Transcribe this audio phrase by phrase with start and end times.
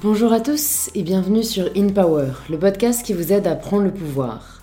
[0.00, 3.82] Bonjour à tous et bienvenue sur In Power, le podcast qui vous aide à prendre
[3.82, 4.62] le pouvoir.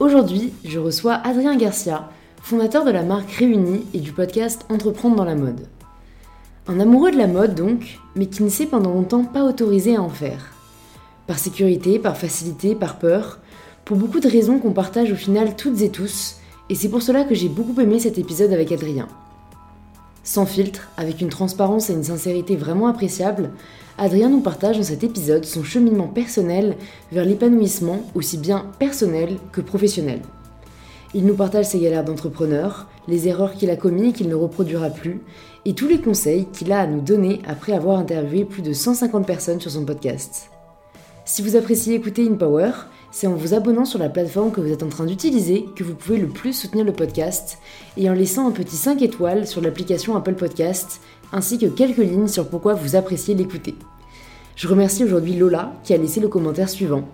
[0.00, 2.10] Aujourd'hui, je reçois Adrien Garcia,
[2.42, 5.66] fondateur de la marque Réunie et du podcast Entreprendre dans la mode.
[6.66, 10.02] Un amoureux de la mode donc, mais qui ne s'est pendant longtemps pas autorisé à
[10.02, 10.52] en faire.
[11.26, 13.38] Par sécurité, par facilité, par peur,
[13.86, 16.36] pour beaucoup de raisons qu'on partage au final toutes et tous,
[16.68, 19.08] et c'est pour cela que j'ai beaucoup aimé cet épisode avec Adrien.
[20.26, 23.52] Sans filtre, avec une transparence et une sincérité vraiment appréciables,
[23.96, 26.74] Adrien nous partage dans cet épisode son cheminement personnel
[27.12, 30.20] vers l'épanouissement aussi bien personnel que professionnel.
[31.14, 34.90] Il nous partage ses galères d'entrepreneur, les erreurs qu'il a commises et qu'il ne reproduira
[34.90, 35.20] plus,
[35.64, 39.24] et tous les conseils qu'il a à nous donner après avoir interviewé plus de 150
[39.24, 40.50] personnes sur son podcast.
[41.24, 42.72] Si vous appréciez écouter InPower,
[43.16, 45.94] c'est en vous abonnant sur la plateforme que vous êtes en train d'utiliser que vous
[45.94, 47.56] pouvez le plus soutenir le podcast
[47.96, 51.00] et en laissant un petit 5 étoiles sur l'application Apple Podcast
[51.32, 53.74] ainsi que quelques lignes sur pourquoi vous appréciez l'écouter.
[54.54, 57.08] Je remercie aujourd'hui Lola qui a laissé le commentaire suivant.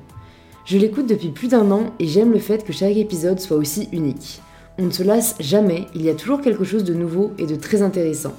[0.64, 3.89] Je l'écoute depuis plus d'un an et j'aime le fait que chaque épisode soit aussi
[3.92, 4.41] unique.
[4.78, 7.55] On ne se lasse jamais, il y a toujours quelque chose de nouveau et de
[7.55, 8.34] très intéressant.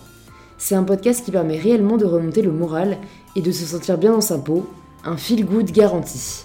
[0.57, 2.97] C'est un podcast qui permet réellement de remonter le moral
[3.37, 4.67] et de se sentir bien dans sa peau,
[5.05, 6.43] un feel good garanti.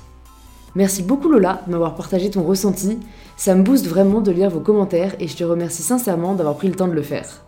[0.75, 2.99] Merci beaucoup Lola de m'avoir partagé ton ressenti.
[3.37, 6.69] Ça me booste vraiment de lire vos commentaires et je te remercie sincèrement d'avoir pris
[6.69, 7.43] le temps de le faire.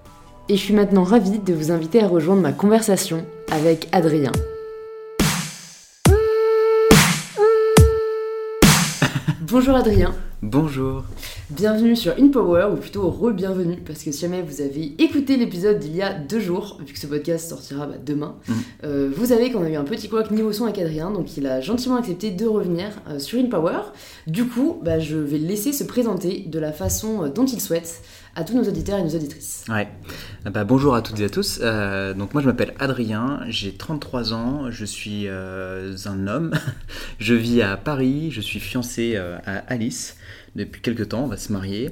[0.49, 4.33] Et je suis maintenant ravie de vous inviter à rejoindre ma conversation avec Adrien.
[9.43, 10.15] Bonjour Adrien.
[10.43, 11.05] Bonjour.
[11.51, 15.95] Bienvenue sur InPower, ou plutôt re-bienvenue, parce que si jamais vous avez écouté l'épisode d'il
[15.95, 18.55] y a deux jours, vu que ce podcast sortira bah, demain, Mhm.
[18.85, 21.47] euh, vous savez qu'on a eu un petit couac niveau son avec Adrien, donc il
[21.47, 23.81] a gentiment accepté de revenir euh, sur InPower.
[24.27, 27.61] Du coup, bah, je vais le laisser se présenter de la façon euh, dont il
[27.61, 28.01] souhaite
[28.41, 29.67] à tous nos auditeurs et nos auditrices.
[29.69, 29.85] Ah
[30.47, 31.61] bah, bonjour à toutes et à tous.
[31.63, 36.55] Euh, donc moi je m'appelle Adrien, j'ai 33 ans, je suis euh, un homme,
[37.19, 40.17] je vis à Paris, je suis fiancé euh, à Alice
[40.57, 41.91] depuis quelques temps, on va se marier.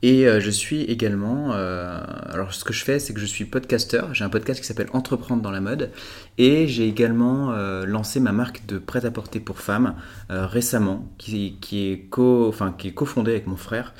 [0.00, 1.98] Et euh, je suis également, euh,
[2.28, 4.86] alors ce que je fais c'est que je suis podcasteur, j'ai un podcast qui s'appelle
[4.92, 5.90] Entreprendre dans la mode
[6.38, 9.96] et j'ai également euh, lancé ma marque de prêt-à-porter pour femmes
[10.30, 13.92] euh, récemment qui, qui est co, enfin, qui est cofondée avec mon frère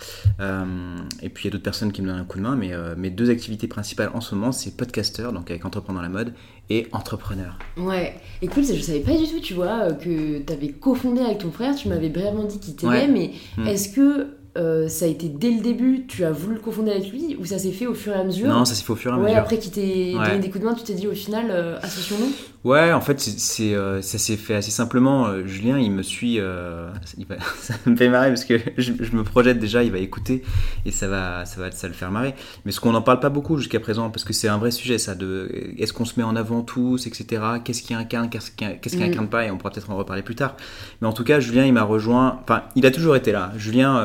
[1.21, 2.71] et puis il y a d'autres personnes qui me donnent un coup de main, mais
[2.97, 6.33] mes deux activités principales en ce moment, c'est podcasteur, donc avec Entreprendre dans la mode,
[6.71, 7.59] et entrepreneur.
[7.77, 11.75] Ouais, écoute, je savais pas du tout, tu vois, que t'avais cofondé avec ton frère,
[11.75, 13.09] tu m'avais brièvement dit qu'il t'aimait, Ouais.
[13.09, 13.67] mais Mm.
[13.67, 17.11] est-ce que euh, ça a été dès le début, tu as voulu le cofonder avec
[17.11, 18.97] lui, ou ça s'est fait au fur et à mesure Non, ça s'est fait au
[18.97, 19.39] fur et à Ouais, mesure.
[19.39, 20.27] après qu'il t'ait Ouais.
[20.27, 22.33] donné des coups de main, tu t'es dit au final, euh, associons-nous
[22.65, 25.27] Ouais, en fait, c'est, euh, ça s'est fait assez simplement.
[25.29, 26.41] Euh, Julien, il me suit.
[26.41, 29.93] euh, il va- ça me fait marrer parce que je, je me projette déjà, il
[29.93, 30.43] va écouter
[30.85, 32.35] et ça va, ça va, ça le faire marrer.
[32.65, 34.99] Mais ce qu'on n'en parle pas beaucoup jusqu'à présent, parce que c'est un vrai sujet,
[34.99, 35.15] ça.
[35.15, 35.49] De
[35.79, 37.43] est-ce qu'on se met en avant tous, etc.
[37.65, 39.07] Qu'est-ce qui incarne, qu'est-ce qui, qu'est-ce qui Mm.
[39.07, 40.57] incarne pas, et on pourra peut-être en reparler plus tard.
[41.01, 42.41] Mais en tout cas, Julien, il m'a rejoint.
[42.43, 43.53] Enfin, il a toujours été là.
[43.57, 44.05] Julien,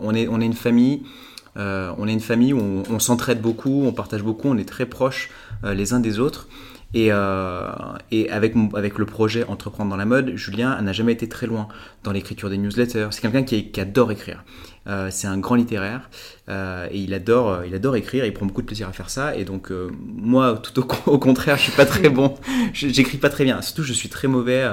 [0.00, 1.02] on est, on est une famille.
[1.54, 4.86] On est une famille où on, on s'entraide beaucoup, on partage beaucoup, on est très
[4.86, 5.30] proches
[5.62, 6.48] les uns des autres.
[6.94, 7.70] Et, euh,
[8.10, 11.68] et avec, avec le projet Entreprendre dans la mode, Julien n'a jamais été très loin
[12.04, 13.08] dans l'écriture des newsletters.
[13.10, 14.44] C'est quelqu'un qui, adore écrire.
[14.88, 16.10] Euh, c'est un grand littéraire
[16.48, 18.26] euh, et il adore, il adore écrire.
[18.26, 19.36] Il prend beaucoup de plaisir à faire ça.
[19.36, 19.70] Et donc
[20.00, 22.34] moi, tout au, contraire, je suis pas très bon.
[22.72, 23.62] J'écris pas très bien.
[23.62, 24.68] Surtout, je suis très mauvais.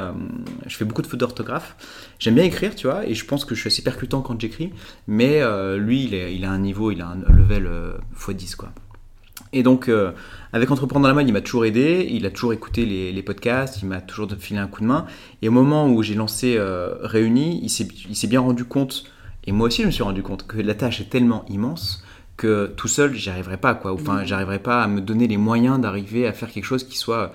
[0.68, 1.76] je fais beaucoup de fautes d'orthographe.
[2.20, 4.72] J'aime bien écrire, tu vois, et je pense que je suis assez percutant quand j'écris.
[5.08, 5.42] Mais
[5.78, 8.70] lui, il, a un niveau, il a un level euh, x10 quoi.
[9.52, 9.90] Et donc,
[10.54, 13.24] avec Entreprendre dans la mode, il m'a toujours aidé, il a toujours écouté les, les
[13.24, 15.06] podcasts, il m'a toujours filé un coup de main.
[15.42, 17.70] Et au moment où j'ai lancé euh, Réunis, il
[18.16, 19.04] s'est bien rendu compte,
[19.46, 22.04] et moi aussi je me suis rendu compte, que la tâche est tellement immense
[22.38, 23.92] que tout seul, j'y arriverais pas, quoi.
[23.92, 24.26] Enfin, Mhm.
[24.26, 27.34] j'arriverais pas à me donner les moyens d'arriver à faire quelque chose qui soit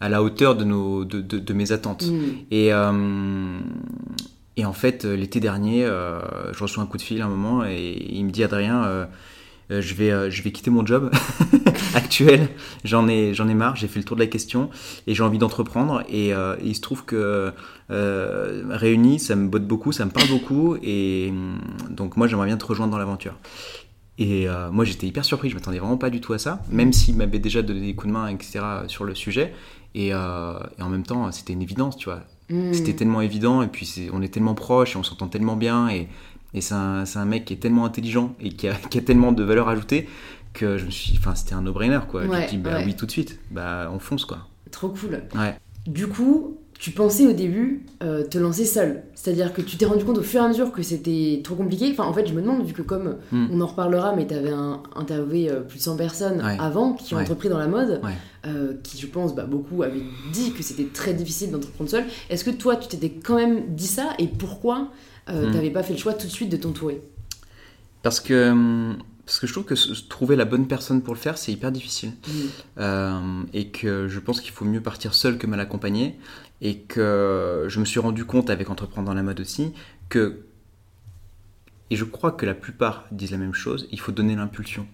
[0.00, 2.06] à la hauteur de, nos, de, de- de mes attentes.
[2.10, 2.20] Mm.
[2.50, 3.58] Et, euh,
[4.56, 6.20] et en fait, l'été dernier, euh,
[6.52, 9.04] je reçois un coup de fil à un moment et il me dit Adrien, euh,
[9.70, 11.10] euh, je, vais, euh, je vais quitter mon job
[11.94, 12.48] actuel.
[12.84, 14.70] J'en ai, j'en ai marre, j'ai fait le tour de la question
[15.06, 16.02] et j'ai envie d'entreprendre.
[16.08, 17.52] Et, euh, il se trouve que
[17.88, 20.76] Réunis, ça me botte beaucoup, ça me parle beaucoup.
[20.82, 23.36] Et hum, donc, moi, j'aimerais bien te rejoindre dans l'aventure.
[24.18, 27.16] Et moi, j'étais hyper surpris, je m'attendais vraiment pas du tout à ça, même s'il
[27.16, 29.54] m'avait déjà donné des coups de main, etc., sur le sujet.
[29.94, 32.20] Et, et en même temps, c'était une évidence, tu vois.
[32.50, 32.74] Mm.
[32.74, 36.08] C'était tellement évident, et puis on est tellement proches, et on s'entend tellement bien, et,
[36.54, 39.02] et c'est un, c'est un mec qui est tellement intelligent, et qui a, qui a
[39.02, 40.08] tellement de valeur ajoutée,
[40.52, 42.24] que je me suis enfin, c'était un no-brainer, quoi.
[42.24, 42.84] je Ouais, me dis, bah ouais.
[42.86, 44.38] oui, tout de suite, bah on fonce, quoi.
[44.70, 45.22] Trop cool.
[45.34, 45.56] Ouais.
[45.86, 49.02] Du coup, tu pensais au début euh, te lancer seul.
[49.14, 51.88] C'est-à-dire que tu t'es rendu compte au fur et à mesure que c'était trop compliqué.
[51.92, 53.46] Enfin, en fait, je me demande, vu que comme Hmm.
[53.52, 54.52] on en reparlera, mais tu avais
[54.96, 56.56] interviewé euh, plus de 100 personnes Ouais.
[56.58, 57.22] avant qui ont Ouais.
[57.24, 58.12] entrepris dans la mode, Ouais.
[58.46, 60.02] euh, qui, je pense, bah, beaucoup avaient
[60.32, 62.04] dit que c'était très difficile d'entreprendre seul.
[62.30, 64.88] Est-ce que toi, tu t'étais quand même dit ça et pourquoi
[65.28, 65.52] euh, Hmm.
[65.52, 67.00] t'avais pas fait le choix tout de suite de t'entourer
[68.02, 71.38] Parce que, hum, parce que je trouve que trouver la bonne personne pour le faire,
[71.38, 72.12] c'est hyper difficile.
[72.26, 72.32] Hmm.
[72.78, 76.18] Euh, et que je pense qu'il faut mieux partir seul que mal accompagné.
[76.62, 79.72] Et que je me suis rendu compte avec Entreprendre dans la mode aussi
[80.08, 80.40] que,
[81.90, 84.86] et je crois que la plupart disent la même chose, il faut donner l'impulsion.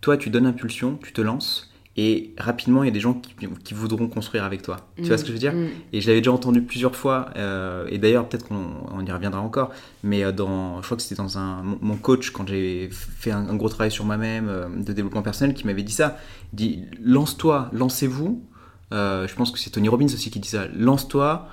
[0.00, 1.67] Toi, tu donnes l'impulsion, tu te lances,
[2.00, 3.34] et rapidement, il y a des gens qui,
[3.64, 4.76] qui voudront construire avec toi.
[4.96, 5.66] Tu vois ce que je veux dire Hmm.
[5.92, 9.40] Et je l'avais déjà entendu plusieurs fois, euh, et d'ailleurs peut-être qu'on on y reviendra
[9.40, 9.70] encore,
[10.04, 13.48] mais euh, dans, je crois que c'était dans un, mon, coach, quand j'ai fait un,
[13.48, 16.18] un gros travail sur moi-même, euh, de développement personnel, qui m'avait dit ça,
[16.52, 18.42] il dit lance-toi, lancez-vous,
[18.90, 21.48] Euh, je pense que c'est Tony Robbins aussi qui dit ça, lance-toi,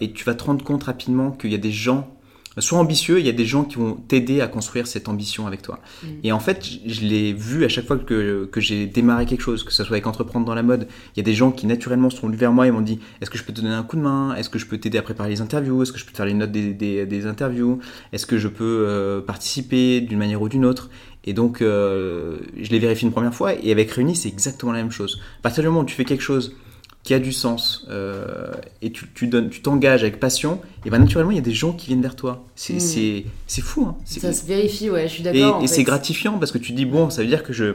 [0.00, 2.14] et tu vas te rendre compte rapidement qu'il y a des gens,
[2.60, 5.62] sois ambitieux, il y a des gens qui vont t'aider à construire cette ambition avec
[5.62, 5.80] toi.
[6.02, 6.06] Mm.
[6.24, 9.40] Et en fait, je, je l'ai vu à chaque fois que, que j'ai démarré quelque
[9.40, 11.66] chose, que ce soit avec Entreprendre dans la mode, il y a des gens qui
[11.66, 13.82] naturellement sont venus vers moi et m'ont dit Est-ce que je peux te donner un
[13.82, 14.34] coup de main?
[14.36, 15.82] Est-ce que je peux t'aider à préparer les interviews?
[15.82, 17.80] Est-ce que je peux te faire les notes des, des, des interviews?
[18.12, 20.90] Est-ce que je peux euh, participer d'une manière ou d'une autre?
[21.24, 24.78] Et donc, euh, je l'ai vérifié une première fois et avec Réuni, c'est exactement la
[24.78, 25.20] même chose.
[25.38, 26.56] À partir du moment où tu fais quelque chose
[27.02, 30.98] qui a du sens euh, et tu tu donnes, tu t'engages avec passion, et ben
[30.98, 32.44] naturellement il y a des gens qui viennent vers toi.
[32.54, 32.80] C'est Mm.
[32.80, 33.86] c'est c'est fou.
[33.88, 33.96] Hein.
[34.04, 35.62] C'est- Ça se vérifie, ouais, je suis et, d'accord.
[35.62, 37.74] et c'est gratifiant parce que tu dis bon, ça veut dire que je,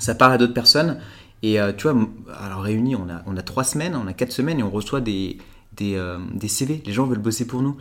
[0.00, 0.98] ça part à d'autres personnes.
[1.42, 1.96] Et euh, tu vois,
[2.44, 5.00] alors réunis, on a, on a trois semaines, on a quatre semaines et on reçoit
[5.00, 5.38] des,
[5.76, 6.82] des, euh, des CV.
[6.84, 7.76] Les gens veulent bosser pour nous.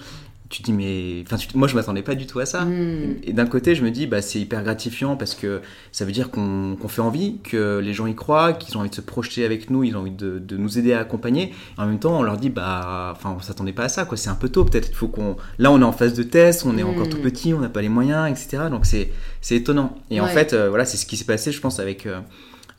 [0.49, 2.65] Tu te dis mais, enfin, moi je m'attendais pas du tout à ça.
[2.65, 3.17] Hmm.
[3.23, 5.61] Et d'un côté, je me dis, bah, c'est hyper gratifiant parce que
[5.91, 8.95] ça veut dire qu'on fait envie, que les gens y croient, qu'ils ont envie de
[8.95, 11.53] se projeter avec nous, ils ont envie de, de nous aider à accompagner.
[11.77, 14.17] En même temps, on leur dit, bah, enfin, on s'attendait pas à ça, quoi.
[14.17, 14.89] C'est un peu tôt, peut-être.
[14.89, 15.37] Il faut qu'on.
[15.59, 17.81] Là, on est en phase de test, on est encore tout petit, on n'a pas
[17.81, 18.63] les moyens, etc.
[18.69, 19.11] Donc c'est
[19.41, 19.97] c'est étonnant.
[20.09, 22.19] Et en fait, euh, voilà, c'est ce qui s'est passé, je pense, avec euh,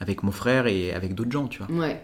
[0.00, 1.74] avec mon frère et avec d'autres gens, tu vois.
[1.76, 2.00] Ouais.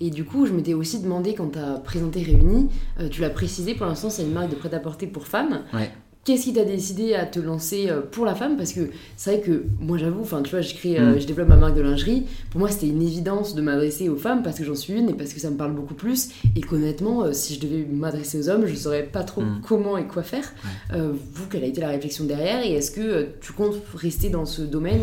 [0.00, 3.30] Et du coup, je m'étais aussi demandé quand tu as présenté Réuni, euh, tu l'as
[3.30, 5.62] précisé, pour l'instant, c'est une marque de prêt-à-porter pour femmes.
[5.74, 5.90] Ouais.
[6.22, 8.58] Qu'est-ce qui t'a décidé à te lancer euh, pour la femme?
[8.58, 11.20] Parce que c'est vrai que moi, j'avoue, enfin, tu vois, je, crée, euh, Mm.
[11.20, 12.24] je développe ma marque de lingerie.
[12.50, 15.14] Pour moi, c'était une évidence de m'adresser aux femmes parce que j'en suis une et
[15.14, 16.28] parce que ça me parle beaucoup plus.
[16.56, 19.62] Et qu'honnêtement, euh, si je devais m'adresser aux hommes, je saurais pas trop Mm.
[19.66, 20.44] comment et quoi faire.
[20.92, 24.44] Euh, vous, quelle a été la réflexion derrière Et est-ce que tu comptes rester dans
[24.44, 25.00] ce domaine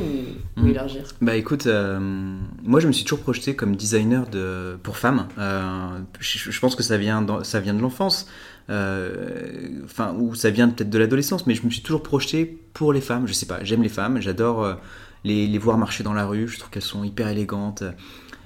[0.57, 0.67] ou, Mm.
[0.69, 1.01] élargir?
[1.21, 1.97] Bah écoute, euh,
[2.63, 5.27] moi je me suis toujours projeté comme designer de, pour femmes.
[5.39, 5.87] Euh,
[6.19, 8.27] je, je pense que ça vient, dans- ça vient de l'enfance,
[8.69, 13.01] enfin ou ça vient peut-être de l'adolescence, mais je me suis toujours projeté pour les
[13.01, 13.27] femmes.
[13.27, 14.73] Je sais pas, j'aime les femmes, j'adore euh,
[15.23, 16.47] les, les voir marcher dans la rue.
[16.47, 17.83] Je trouve qu'elles sont hyper élégantes.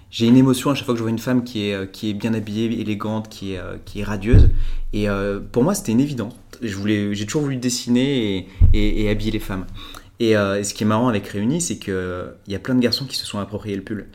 [0.09, 2.09] J'ai une émotion à chaque fois que je vois une femme qui est, euh, qui
[2.09, 4.50] est bien habillée, élégante, qui est, euh, qui est radieuse.
[4.91, 6.35] Et euh, pour moi, c'était une évidence.
[6.62, 8.38] J'ai toujours voulu dessiner
[8.74, 9.65] et, et- habiller les femmes.
[10.19, 11.95] Et, euh, ce qui est marrant avec Réunis, c'est qu'il
[12.47, 14.07] y a plein de garçons qui se sont appropriés le pull.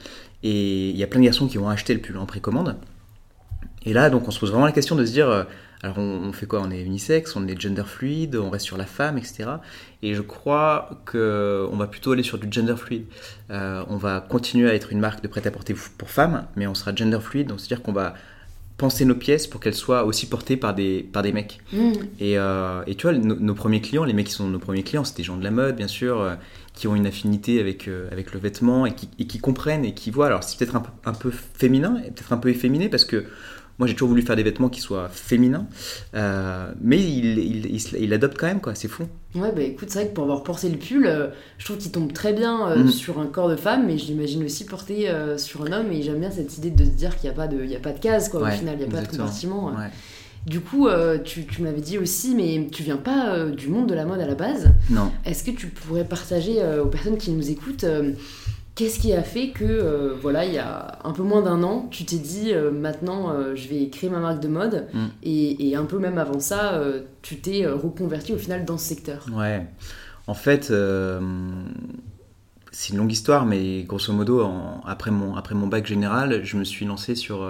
[0.43, 2.76] Et il y a plein de garçons qui ont acheté le pull en précommande.
[3.87, 5.44] Et là, donc, on se pose vraiment la question de se dire, euh,
[5.82, 6.61] alors on, on fait quoi?
[6.62, 9.44] On est unisexe, on est gender fluide, on reste sur la femme, etc.
[10.02, 13.05] Et je crois que on va plutôt aller sur du gender fluide.
[13.50, 16.94] Euh, on va continuer à être une marque de prêt-à-porter pour femmes, mais on sera
[16.94, 18.14] gender fluide, donc c'est-à-dire qu'on va
[18.78, 21.61] penser nos pièces pour qu'elles soient aussi portées par des, par des mecs.
[21.73, 21.93] Mm.
[22.20, 24.82] Et, euh, et tu vois, nos, nos premiers clients, les mecs qui sont nos premiers
[24.82, 26.34] clients, c'est des gens de la mode, bien sûr, euh,
[26.75, 29.95] qui ont une affinité avec, euh, avec le vêtement et qui, et qui comprennent et
[29.95, 30.26] qui voient.
[30.26, 33.25] Alors, c'est peut-être un, peu- un peu féminin, et peut-être un peu efféminé, parce que
[33.78, 35.66] moi, j'ai toujours voulu faire des vêtements qui soient féminins,
[36.14, 39.04] euh, mais il, il, il, adopte quand même, quoi, c'est fou.
[39.35, 41.28] Ouais, bah écoute, c'est vrai que pour avoir porté le pull, euh,
[41.59, 42.88] je trouve qu'il tombe très bien euh, Mhm.
[42.90, 46.21] sur un corps de femme, mais je l'imagine aussi porté sur un homme, et j'aime
[46.21, 47.92] bien cette idée de se dire qu'il n'y a, pas de- il y a pas
[47.92, 49.66] de case, quoi, au final, il n'y a pas de compartiment.
[49.66, 49.90] Ouais.
[50.47, 50.88] Du coup,
[51.25, 54.26] tu, tu m'avais dit aussi, mais tu viens pas du monde de la mode à
[54.26, 54.71] la base.
[54.90, 55.11] Non.
[55.25, 57.85] Est-ce que tu pourrais partager aux personnes qui nous écoutent
[58.76, 61.88] Qu'est-ce qui a fait que, euh, voilà, il y a un peu moins d'un an,
[61.90, 65.06] tu t'es dit euh, maintenant euh, je vais créer ma marque de mode Mm.
[65.25, 66.80] et, et un peu même avant ça,
[67.23, 69.66] tu t'es reconverti au final dans ce secteur Ouais.
[70.28, 70.71] En fait,
[72.73, 76.56] c'est une longue histoire, mais grosso modo, en- après, mon, après mon bac général, je
[76.59, 77.49] me suis lancé sur.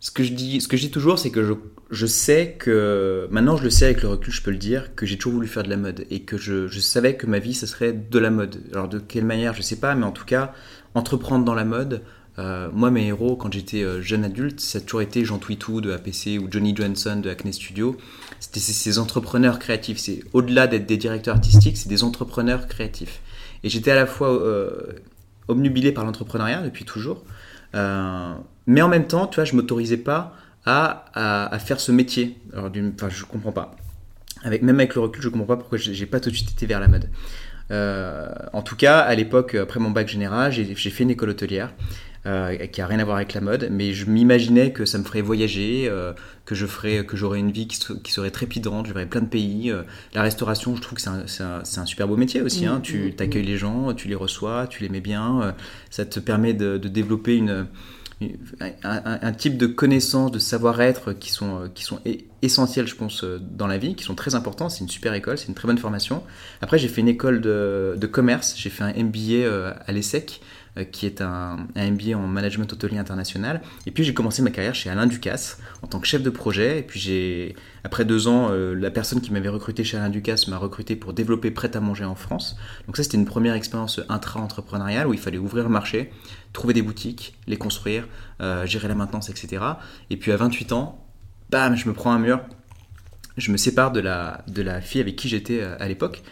[0.00, 1.52] ce, que je dis, ce que je dis toujours, c'est que je,
[1.90, 3.28] je sais que.
[3.30, 5.48] Maintenant, je le sais avec le recul, je peux le dire, que j'ai toujours voulu
[5.48, 8.18] faire de la mode et que je, je savais que ma vie, ce serait de
[8.18, 8.62] la mode.
[8.72, 10.52] Alors, de quelle manière, je sais pas, mais en tout cas,
[10.94, 12.02] entreprendre dans la mode.
[12.38, 15.80] euh, moi, mes héros, quand j'étais euh, jeune adulte, ça a toujours été Jean Twitou
[15.80, 17.96] de APC ou Johnny Johnson de Acne Studio.
[18.38, 19.98] C'était ces, entrepreneurs créatifs.
[19.98, 23.20] C'est au-delà d'être des directeurs artistiques, c'est des entrepreneurs créatifs.
[23.62, 24.70] Et j'étais à la fois euh,
[25.48, 27.24] obnubilé par l'entrepreneuriat depuis toujours,
[27.74, 28.34] euh,
[28.66, 30.34] mais en même temps, tu vois, je m'autorisais pas
[30.66, 32.38] à, à, faire ce métier.
[32.52, 33.76] Alors, enfin, je comprends pas.
[34.42, 36.66] Avec, même avec le recul, je comprends pas pourquoi j'ai pas tout de suite été
[36.66, 37.08] vers la mode.
[37.70, 41.72] Euh, en tout cas, à l'époque, après mon bac général, j'ai fait une école hôtelière.
[42.26, 45.04] Euh, qui a rien à voir avec la mode, mais je m'imaginais que ça me
[45.04, 46.12] ferait voyager, euh,
[46.44, 49.26] que je ferais, que j'aurais une vie qui, qui, serait trépidante, je verrais plein de
[49.26, 49.70] pays.
[49.70, 52.66] Euh, la restauration, je trouve que c'est un, un, un, super beau métier aussi.
[52.66, 52.80] Hein.
[52.80, 53.46] Mm, tu mm, accueilles mm.
[53.46, 55.54] les gens, tu les reçois, tu les mets bien.
[55.88, 57.66] ça te permet de, de développer une,
[58.82, 62.00] un, type de connaissances, de savoir-être qui sont, qui sont
[62.42, 64.68] essentiels, je pense, dans la vie, qui sont très importants.
[64.68, 66.22] C'est une super école, c'est une très bonne formation.
[66.60, 70.40] Après, j'ai fait une école de, commerce, j'ai fait un MBA à l'ESSEC.
[70.78, 73.60] Euh, qui est un, MBA en management hôtelier international.
[73.86, 76.78] Et puis j'ai commencé ma carrière chez Alain Ducasse en tant que chef de projet.
[76.78, 80.58] Et puis après deux ans, euh, la personne qui m'avait recruté chez Alain Ducasse m'a
[80.58, 82.56] recruté pour développer Prêt à manger en France.
[82.86, 86.12] Donc ça c'était une première expérience intra-entrepreneuriale où il fallait ouvrir le marché,
[86.52, 88.08] trouver des boutiques, les construire,
[88.40, 89.64] euh, gérer la maintenance, etc.
[90.10, 91.04] Et puis à 28 ans,
[91.50, 92.40] bam, je me prends un mur.
[93.36, 96.22] Je me sépare de la, de la fille avec qui j'étais à l'époque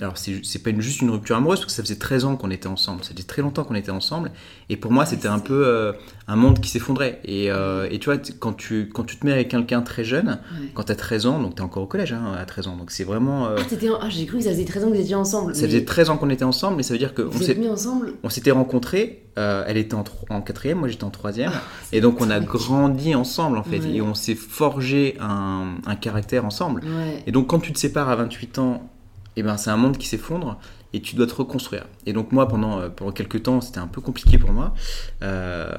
[0.00, 2.66] alors c'est pas juste une rupture amoureuse parce que ça faisait 13 ans qu'on était
[2.66, 4.30] ensemble, ça faisait très longtemps qu'on était ensemble.
[4.68, 5.92] Et pour moi c'était un peu euh,
[6.28, 7.20] un monde qui s'effondrait.
[7.24, 10.38] Et, euh, et, tu vois quand tu, quand tu te mets avec quelqu'un très jeune,
[10.74, 12.76] quand tu as 13 ans, donc tu es encore au collège hein, à 13 ans,
[12.76, 13.46] donc c'est vraiment...
[13.46, 15.54] Euh, ah, ah j'ai cru que ça faisait 13 ans que vous étiez ensemble.
[15.54, 18.12] Ça faisait 13 ans qu'on était ensemble mais ça veut dire qu'on s'est mis ensemble.
[18.22, 21.52] On s'était rencontrés, elle était en, en quatrième, moi j'étais en troisième.
[21.54, 23.80] Ah, et donc on a grandi ensemble en fait.
[23.86, 26.82] Et on s'est forgé un, un, caractère ensemble.
[27.26, 28.90] Et donc quand tu te sépares à 28 ans
[29.36, 30.58] eh ben, c'est un monde qui s'effondre
[30.92, 31.86] et tu dois te reconstruire.
[32.06, 34.74] Et donc moi, pendant, euh, pendant quelques temps, c'était un peu compliqué pour moi.
[35.22, 35.70] Euh,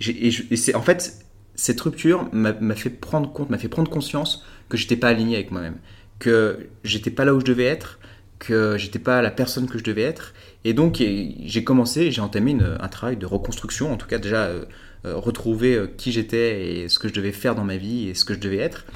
[0.00, 1.24] et, c'est, en fait,
[1.54, 5.52] cette rupture m'a fait prendre compte, m'a fait prendre conscience que j'étais pas aligné avec
[5.52, 5.76] moi-même,
[6.18, 8.00] que j'étais pas là où je devais être,
[8.38, 10.34] que j'étais pas la personne que je devais être.
[10.64, 14.64] Et donc j'ai commencé, j'ai entamé un travail de reconstruction, en tout cas déjà euh,
[15.04, 18.34] retrouver qui j'étais et ce que je devais faire dans ma vie et ce que
[18.34, 18.86] je devais être.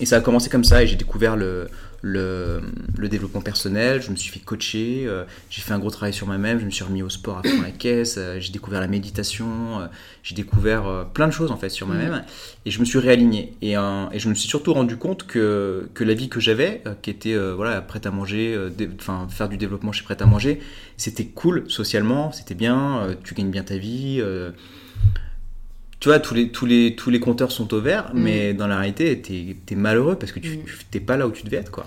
[0.00, 1.68] Et ça a commencé comme ça et j'ai découvert le,
[2.02, 2.60] le,
[3.08, 6.60] développement personnel, je me suis fait coacher, euh, j'ai fait un gros travail sur moi-même,
[6.60, 9.80] je me suis remis au sport à fond la caisse, euh, j'ai découvert la méditation,
[9.80, 9.86] euh,
[10.22, 12.24] j'ai découvert plein de choses en fait sur moi-même mm.
[12.66, 16.04] et je me suis réaligné et, et, je me suis surtout rendu compte que, que
[16.04, 18.56] la vie que j'avais, qui était voilà prête à manger,
[19.00, 20.60] enfin faire du développement chez prête à manger,
[20.96, 24.22] c'était cool socialement, c'était bien, tu gagnes bien ta vie
[26.00, 28.20] tu vois, tous les, tous, les, tous les compteurs sont au vert, mm.
[28.20, 30.62] mais dans la réalité, t'es es malheureux parce que tu mm.
[30.90, 31.86] t'es pas là où tu devais être, quoi.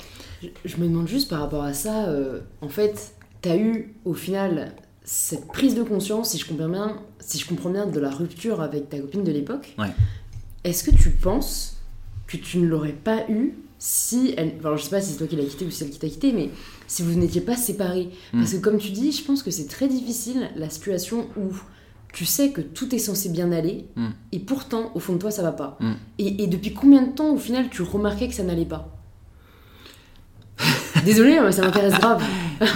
[0.66, 4.74] Je, me demande juste par rapport à ça, euh, en fait, t'as eu au final
[5.04, 8.62] cette prise de conscience, si je comprends bien, si je comprends bien de la rupture
[8.62, 9.74] avec ta copine de l'époque.
[9.78, 9.92] Ouais.
[10.64, 11.78] Est-ce que tu penses
[12.28, 13.54] que tu ne l'aurais pas eu
[13.84, 14.54] si elle.
[14.64, 16.08] Alors, je sais pas si c'est toi qui l'as quitté ou c'est elle qui t'a
[16.08, 16.50] quitté, mais
[16.86, 18.10] si vous n'étiez pas séparés?
[18.32, 18.40] Mm.
[18.40, 21.52] Parce que, comme tu dis, je pense que c'est très difficile la situation où
[22.14, 24.10] tu sais que tout est censé bien aller, mm.
[24.32, 25.78] et pourtant, au fond de toi, ça va pas.
[25.80, 25.92] Mm.
[26.20, 28.90] Et, depuis combien de temps, au final, tu remarquais que ça n'allait pas?
[31.06, 32.24] Désolé, mais ça m'intéresse grave.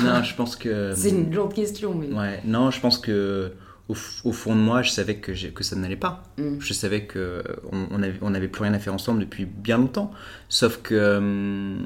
[0.04, 0.94] non, je pense que.
[0.96, 2.08] C'est une longue question, mais.
[2.08, 3.54] Ouais, non, je pense que.
[3.88, 6.24] Au, fond de moi, je savais que, que ça n'allait pas.
[6.39, 6.56] Mm.
[6.60, 10.12] Je savais que on, avait, on avait plus rien à faire ensemble depuis bien longtemps.
[10.50, 11.18] Sauf que.
[11.18, 11.86] Hum,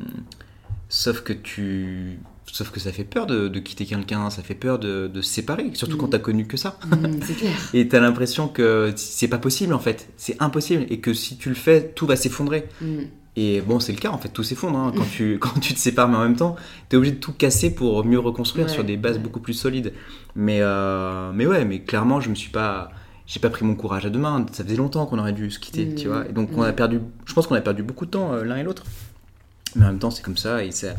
[0.88, 2.20] sauf que tu
[2.52, 5.98] Sauf que ça fait peur de, quitter quelqu'un, ça fait peur de, se séparer, surtout
[5.98, 6.12] quand mm.
[6.12, 6.80] t'as connu que ça.
[6.88, 7.54] Mm, c'est clair.
[7.74, 11.50] et t'as l'impression que c'est pas possible en fait, c'est impossible, et que si tu
[11.50, 12.68] le fais, tout va s'effondrer.
[12.82, 13.02] Mm.
[13.36, 14.92] Et bon, c'est le cas en fait, tout s'effondre hein.
[14.96, 16.56] quand, tu, quand tu te sépares, mais en même temps,
[16.90, 19.94] t'es obligé de tout casser pour mieux reconstruire sur des bases beaucoup plus solides.
[20.36, 22.92] Mais, euh, mais ouais, mais clairement, je me suis pas.
[23.28, 25.60] J'ai pas pris mon courage à deux mains, ça faisait longtemps qu'on aurait dû se
[25.60, 26.28] quitter, tu vois.
[26.28, 28.56] Et donc, on a perdu, je pense qu'on a perdu beaucoup de temps euh, l'un
[28.56, 28.84] et l'autre.
[29.76, 30.90] Mais en même temps, c'est comme ça et, ça,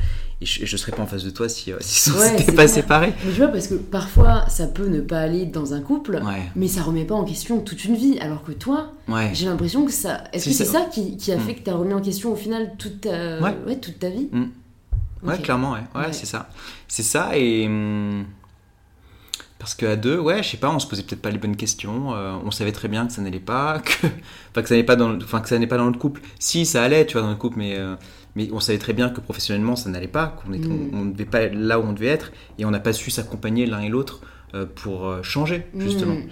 [0.42, 3.12] je, ne serais pas en face de toi si, euh, si on s'était pas séparés.
[3.24, 6.20] Mais tu vois, parce que parfois, ça peut ne pas aller dans un couple,
[6.56, 8.18] mais ça remet pas en question toute une vie.
[8.20, 8.92] Alors que toi,
[9.32, 10.24] j'ai l'impression que ça.
[10.32, 11.40] Est-ce que c'est ça, qui, qui, a mm.
[11.40, 13.76] fait que tu as remis en question au final toute ta, ouais.
[13.80, 14.46] toute ta vie mm.
[15.22, 15.82] Ouais, clairement, ouais.
[15.94, 16.48] ouais, c'est ça.
[16.88, 17.68] C'est ça et.
[17.68, 18.24] Mm,
[19.60, 22.14] parce qu'à deux, ouais, je sais pas, on se posait peut-être pas les bonnes questions.
[22.14, 24.06] Euh, on savait très bien que ça n'allait pas, que,
[24.50, 26.22] enfin, que ça n'allait pas dans, enfin, que ça n'allait pas dans le couple.
[26.38, 27.94] Si, ça allait, tu vois, dans le couple, mais euh,
[28.37, 30.90] mais on savait très bien que professionnellement ça n'allait pas, qu'on mm.
[30.92, 33.10] on ne devait pas être là où on devait être, et on n'a pas su
[33.10, 34.20] s'accompagner l'un et l'autre
[34.54, 36.14] euh, pour euh, changer justement.
[36.14, 36.28] Mm.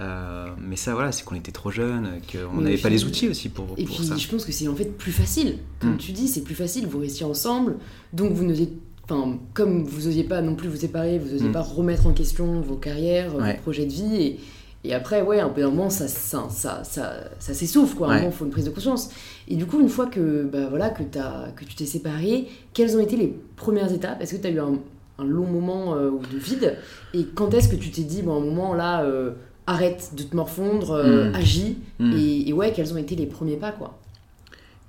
[0.00, 3.50] Euh, mais ça, voilà, c'est qu'on était trop jeunes, qu'on n'avait pas les outils aussi
[3.50, 5.58] pour, et puis, je pense que c'est en fait plus facile.
[5.80, 5.98] Comme mm.
[5.98, 7.76] tu dis, c'est plus facile, vous restiez ensemble,
[8.12, 8.72] donc vous n'osiez
[9.04, 12.60] Enfin, comme vous n'osiez pas non plus vous séparer, vous n'osiez pas remettre en question
[12.60, 14.40] vos carrières, vos projets de vie, et,
[14.84, 18.16] et après, ouais, un peu un moment, ça, ça, ça, ça, s'essouffle, quoi.
[18.18, 19.10] il faut une prise de conscience.
[19.46, 22.96] Et du coup, une fois que, bah, voilà, que, as, que tu t'es séparé, quelles
[22.96, 24.20] ont été les premières étapes?
[24.20, 24.78] Est-ce que tu as eu un,
[25.24, 26.76] long moment euh, de vide?
[27.14, 29.32] Et quand est-ce que tu t'es dit, bon, un moment là, euh,
[29.68, 31.34] arrête de te morfondre, euh, Mm.
[31.36, 31.78] agis.
[32.00, 32.12] Mm.
[32.16, 34.00] Et, et ouais, quels ont été les premiers pas, quoi?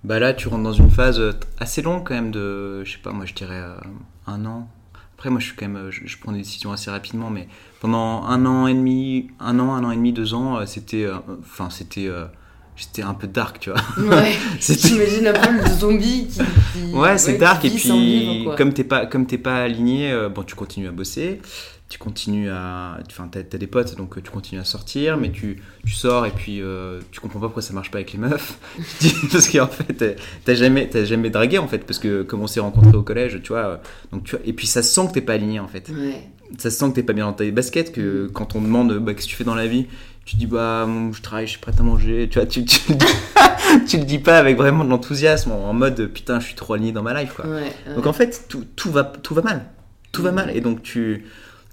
[0.03, 1.21] Bah là, tu rentres dans une phase
[1.59, 3.61] assez longue quand même de, je sais pas, moi je dirais
[4.27, 4.67] un an.
[5.23, 7.47] Après, moi je suis quand même, je, je prends des décisions assez rapidement, mais
[7.79, 11.05] pendant un an et demi, un an, un an et demi, deux ans, euh, c'était,
[11.05, 12.25] euh, enfin c'était, euh,
[12.75, 13.79] j'étais un peu dark, tu vois.
[13.97, 16.39] Ouais, j'imagine un peu le zombie qui.
[16.39, 17.87] qui- Ouais, c'est dark et puis
[18.57, 21.39] comme t'es pas comme t'es pas aligné, euh, bon tu continues à bosser,
[21.93, 25.31] tu continues à, enfin t'as, t'as des potes donc euh, tu continues à sortir, mais
[25.31, 28.17] tu, tu sors et puis euh, tu comprends pas pourquoi ça marche pas avec les
[28.17, 28.57] meufs,
[29.31, 32.59] parce qu'en fait t'as- jamais t'as jamais dragué en fait parce que comme on s'est
[32.59, 33.77] rencontrés au collège, tu vois, euh,
[34.11, 36.27] donc tu vois, et puis ça sent que t'es pas aligné en fait, Ouais.
[36.57, 39.25] ça sent que t'es pas bien dans tes baskets, que quand on demande bah, qu'est-ce
[39.27, 39.85] que tu fais dans la vie,
[40.25, 42.95] tu dis bah je travaille, je suis prête à manger, tu vois, tu, tu, le
[42.95, 46.55] dis- tu le dis pas avec vraiment de l'enthousiasme en en mode putain je suis
[46.55, 47.45] trop aligné dans ma life quoi.
[47.45, 47.95] Ouais, ouais.
[47.95, 49.65] Donc en fait, tout, tout va, tout va mal.
[50.11, 50.55] Tout va mal.
[50.55, 51.25] Et donc tu,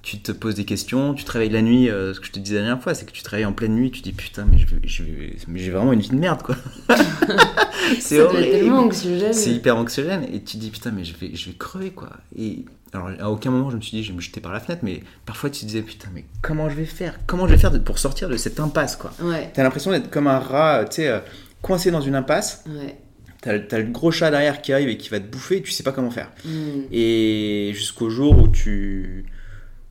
[0.03, 1.91] tu te poses des questions, tu travailles la nuit.
[1.91, 3.75] euh, ce que je te disais la dernière fois, c'est que tu travailles en pleine
[3.75, 6.57] nuit, tu te dis putain, mais j'ai vraiment une vie de merde quoi.
[8.01, 9.33] c'est tellement anxiogène.
[9.33, 10.25] C'est hyper anxiogène.
[10.33, 12.11] Et tu te dis putain, mais je vais, je vais crever quoi.
[12.39, 14.61] Et alors à aucun moment je me suis dit je vais me jeter par la
[14.61, 17.19] fenêtre, mais parfois tu te disais putain, mais comment je vais faire?
[17.27, 19.13] Comment je vais faire pour sortir de cette impasse quoi?
[19.23, 21.21] Ouais, T'as l'impression d'être comme un rat, tu sais, euh,
[21.63, 22.65] coincé dans une impasse.
[22.67, 22.97] ouais.
[23.43, 25.71] T'as t'as le gros chat derrière qui arrive et qui va te bouffer et tu
[25.71, 26.31] sais pas comment faire.
[26.45, 26.83] Mm.
[26.93, 29.25] Et jusqu'au jour où tu,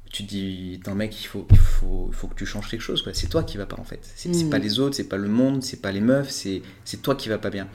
[0.10, 2.82] tu te dis, Attends, mec, il faut, il, faut, il faut que tu changes quelque
[2.82, 3.02] chose.
[3.02, 3.14] quoi.
[3.14, 4.00] C'est toi qui va pas en fait.
[4.16, 4.50] C'est c'est Mm.
[4.50, 7.30] pas les autres, c'est pas le monde, c'est pas les meufs, c'est c'est toi qui
[7.30, 7.68] va pas bien.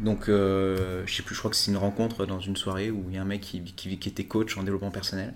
[0.00, 3.04] Donc, euh, je sais plus, je crois que c'est une rencontre dans une soirée où
[3.10, 5.34] il y a un mec qui, qui, qui était coach en développement personnel.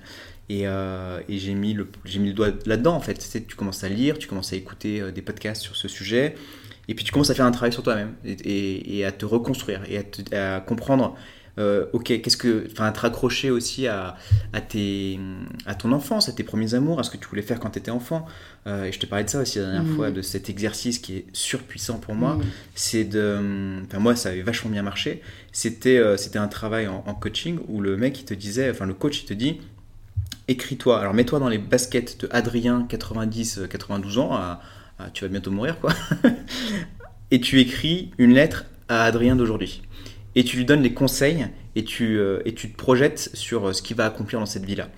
[0.49, 3.15] Et, euh, et j'ai mis, le- j'ai mis le doigt là-dedans en fait.
[3.15, 5.89] Tu, sais, tu commences à lire, tu commences à écouter euh, des podcasts sur ce
[5.89, 6.35] sujet.
[6.89, 9.25] Et puis tu commences à faire un travail sur toi-même et, et- et à te
[9.25, 11.15] reconstruire et à, te- à comprendre,
[11.59, 14.17] euh, ok, qu'est-ce que, enfin, te raccrocher aussi à,
[14.53, 15.19] à, tes,
[15.67, 17.79] à ton enfance, à tes premiers amours, à ce que tu voulais faire quand tu
[17.79, 18.27] étais enfant.
[18.67, 21.17] Euh, et je te parlais de ça aussi la dernière fois, de cet exercice qui
[21.19, 22.35] est surpuissant pour moi.
[22.37, 22.43] Mm.
[22.75, 25.23] C'est de, enfin moi ça avait vachement bien marché.
[25.53, 28.87] C'était, euh, c'était un travail en, en coaching où le mec il te disait, enfin
[28.87, 29.61] le coach il te dit,
[30.49, 30.99] écris-toi.
[31.01, 34.33] Alors mets-toi dans les baskets de Adrien, 90, euh, 92 ans.
[34.35, 34.61] à-
[34.99, 35.93] à- tu vas bientôt mourir quoi.
[37.31, 39.83] et tu écris une lettre à Adrien d'aujourd'hui.
[40.35, 43.73] Et tu lui donnes les conseils et tu, euh, et tu te projettes sur euh,
[43.73, 44.89] ce qu'il va accomplir dans cette vie-là.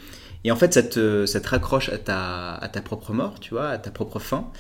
[0.45, 3.51] Et en fait, ça te, ça te raccroche à ta, à ta propre mort, tu
[3.55, 4.51] vois, à ta propre fin.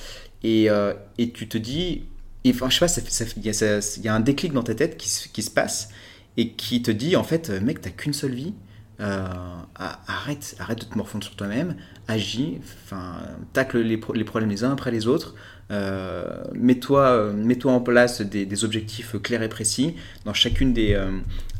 [0.42, 2.04] Et, euh, et tu te dis,
[2.48, 5.50] enfin, je sais pas, il y, a- un déclic dans ta tête qui, qui se
[5.50, 5.90] passe
[6.36, 8.54] et qui te dit, en fait, mec, t'as qu'une seule vie.
[8.98, 11.76] Arrête, arrête de te morfondre sur toi-même,
[12.08, 13.16] agis, enfin,
[13.52, 15.34] tacle les problèmes les uns après les autres,
[15.72, 20.94] euh, mets-toi euh, mets-toi en place des, des objectifs clairs et précis dans chacune des,
[20.94, 21.10] euh,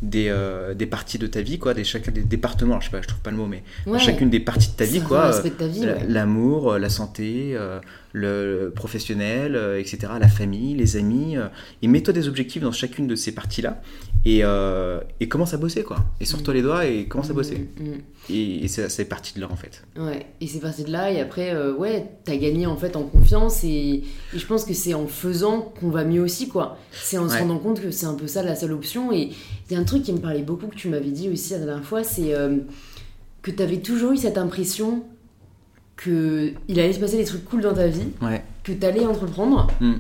[0.01, 0.33] des,
[0.77, 3.21] des parties de ta vie, quoi, des, chacun des départements, je sais pas, je trouve
[3.21, 5.33] pas le mot, mais dans chacune des parties de ta vie, quoi.
[5.81, 6.07] ouais.
[6.07, 7.57] L'amour, la santé,
[8.13, 11.37] le professionnel, etc., la famille, les amis,
[11.83, 13.81] et mets-toi des objectifs dans chacune de ces parties-là,
[14.29, 15.99] et, euh, et commence à bosser, quoi.
[16.21, 17.59] Et sors-toi les doigts et commence à bosser.
[17.79, 17.95] Mm, mm.
[18.31, 19.83] Et, et c'est parti de là, en fait.
[19.97, 23.05] Ouais, et c'est parti de là, et après, euh, ouais, t'as gagné en fait en
[23.05, 24.05] confiance, et, et
[24.39, 26.77] je pense que c'est en faisant qu'on va mieux aussi, quoi.
[26.91, 29.31] C'est en se rendant compte que c'est un peu ça la seule option, et
[29.71, 31.61] il y a un truc qui me parlait beaucoup, que tu m'avais dit aussi la
[31.61, 32.57] dernière fois, c'est euh,
[33.43, 35.05] que t'avais toujours eu cette impression
[35.97, 39.69] que il allait se passer des trucs cool dans ta vie, Ouais, que t'allais entreprendre,
[39.81, 39.95] Mm.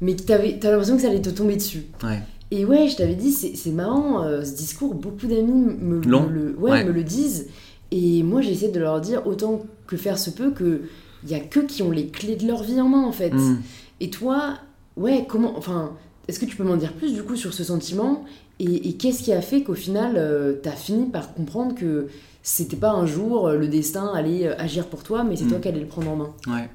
[0.00, 1.82] mais que t'avais, t'as l'impression que ça allait te tomber dessus.
[2.02, 2.20] ouais.
[2.50, 6.70] Et ouais, je t'avais dit, c'est marrant, euh, ce discours, beaucoup d'amis me, le, ouais,
[6.70, 6.84] Ouais.
[6.84, 7.48] me le disent.
[7.90, 10.82] Et moi, j'ai essayé de leur dire, autant que faire se peut, que
[11.24, 13.30] il y a que qui ont les clés de leur vie en main, en fait.
[13.34, 13.58] Mm.
[14.00, 14.54] Et toi,
[14.96, 15.56] ouais, comment.
[15.58, 15.92] Enfin,
[16.28, 18.24] est-ce que tu peux m'en dire plus, du coup, sur ce sentiment?
[18.60, 22.06] Et, et qu'est-ce qui a fait qu'au final, euh, t'as fini par comprendre que
[22.42, 25.48] c'était pas un jour euh, le destin allait euh, agir pour toi, mais c'est Mm.
[25.50, 26.30] toi qui allais le prendre en main?
[26.46, 26.68] Ouais.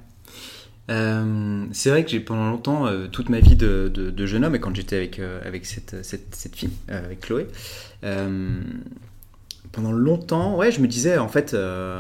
[0.89, 4.43] Euh, c'est vrai que j'ai pendant longtemps, euh, toute ma vie de, de- de jeune
[4.43, 7.48] homme, et quand j'étais avec, euh, avec cette, cette, cette fille, avec Chloé,
[9.72, 12.00] pendant longtemps, ouais, je me disais, en fait, je,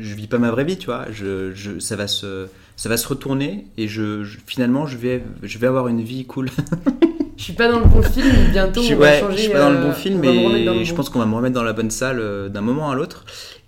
[0.00, 2.96] je vis pas ma vraie vie, tu vois, je, je- ça, va se, ça va
[2.96, 6.48] se retourner, et je, je- finalement, je vais, je vais avoir une vie cool.
[7.36, 9.36] Je suis pas dans le bon film, bientôt je, on va changer.
[9.36, 11.64] je suis pas dans le bon film, mais je pense qu'on va me remettre dans
[11.64, 13.24] la bonne salle d'un moment à l'autre.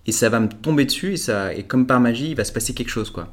[0.07, 2.53] Et ça va me tomber dessus, et, ça, et comme par magie, il va se
[2.53, 3.11] passer quelque chose.
[3.11, 3.33] quoi.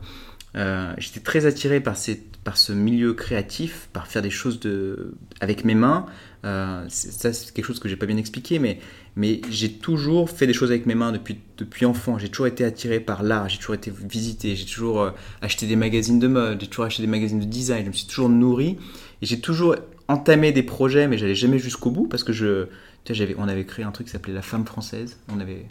[0.55, 5.13] Euh, J'étais très attiré par, ces, par ce milieu créatif, par faire des choses de,
[5.39, 6.05] avec mes mains.
[6.43, 8.79] Euh, ça, c'est quelque chose que j'ai pas bien expliqué, mais,
[9.15, 12.17] mais j'ai toujours fait des choses avec mes mains depuis, depuis enfant.
[12.17, 15.11] J'ai toujours été attiré par l'art, j'ai toujours été visité, j'ai toujours euh,
[15.41, 18.07] acheté des magazines de mode, j'ai toujours acheté des magazines de design, je me suis
[18.07, 18.77] toujours nourri.
[19.21, 19.75] Et j'ai toujours
[20.07, 22.65] entamé des projets, mais j'allais jamais jusqu'au bout parce que je,
[23.05, 25.17] tu sais, on avait créé un truc qui s'appelait La Femme Française.
[25.31, 25.65] On avait,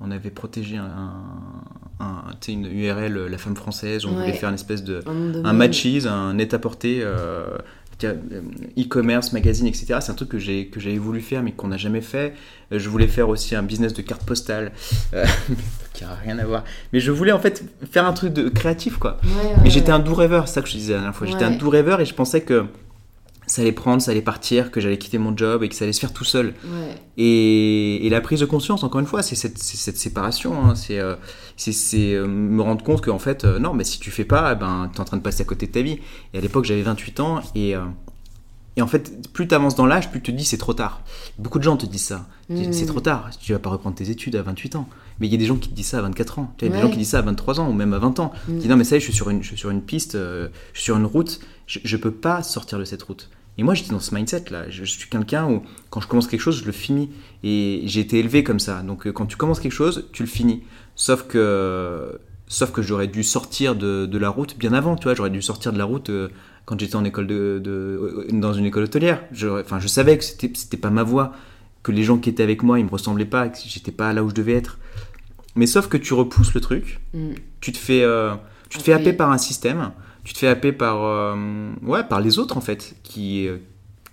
[0.00, 1.12] on avait protégé un,
[2.52, 4.20] une URL, euh, la femme française, on Ouais.
[4.22, 5.02] voulait faire une espèce de.
[5.06, 5.52] Un, Un
[6.06, 7.46] un net-à-porter, euh,
[8.04, 8.14] euh,
[8.78, 9.96] e-commerce, magazine, etc.
[10.00, 12.34] C'est un truc que j'ai que j'avais voulu faire mais qu'on n'a jamais fait.
[12.72, 14.70] Euh, Je voulais faire aussi un business de cartes postales
[15.14, 15.24] euh,
[15.94, 16.62] qui a rien à voir.
[16.92, 19.18] Mais je voulais en fait faire un truc de créatif quoi.
[19.24, 21.26] Ouais, ouais, Mais j'étais un doux rêveur, c'est ça que je disais la dernière fois.
[21.26, 22.66] J'étais un doux rêveur et je pensais que
[23.48, 25.92] ça allait prendre, ça allait partir, que j'allais quitter mon job et que ça allait
[25.92, 26.54] se faire tout seul.
[26.64, 26.94] Ouais.
[27.16, 30.64] Et, et la prise de conscience, encore une fois, c'est cette, séparation.
[30.64, 30.74] hein.
[30.74, 31.16] C'est euh,
[31.96, 34.90] euh, me rendre compte qu'en fait, euh, non, mais si tu fais pas, eh ben,
[34.92, 35.98] tu es en train de passer à côté de ta vie.
[36.34, 37.40] Et à l'époque, j'avais 28 ans.
[37.54, 37.74] Et,
[38.76, 41.00] et en fait, plus tu avances dans l'âge, plus tu te dis c'est trop tard.
[41.38, 42.28] Beaucoup de gens te disent ça.
[42.48, 42.72] Ils disent, Mm.
[42.74, 44.88] C'est trop tard, tu vas pas reprendre tes études à 28 ans.
[45.18, 46.54] Mais il y a des gens qui te disent ça à 24 ans.
[46.60, 48.20] Il y a des gens qui disent ça à 23 ans ou même à 20
[48.20, 48.30] ans.
[48.46, 48.52] Mm.
[48.52, 49.82] Ils disent non, mais ça y est, je suis sur une, je suis sur une
[49.82, 53.28] piste, je suis sur une route, je, je peux pas sortir de cette route.
[53.58, 54.70] Et moi, j'étais dans ce mindset-là.
[54.70, 57.10] Je, je suis quelqu'un où, quand je commence quelque chose, je le finis.
[57.42, 58.82] Et j'ai été élevé comme ça.
[58.82, 60.62] Donc, euh, quand tu commences quelque chose, tu le finis.
[60.94, 64.94] Sauf que, sauf que j'aurais dû sortir de, de la route bien avant.
[64.96, 66.28] Tu vois, j'aurais dû sortir de la route euh,
[66.66, 69.22] quand j'étais en école de, de- euh, dans une école hôtelière.
[69.32, 71.32] J'aurais- Enfin, je savais que c'était, c'était pas ma voie,
[71.82, 74.22] que les gens qui étaient avec moi, ils me ressemblaient pas, que j'étais pas là
[74.22, 74.78] où je devais être.
[75.56, 77.30] Mais sauf que tu repousses le truc Mm.
[77.60, 78.34] tu te fais, euh,
[78.68, 79.90] tu te fais happer par un système,
[80.28, 83.56] tu te fais happer par, euh, ouais, par les autres en fait, qui, euh,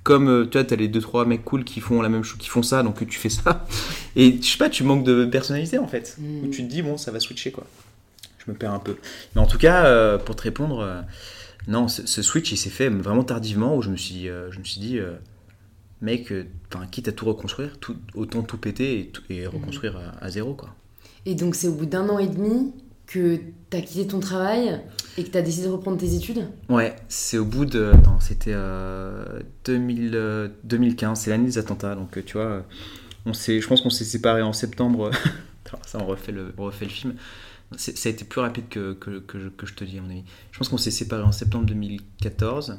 [0.03, 2.37] comme euh, tu vois, t'as les deux trois mecs cool qui font la même chose,
[2.39, 3.65] qui font ça, donc tu fais ça,
[4.15, 6.45] et je sais pas, tu manques de personnalité en fait, Mm.
[6.45, 7.65] où tu te dis bon, ça va switcher quoi.
[8.45, 8.95] Je me perds un peu,
[9.35, 11.01] mais en tout cas, euh, pour te répondre, euh,
[11.67, 14.59] non, ce, ce switch il s'est fait vraiment tardivement, où je me suis, euh, je
[14.59, 14.99] me suis dit.
[16.01, 16.31] Mec,
[16.73, 20.29] enfin, quitte à tout reconstruire, tout, autant tout péter et, tout- et reconstruire à, à
[20.29, 20.75] zéro quoi.
[21.25, 22.73] Et donc, c'est au bout d'un an et demi
[23.07, 23.39] que
[23.69, 24.81] t'as quitté ton travail
[25.17, 27.91] et que t'as décidé de reprendre tes études Ouais, c'est au bout de.
[27.93, 31.95] Attends, c'était euh, 2000, euh, 2015, c'est l'année des attentats.
[31.95, 32.61] Donc, euh, tu vois, euh,
[33.25, 35.11] on je pense qu'on s'est séparés en septembre.
[35.85, 37.15] Ça, on refait le, on refait le film.
[37.77, 40.23] Ça a été plus rapide que, que, que je te dis, à mon avis.
[40.51, 42.77] Je pense qu'on s'est séparés en septembre 2014.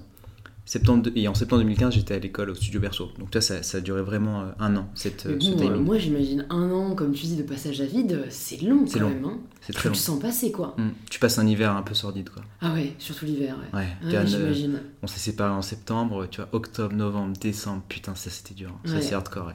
[0.68, 3.10] Septembre et en septembre 2015, j'étais à l'école au studio Berceau.
[3.20, 5.58] Donc, toi, ça, ça a duré vraiment euh, un an, cette, Mais euh, ce bon,
[5.58, 5.84] euh, timing.
[5.84, 9.04] moi, j'imagine un an, comme tu dis, de passage à vide, c'est long C'est quand
[9.04, 9.14] long.
[9.14, 9.24] même.
[9.26, 9.38] Hein.
[9.60, 10.00] C'est Tu très le long.
[10.00, 10.74] sens passer, quoi.
[10.76, 12.42] Hum, Tu passes un hiver un peu sordide, quoi.
[12.60, 13.78] Ah ouais, surtout l'hiver, ouais.
[13.78, 14.80] Ouais, Ouais, Diane, euh, j'imagine.
[15.04, 18.76] on s'est séparés en septembre, tu vois, octobre, novembre, décembre, putain, ça c'était dur.
[18.86, 19.02] Ça Ouais.
[19.02, 19.52] c'est hardcore.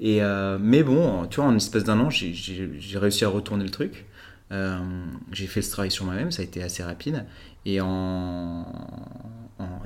[0.00, 2.34] Et euh, mais bon, tu vois, en espèce d'un an, j'ai-
[2.98, 4.06] réussi à retourner le truc.
[4.50, 4.76] Euh,
[5.30, 7.24] j'ai fait ce travail sur moi-même, ça a été assez rapide.
[7.64, 8.66] Et en-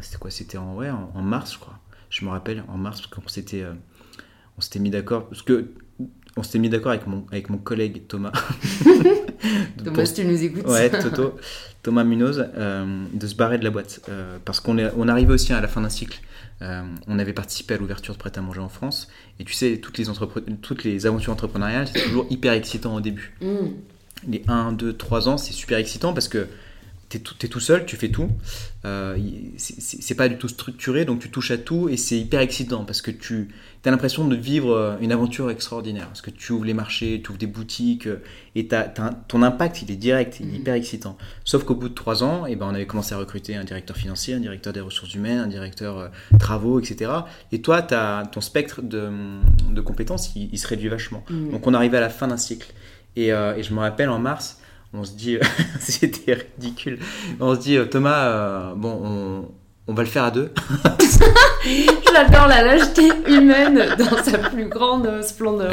[0.00, 1.78] c'était quoi C'était en ouais, en, en mars, je crois.
[2.10, 3.72] Je me rappelle en mars parce qu'on s'était euh,
[4.58, 5.70] on s'était mis d'accord parce que
[6.36, 8.32] on s'était mis d'accord avec mon avec mon collègue Thomas.
[9.84, 10.66] Thomas, si tu nous écoutes.
[10.66, 11.36] Ouais, Toto,
[11.82, 14.00] Thomas Munoz, euh, de se barrer de la boîte.
[14.08, 16.20] Euh, parce qu'on est, on arrivait aussi à la fin d'un cycle.
[16.62, 19.08] Euh, on avait participé à l'ouverture de Prêt à manger en France.
[19.38, 23.00] Et tu sais, toutes les, entrepre- toutes les aventures entrepreneuriales, c'est toujours hyper excitant au
[23.00, 23.34] début.
[23.42, 23.46] Mm.
[24.28, 26.48] Les 1, 2, 3 ans, c'est super excitant parce que
[27.08, 28.28] t'es tout, t'es tout seul, tu fais tout.
[28.84, 29.16] Euh,
[29.56, 33.02] c'est- pas du tout structuré, donc tu touches à tout et c'est hyper excitant parce
[33.02, 33.48] que tu
[33.84, 36.06] as l'impression de vivre euh, une aventure extraordinaire.
[36.08, 38.22] Parce que tu ouvres les marchés, tu ouvres des boutiques euh,
[38.56, 38.66] et
[39.28, 40.54] ton impact, il est direct, il est Mhm.
[40.56, 41.16] hyper excitant.
[41.44, 43.96] Sauf qu'au bout de 3 ans, eh ben, on avait commencé à recruter un directeur
[43.96, 46.08] financier, un directeur des ressources humaines, un directeur euh,
[46.40, 47.10] travaux, etc.
[47.52, 49.08] Et toi, ton spectre de,
[49.70, 51.22] de compétences, il, il se réduit vachement.
[51.30, 51.50] Mm.
[51.50, 52.72] Donc on arrivait à la fin d'un cycle.
[53.14, 54.58] Et, euh, et je me rappelle en mars,
[54.92, 55.38] on se dit,
[55.80, 56.98] c'était ridicule,
[57.40, 59.48] on se dit, euh, Thomas, euh, bon, on,
[59.88, 60.52] on va le faire à deux.
[62.12, 65.72] J'adore la lâcheté humaine dans sa plus grande euh, splendeur.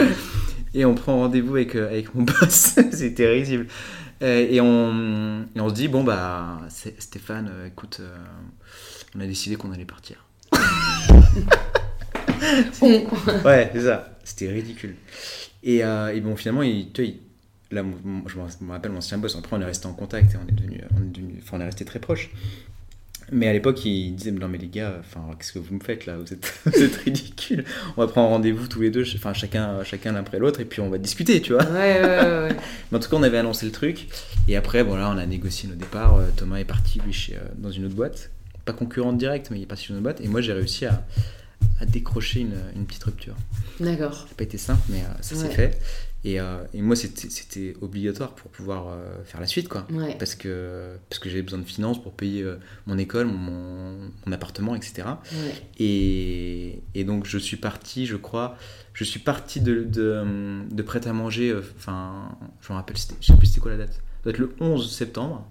[0.73, 3.67] Et on prend rendez-vous avec, euh, avec mon boss, c'était risible.
[4.21, 8.15] Euh, et, on, et on se dit, bon, bah, Stéphane, euh, écoute, euh,
[9.15, 10.25] on a décidé qu'on allait partir.
[12.81, 14.17] Ouais, c'est ça.
[14.23, 14.95] C'était ridicule.
[15.63, 17.19] Et, euh, et bon, finalement, il, tu vois, il-
[17.73, 19.35] là, mon- je me rappelle mon ancien boss.
[19.35, 21.61] Après, on est resté en contact et on est devenu, on est devenu, enfin, on
[21.61, 22.29] est resté très proches.
[23.31, 26.05] Mais à l'époque, il disait non mais les gars, enfin, qu'est-ce que vous me faites
[26.05, 26.17] là?
[26.17, 27.63] Vous êtes, vous êtes ridicules.
[27.95, 30.81] On va prendre rendez-vous tous les deux, enfin chacun, chacun l'un après l'autre, et puis
[30.81, 31.63] on va discuter, tu vois.
[31.63, 32.55] Ouais, ouais, ouais.
[32.91, 34.07] Mais en tout cas, on avait annoncé le truc.
[34.49, 36.17] Et après, voilà, on a négocié nos départs.
[36.17, 38.29] Euh, Thomas est parti, lui, chez, euh, dans une autre boîte.
[38.65, 40.21] Pas concurrente directe, mais il est parti dans une autre boîte.
[40.21, 41.05] Et moi, j'ai réussi à,
[41.79, 43.35] à décrocher une, une petite rupture.
[43.79, 44.13] D'accord.
[44.15, 45.49] Ça n'a pas été simple, mais euh, ça s'est Ouais.
[45.49, 45.79] fait.
[46.25, 49.85] Et, euh, et moi, c'était obligatoire pour pouvoir euh, faire la suite, quoi.
[49.91, 50.15] Ouais.
[50.17, 52.55] Parce que, parce que j'avais besoin de finances pour payer euh,
[52.87, 55.03] mon école, mon, mon appartement, etc.
[55.33, 55.53] Ouais.
[55.79, 58.57] Et, et donc je suis parti, je crois,
[58.93, 62.29] je suis parti de, de, de prêt à manger, enfin,
[62.61, 63.93] je me rappelle, je sais plus c'était quoi la date.
[63.93, 65.45] Ça doit être le 11 septembre.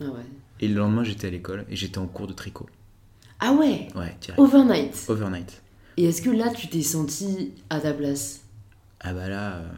[0.00, 0.24] Ah ouais.
[0.60, 2.66] Et le lendemain, j'étais à l'école et j'étais en cours de tricot.
[3.40, 4.38] Ah ouais Ouais, direct.
[4.38, 5.04] Overnight.
[5.08, 5.62] Overnight.
[5.98, 8.40] Et est-ce que là, tu t'es senti à ta place?
[9.00, 9.56] Ah bah là.
[9.56, 9.68] euh,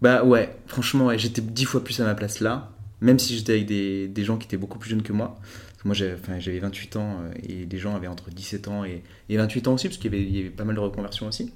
[0.00, 2.70] Bah ouais, franchement, ouais, j'étais dix fois plus à ma place là,
[3.00, 5.38] même si j'étais avec des, des gens qui étaient beaucoup plus jeunes que moi.
[5.84, 9.02] Moi, j'avais enfin, j'avais 28 ans euh, et les gens avaient entre 17 ans et,
[9.28, 11.26] et 28 ans aussi, parce qu'il y avait, il y avait pas mal de reconversions
[11.26, 11.52] aussi.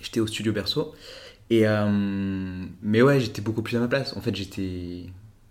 [0.00, 0.94] J'étais au studio Berceau.
[1.50, 4.16] Et, euh, mais ouais, j'étais beaucoup plus à ma place.
[4.16, 5.06] En fait, j'étais.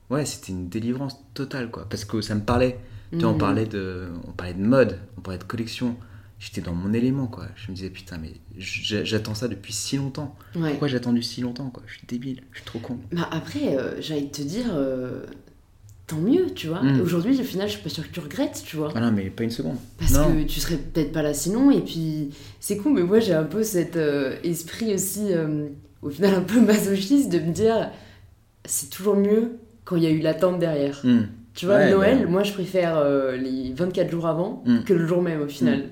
[0.10, 1.88] Ouais, c'était une délivrance totale, quoi.
[1.90, 2.80] Parce que ça me parlait.
[3.12, 3.40] Tu vois, on Mhm.
[3.40, 5.98] parlait, de, on parlait de mode, on parlait de collection.
[6.44, 7.46] J'étais dans mon élément, quoi.
[7.56, 10.36] Je me disais, putain, mais j'attends ça depuis si longtemps.
[10.56, 10.72] Ouais.
[10.72, 11.84] Pourquoi j'ai attendu si longtemps, quoi?
[11.86, 12.98] Je suis débile, je suis trop con.
[13.12, 15.22] Bah après, euh, de te dire, euh,
[16.08, 16.82] tant mieux, tu vois.
[16.82, 17.02] Mm.
[17.02, 18.92] Aujourd'hui, au final, je suis pas sûre que tu regrettes, tu vois.
[18.96, 19.78] Ah non, mais pas une seconde.
[20.00, 20.34] Parce non.
[20.34, 23.44] que tu serais peut-être pas là sinon, et puis c'est cool, mais moi j'ai un
[23.44, 25.68] peu cet euh, esprit aussi, euh,
[26.02, 27.92] au final un peu masochiste, de me dire
[28.66, 31.02] c'est toujours mieux quand il y a eu l'attente derrière.
[31.04, 31.28] Hmm.
[31.54, 32.30] Tu vois, Ouais, Noël, bah.
[32.32, 33.04] moi je préfère
[33.38, 34.84] les 24 jours avant Mm.
[34.86, 35.90] que le jour même au final.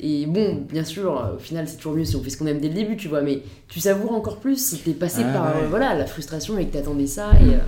[0.00, 2.46] Et bon, bien sûr, euh, au final c'est toujours mieux si on fait ce qu'on
[2.46, 5.32] aime dès le début, tu vois, mais tu savoures encore plus si t'es passé Ah,
[5.32, 5.62] par ouais.
[5.64, 7.32] euh, voilà, la frustration et que t'attendais ça.
[7.32, 7.36] Mm.
[7.50, 7.58] Et, euh,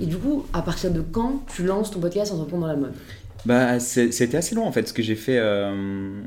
[0.00, 2.92] et du coup, à partir de quand tu lances ton podcast Entreprendre dans la mode?
[3.46, 5.38] Bah, c'était assez long en fait, ce que j'ai fait.
[5.38, 6.20] euh,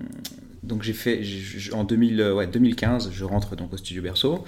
[0.66, 4.44] donc j'ai fait j'ai- en 2000, euh, ouais, 2015, je rentre donc au studio Berceau.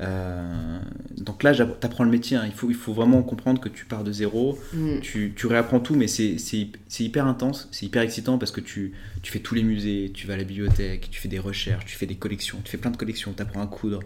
[0.00, 0.78] Euh,
[1.18, 2.36] donc là, t'apprends le métier.
[2.36, 2.44] hein.
[2.46, 4.58] Il, faut, il faut vraiment comprendre que tu pars de zéro.
[4.72, 5.00] Mm.
[5.00, 8.62] Tu, tu réapprends tout, mais c'est c'est- c'est hyper intense, c'est hyper excitant parce que
[8.62, 11.84] tu, tu fais tous les musées, tu vas à la bibliothèque, tu fais des recherches,
[11.84, 14.00] tu fais des collections, tu fais plein de collections, tu apprends à coudre,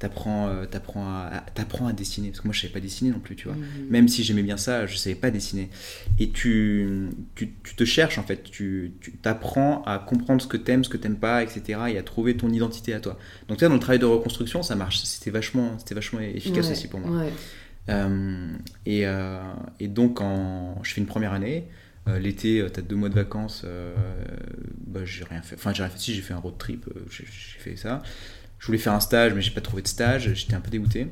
[0.00, 2.28] tu apprends, à, à, t'apprends à dessiner.
[2.28, 3.56] Parce que moi, je savais pas dessiner non plus, tu vois.
[3.56, 3.88] Mm.
[3.90, 5.70] Même si j'aimais bien ça, je savais pas dessiner.
[6.18, 10.84] Et tu, tu, tu te cherches en fait, tu, t'apprends à comprendre ce que t'aimes,
[10.84, 11.80] ce que t'aimes pas, etc.
[11.90, 13.18] Et à trouver ton identité à toi.
[13.48, 15.00] Donc tu dans le travail de reconstruction, ça marche.
[15.02, 17.18] C'était vachement, c'était vachement efficace Ouais, aussi pour moi.
[17.24, 17.32] Ouais.
[17.90, 18.48] Euh,
[18.86, 19.40] et, euh,
[19.80, 21.68] et donc, en, je fais une première année.
[22.06, 23.62] Euh, L'été, tu as deux mois de vacances.
[23.64, 23.94] euh,
[24.86, 25.56] bah, j'ai rien fait.
[25.56, 25.98] Enfin, j'ai rien fait.
[25.98, 26.86] Si, j'ai fait un road trip.
[26.94, 28.02] euh, j'ai fait ça.
[28.58, 30.32] Je voulais faire un stage, mais j'ai pas trouvé de stage.
[30.34, 31.06] J'étais un peu dégoûté.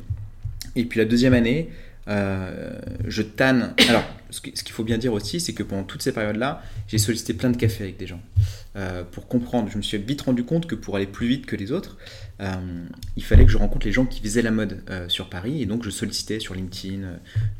[0.74, 1.70] Et puis la deuxième année,
[2.08, 3.74] euh, je tanne.
[3.88, 7.34] Alors, ce qu'il faut bien dire aussi, c'est que pendant toutes ces périodes-là, j'ai sollicité
[7.34, 8.20] plein de cafés avec des gens.
[8.76, 11.56] Euh, pour comprendre, je me suis vite rendu compte que pour aller plus vite que
[11.56, 11.96] les autres,
[12.40, 12.52] euh,
[13.16, 15.62] il fallait que je rencontre les gens qui faisaient la mode sur Paris.
[15.62, 17.08] Et donc, je sollicitais sur LinkedIn,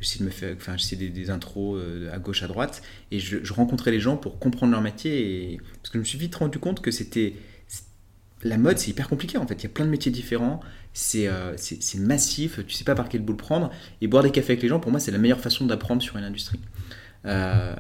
[0.00, 1.80] j'essayais de me faire, enfin, des, des intros
[2.12, 2.82] à gauche, à droite.
[3.10, 5.54] Et je, je rencontrais les gens pour comprendre leur métier.
[5.54, 5.60] Et...
[5.82, 7.34] Parce que je me suis vite rendu compte que c'était.
[8.46, 9.54] La mode, c'est hyper compliqué en fait.
[9.54, 10.60] Il y a plein de métiers différents.
[10.92, 11.56] C'est euh,
[11.98, 12.60] massif.
[12.66, 13.70] Tu sais pas par quel bout le prendre.
[14.00, 16.16] Et boire des cafés avec les gens, pour moi, c'est la meilleure façon d'apprendre sur
[16.16, 16.60] une industrie.
[17.24, 17.74] Euh,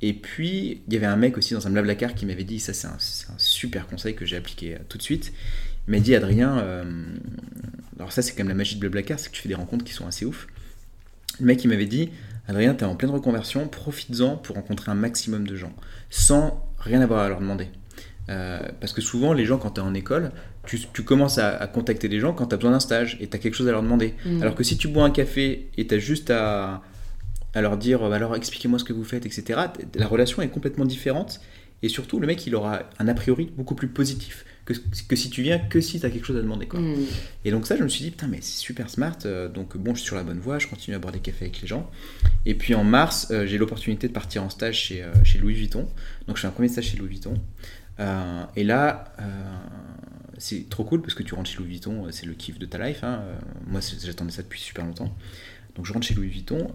[0.00, 2.72] et puis, il y avait un mec aussi dans un blablacar qui m'avait dit, ça
[2.72, 2.96] c'est un,
[3.36, 5.32] super conseil que j'ai appliqué euh, tout de suite.
[5.88, 6.64] Il m'a dit, Adrien,
[7.98, 9.84] alors ça c'est quand même la magie de blablacar, c'est que tu fais des rencontres
[9.84, 10.46] qui sont assez ouf.
[11.40, 12.10] Le mec il m'avait dit,
[12.46, 15.74] Adrien, t'es en pleine reconversion, profites-en pour rencontrer un maximum de gens,
[16.08, 17.68] sans rien avoir à leur demander.
[18.28, 20.30] Euh, parce que souvent, les gens, quand tu es en école,
[20.64, 23.26] tu, tu commences à, à contacter des gens quand tu as besoin d'un stage et
[23.28, 24.14] tu as quelque chose à leur demander.
[24.24, 24.42] Mm.
[24.42, 26.82] Alors que si tu bois un café et tu as juste à,
[27.54, 29.60] à leur dire euh, alors expliquez-moi ce que vous faites, etc.,
[29.94, 31.40] la relation est complètement différente.
[31.84, 34.72] Et surtout, le mec, il aura un a priori beaucoup plus positif que,
[35.08, 36.66] que si tu viens que si tu as quelque chose à demander.
[36.66, 36.78] Quoi.
[36.78, 36.94] Mm.
[37.44, 39.18] Et donc ça, je me suis dit, putain, mais c'est super smart.
[39.26, 41.46] euh, donc bon, je suis sur la bonne voie, je continue à boire des cafés
[41.46, 41.90] avec les gens.
[42.46, 45.88] Et puis en mars, euh, j'ai l'opportunité de partir en stage chez, chez Louis Vuitton.
[46.28, 47.34] Donc je fais un premier stage chez Louis Vuitton.
[48.02, 49.22] Euh, et là, euh,
[50.38, 52.66] c'est trop cool parce que tu rentres chez Louis Vuitton, euh, c'est le kiff de
[52.66, 53.04] ta life.
[53.04, 53.22] hein.
[53.66, 55.14] Moi, j'attendais ça depuis super longtemps.
[55.76, 56.70] Donc je rentre chez Louis Vuitton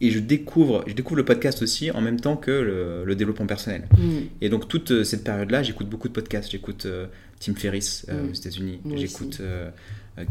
[0.00, 3.46] et je découvre, je découvre le podcast aussi en même temps que le, le développement
[3.46, 3.86] personnel.
[3.98, 4.18] Mm.
[4.40, 6.50] Et donc toute cette période-là, j'écoute beaucoup de podcasts.
[6.50, 7.06] J'écoute euh,
[7.40, 8.30] Tim Ferriss Mm.
[8.30, 8.80] aux États-Unis.
[8.96, 9.40] J'écoute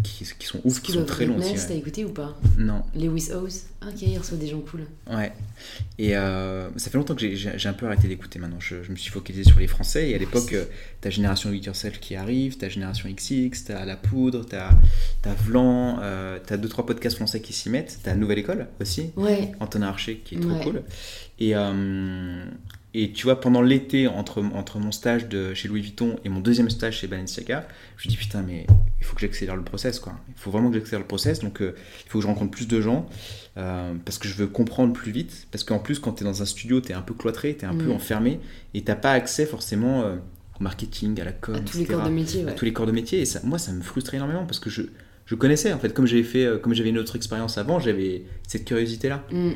[0.04, 1.48] qui, qui sont ouf, qui sont très longs aussi.
[1.50, 1.80] Greatness, t'as ouais.
[1.80, 3.50] écouté ou pas Non, Lewis Howes
[3.82, 4.86] Ah, Ok, il reçoit des gens cool.
[5.12, 5.34] ouais.
[6.00, 8.60] Et euh, ça fait longtemps que j'ai- un peu arrêté d'écouter maintenant.
[8.60, 10.10] Je, je me suis focalisé sur les Français.
[10.10, 10.56] Et à l'époque, aussi.
[10.56, 10.66] euh,
[11.02, 14.70] t'as Génération 8 Yourself qui arrive, t'as Génération XX, t'as La Poudre, t'as
[15.26, 18.00] as Vlan, euh, t'as deux trois podcasts français qui s'y mettent.
[18.04, 19.12] T'as Nouvelle École aussi.
[19.18, 19.52] Ouais.
[19.60, 20.64] Antonin Archer qui est trop Ouais.
[20.64, 20.84] cool.
[21.40, 22.46] Et, euh,
[22.96, 26.42] et tu vois, pendant l'été, entre, entre mon stage de, chez Louis Vuitton et mon
[26.42, 28.68] deuxième stage chez Balenciaga, je me dis putain, mais
[29.00, 30.14] il faut que j'accélère le process, quoi.
[30.30, 31.76] Il faut vraiment que j'accélère le process, donc euh,
[32.06, 33.08] il faut que je rencontre plus de gens,
[33.58, 35.48] euh, parce que je veux comprendre plus vite.
[35.52, 37.66] Parce qu'en plus, quand tu es dans un studio, tu es un peu cloîtré, tu
[37.66, 37.92] es un peu Mm.
[37.94, 38.40] enfermé,
[38.76, 40.16] et t'as pas accès forcément euh,
[40.60, 42.56] au marketing, à la com, À tous les corps de métier, à ouais.
[42.56, 43.22] tous les corps de métier.
[43.22, 44.84] Et ça, moi, ça me frustrait énormément, parce que je,
[45.26, 48.66] je connaissais, en fait, comme j'avais fait, comme j'avais une autre expérience avant, j'avais cette
[48.66, 49.24] curiosité-là.
[49.32, 49.52] Mm.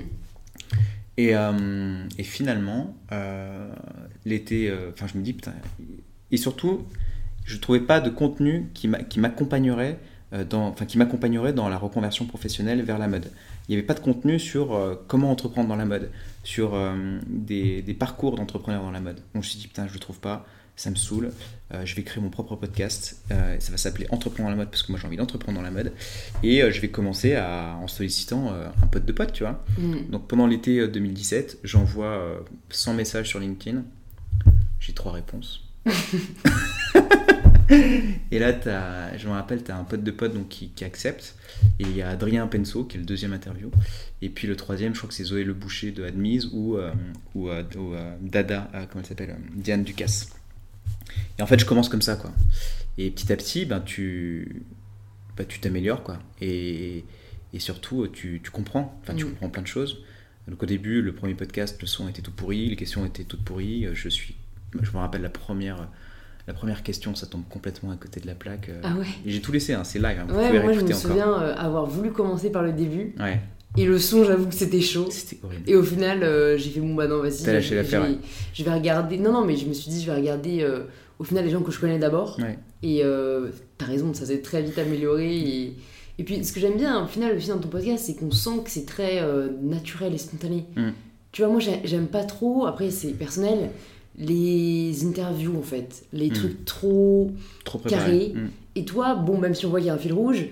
[1.17, 3.73] Et, euh, et finalement, euh,
[4.25, 5.53] l'été, euh, enfin, je me dis, putain.
[6.31, 6.85] Et surtout,
[7.45, 9.99] je trouvais pas de contenu qui m'a- qui m'accompagnerait
[10.49, 13.31] dans, qui m'accompagnerait dans la reconversion professionnelle vers la mode.
[13.67, 14.77] Il n'y avait pas de contenu sur
[15.07, 16.11] comment entreprendre dans la mode,
[16.43, 16.77] sur
[17.27, 19.15] des, parcours d'entrepreneurs dans la mode.
[19.15, 20.45] Donc je me suis dit, putain, je le trouve pas.
[20.75, 21.31] ça me saoule.
[21.73, 23.21] Euh, je vais créer mon propre podcast.
[23.31, 25.63] Euh, ça va s'appeler Entreprendre dans la mode parce que moi j'ai envie d'entreprendre dans
[25.63, 25.91] la mode.
[26.43, 29.63] Et euh, je vais commencer à, en sollicitant un pote de pote, tu vois.
[29.77, 30.09] Mm.
[30.11, 33.83] Donc pendant l'été euh, 2017, j'envoie euh, 100 messages sur LinkedIn.
[34.79, 35.65] J'ai trois réponses.
[38.31, 40.85] et là, t'as- je me rappelle, tu as un pote de pote donc, qui, qui
[40.85, 41.35] accepte.
[41.79, 43.71] Et il y a Adrien Penso qui est le deuxième interview.
[44.21, 46.77] Et puis le troisième, je crois que c'est Zoé Le Boucher de Admise ou,
[47.35, 50.36] ou, ou, Dada, comment elle s'appelle Diane Ducasse.
[51.39, 52.31] Et en fait, je commence comme ça, quoi.
[52.97, 54.63] Et petit à petit, ben, tu
[55.37, 56.17] bah, tu t'améliores, quoi.
[56.41, 57.03] Et,
[57.53, 58.99] et surtout, tu, tu comprends.
[59.03, 59.29] Enfin, tu Mm.
[59.29, 60.03] comprends plein de choses.
[60.47, 63.43] Donc au début, le premier podcast, le son était tout pourri, les questions étaient toutes
[63.43, 63.85] pourries.
[63.85, 64.35] Euh, Je suis,
[64.81, 65.89] je me rappelle la première,
[66.47, 68.69] la première question, ça tombe complètement à côté de la plaque.
[68.69, 70.79] euh, Ah ouais j'ai tout laissé, hein, c'est live, hein, vous Ouais, pouvez moi je
[70.79, 70.95] me encore.
[70.97, 73.13] souviens euh, avoir voulu commencer par le début.
[73.19, 73.41] Ouais,
[73.75, 75.09] Et le son, j'avoue que c'était chaud.
[75.11, 75.63] c'était horrible.
[75.69, 77.43] Et au final, euh, j'ai fait bon bah non, vas-y.
[77.43, 78.19] T'as lâché l'affaire, je vais- ouais.
[78.53, 79.17] Je vais regarder.
[79.17, 80.83] Non, non, mais je me suis dit, je vais regarder euh,
[81.19, 82.37] au final les gens que je connais d'abord.
[82.39, 82.57] Ouais.
[82.83, 85.35] Et euh, t'as raison, ça s'est très vite amélioré.
[85.37, 85.75] Et,
[86.19, 88.59] et puis ce que j'aime bien au final aussi dans ton podcast, c'est qu'on sent
[88.63, 90.65] que c'est très euh, naturel et spontané.
[90.75, 90.89] Mm.
[91.31, 93.69] Tu vois, moi j'ai- j'aime pas trop, après c'est personnel,
[94.17, 96.05] les interviews en fait.
[96.13, 96.33] Les Mm.
[96.33, 97.31] trucs trop.
[97.63, 98.29] Trop Carré.
[98.29, 98.33] préparé.
[98.35, 98.49] Mm.
[98.75, 100.45] Et toi, bon, même si on voit qu'il y a un fil rouge,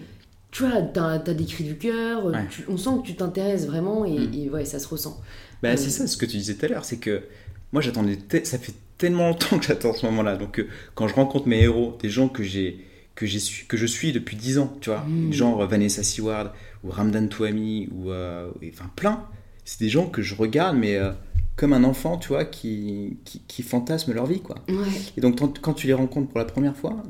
[0.51, 2.37] tu vois, t'as as des cris du cœur, Ouais.
[2.69, 5.19] on sent que tu t'intéresses vraiment et, et ouais, ça se ressent.
[5.61, 7.23] Bah, c'est ça ce que tu disais tout à l'heure, c'est que
[7.71, 10.35] moi j'attendais, te- ça fait tellement longtemps que j'attends ce moment-là.
[10.37, 13.77] Donc euh, quand je rencontre mes héros, des gens que j'ai que j'ai su- que
[13.77, 15.31] je suis depuis 10 ans, tu vois, Mm.
[15.31, 16.51] genre euh, Vanessa Seward
[16.83, 19.23] ou Ramdan Touami ou euh, enfin plein,
[19.63, 21.11] c'est des gens que je regarde mais euh,
[21.55, 24.57] comme un enfant, tu vois, qui, qui, qui fantasme leur vie, quoi.
[24.67, 24.75] Ouais.
[25.15, 27.01] Et donc quand, quand tu les rencontres pour la première fois,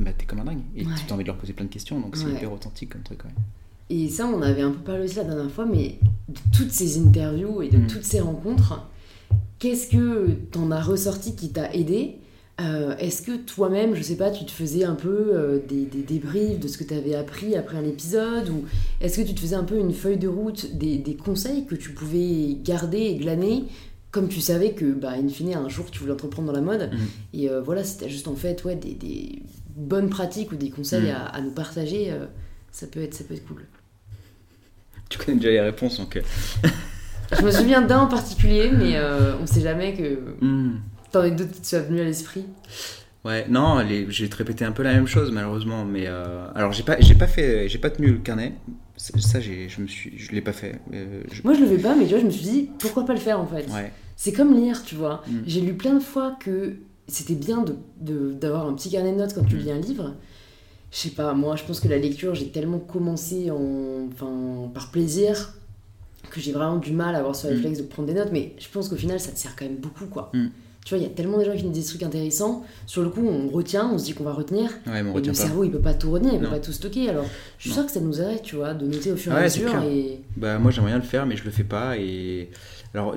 [0.00, 0.92] bah t'es comme un dingue et Ouais.
[1.06, 2.32] tu as envie de leur poser plein de questions, donc c'est Ouais.
[2.32, 3.30] hyper authentique comme truc, ouais.
[3.90, 6.98] Et ça, on avait un peu parlé aussi la dernière fois, mais de toutes ces
[6.98, 7.86] interviews et de Mm.
[7.86, 8.88] toutes ces rencontres,
[9.58, 12.16] qu'est-ce que t'en as ressorti qui t'a aidé
[12.60, 16.02] Euh, Est-ce que toi-même, je sais pas, tu te faisais un peu euh, des, des
[16.02, 18.64] débriefs de ce que tu avais appris après un épisode Ou
[19.00, 21.74] est-ce que tu te faisais un peu une feuille de route des, des conseils que
[21.74, 23.64] tu pouvais garder et glaner
[24.10, 26.90] comme tu savais que, bah, in fine, un jour tu voulais entreprendre dans la mode,
[26.92, 26.98] Mhm.
[27.32, 29.42] et euh, voilà, c'était juste en fait ouais, des, des
[29.74, 31.16] bonnes pratiques ou des conseils Mhm.
[31.16, 32.26] à, à nous partager, euh,
[32.70, 33.64] ça, peut être, ça peut être cool.
[35.08, 36.20] Tu connais déjà les réponses, donc.
[37.38, 40.80] Je me souviens d'un en particulier, mais euh, on sait jamais que hmm.
[41.10, 42.44] t'en as d'autres qui te soient venus à l'esprit.
[43.24, 46.82] Ouais, non, les- te répéter un peu la même chose malheureusement, mais euh, alors j'ai
[46.82, 48.54] pas, j'ai pas fait, j'ai pas tenu le carnet.
[48.96, 50.80] Ça, j'ai, je me suis, je l'ai pas fait.
[50.92, 53.04] Euh, je- Moi, je le fais pas, mais tu vois, je me suis dit, pourquoi
[53.04, 53.66] pas le faire en fait?
[53.72, 55.22] Ouais, C'est comme lire, tu vois.
[55.26, 55.38] Mm.
[55.46, 56.74] J'ai lu plein de fois que
[57.08, 59.58] c'était bien de, de- d'avoir un petit carnet de notes quand tu Mm.
[59.58, 60.14] lis un livre.
[60.92, 64.90] Je sais pas, moi, je pense que la lecture, j'ai tellement commencé en, enfin, par
[64.90, 65.54] plaisir
[66.32, 67.50] que j'ai vraiment du mal à avoir ce Mm.
[67.50, 69.76] réflexe de prendre des notes, mais je pense qu'au final, ça te sert quand même
[69.76, 70.32] beaucoup, quoi.
[70.84, 72.64] Tu vois, il y a tellement de gens qui nous disent des trucs intéressants.
[72.86, 74.68] Sur le coup, on retient, on se dit qu'on va retenir.
[74.88, 75.44] ouais, mais on Et retient le pas.
[75.44, 76.50] cerveau, il peut pas tout retenir, il peut Non.
[76.50, 77.08] pas tout stocker.
[77.08, 77.24] Alors,
[77.58, 77.76] je suis Non.
[77.76, 79.82] sûre que ça nous aiderait, tu vois, de noter au fur et Ouais, à mesure.
[79.84, 80.20] Et...
[80.36, 81.96] Bah moi j'aimerais bien le faire, mais je le fais pas.
[81.98, 82.50] Et
[82.94, 83.16] alors,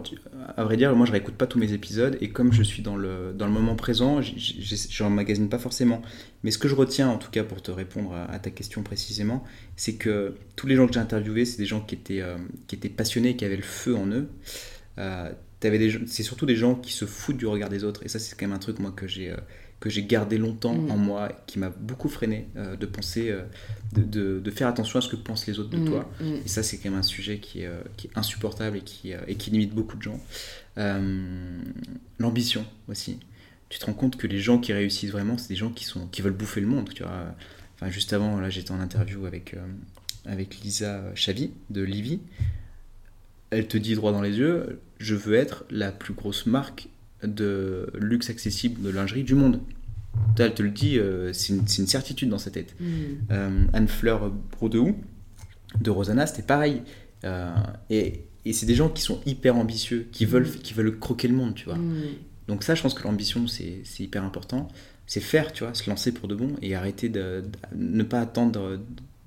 [0.55, 2.95] à vrai dire, moi je réécoute pas tous mes épisodes, et comme je suis dans
[2.97, 6.03] le dans le moment présent, j- j- j'emmagasine pas forcément.
[6.43, 8.83] Mais ce que je retiens, en tout cas, pour te répondre à, à ta question
[8.83, 9.43] précisément,
[9.75, 12.75] c'est que tous les gens que j'ai interviewés, c'est des gens qui étaient euh, qui
[12.75, 14.27] étaient passionnés, qui avaient le feu en eux.
[14.99, 15.31] Euh,
[16.07, 18.45] c'est surtout des gens qui se foutent du regard des autres, et ça c'est quand
[18.47, 19.37] même un truc moi que j'ai euh,
[19.81, 20.91] que j'ai gardé longtemps Mm.
[20.91, 23.43] en moi, qui m'a beaucoup freiné euh, de penser, euh,
[23.93, 26.09] de, de- de faire attention à ce que pensent les autres de Mm, toi.
[26.21, 26.25] mm.
[26.45, 29.11] Et ça, c'est quand même un sujet qui est, euh, qui est insupportable et qui,
[29.27, 30.19] et qui limite beaucoup de gens.
[32.19, 33.19] L'ambition aussi.
[33.69, 36.07] Tu te rends compte que les gens qui réussissent vraiment, c'est des gens qui, sont,
[36.07, 36.89] qui veulent bouffer le monde.
[36.93, 37.35] Tu vois.
[37.75, 39.55] Enfin, juste avant, là, j'étais en interview avec,
[40.25, 42.19] avec Lisa Chavi de Livy.
[43.49, 46.87] Elle te dit droit dans les yeux Je veux être la plus grosse marque
[47.23, 49.61] de luxe accessible de lingerie du monde.
[50.39, 52.75] Elle te le dit, euh, c'est une, certitude dans sa tête.
[52.79, 52.85] Mm.
[53.31, 54.95] Euh, Anne-Fleur Brodehou
[55.81, 56.81] de Rosanna, c'était pareil.
[57.23, 57.53] Euh,
[57.89, 60.59] et et c'est des gens qui sont hyper ambitieux, qui veulent, Mm.
[60.61, 61.77] qui veulent croquer le monde, tu vois.
[61.77, 62.03] Mm.
[62.47, 64.67] Donc ça, je pense que l'ambition, c'est c'est hyper important.
[65.07, 68.21] C'est faire, tu vois, se lancer pour de bon et arrêter de, de- ne pas
[68.21, 68.79] attendre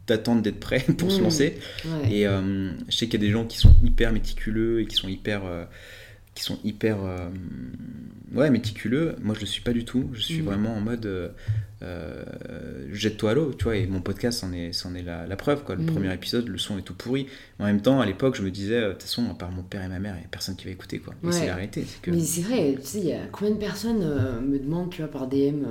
[0.09, 1.25] d'attendre d'être prêt pour se Mm.
[1.25, 1.59] lancer.
[1.85, 2.13] Ouais.
[2.13, 4.97] Et euh, je sais qu'il y a des gens qui sont hyper méticuleux et qui
[4.97, 5.65] sont hyper, euh,
[6.35, 7.29] qui sont hyper, euh,
[8.35, 9.15] ouais, méticuleux.
[9.23, 10.11] Moi, je le suis pas du tout.
[10.15, 10.45] Je suis Mm.
[10.45, 11.33] vraiment en mode
[12.93, 13.77] jette-toi à l'eau, tu vois.
[13.77, 15.75] Et mon podcast, c'en est, c'en est la, la preuve, quoi.
[15.77, 15.87] Le Mm.
[15.87, 17.27] premier épisode, le son est tout pourri.
[17.59, 19.83] En même temps, à l'époque, je me disais, de toute façon, à part mon père
[19.85, 21.15] et ma mère, il y a personne qui va écouter, quoi.
[21.23, 21.33] Ouais.
[21.33, 22.11] c'est la réalité, que.
[22.11, 24.01] Mais c'est vrai, tu sais, il y a combien de personnes
[24.49, 25.65] me demandent, tu vois, par DM,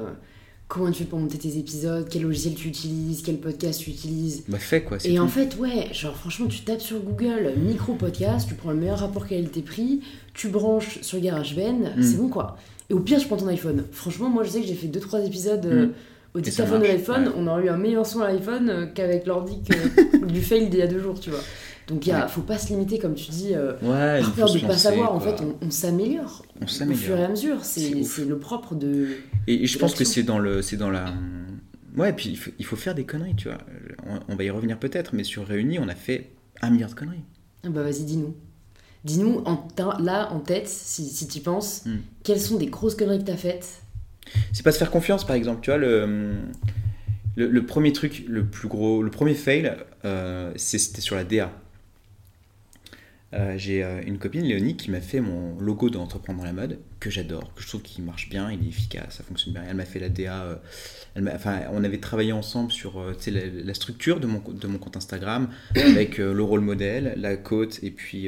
[0.68, 4.44] comment tu fais pour monter tes épisodes, quel logiciel tu utilises, quel podcast tu utilises.
[4.50, 5.00] Bah, fais, quoi.
[5.00, 8.72] c'est Et en fait, ouais, genre franchement, tu tapes sur Google micro podcast, tu prends
[8.72, 10.02] le meilleur rapport qualité-prix,
[10.34, 12.04] tu branches sur GarageBand, Mm.
[12.04, 12.58] c'est bon quoi.
[12.90, 13.84] Et au pire, je prends ton iPhone.
[13.92, 15.92] Franchement, moi, je sais que j'ai fait 2-3 épisodes euh, Mm.
[16.36, 17.28] au dictaphone de l'iPhone.
[17.28, 17.34] ouais.
[17.38, 20.80] On aurait eu un meilleur son à l'iPhone euh, qu'avec l'ordi que- du fail d'il
[20.80, 21.40] y a deux jours, tu vois.
[21.88, 22.28] Donc, il y Ouais.
[22.28, 25.14] faut pas se limiter, comme tu dis, euh, Ouais, par peur de se pas savoir.
[25.14, 26.44] En fait, on, s'améliore.
[26.62, 27.64] Au fur et à mesure.
[27.64, 29.10] C'est le propre de.
[29.48, 31.06] Et, et je pense que c'est dans le, dans la,
[31.96, 32.12] ouais.
[32.14, 33.60] Puis il faut, il faut faire des conneries, tu vois.
[34.06, 36.32] On, on va y revenir peut-être, mais sur Réunis, on a fait
[36.62, 37.24] un milliard de conneries.
[37.66, 38.36] Ah bah, vas-y, dis-nous.
[39.06, 39.42] Dis-nous,
[40.00, 41.96] là, en tête, si, si tu penses, Mm.
[42.24, 43.82] quelles sont des grosses conneries que t'as faites?
[44.52, 45.62] C'est pas se faire confiance, par exemple.
[45.62, 46.34] Tu vois, le,
[47.38, 49.74] le, le premier truc, le plus gros, le premier fail,
[50.04, 51.50] euh, c'était sur la DA.
[53.34, 56.80] Euh, J'ai euh, une copine, Léonie, qui m'a fait mon logo d'entreprendre dans la mode,
[57.02, 59.64] que j'adore, que je trouve qu'il marche bien, il est efficace, ça fonctionne bien.
[59.70, 60.44] Elle m'a fait la DA.
[60.44, 60.56] euh,
[61.14, 64.78] elle enfin, on avait travaillé ensemble sur euh, la, la structure de mon, de mon
[64.78, 68.28] compte Instagram, avec le rôle modèle, la côte, et puis,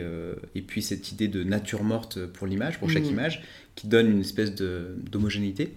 [0.56, 3.10] et puis cette idée de nature morte pour l'image, pour chaque Mhm.
[3.12, 3.42] image,
[3.76, 5.74] qui donne une espèce d'homogénéité.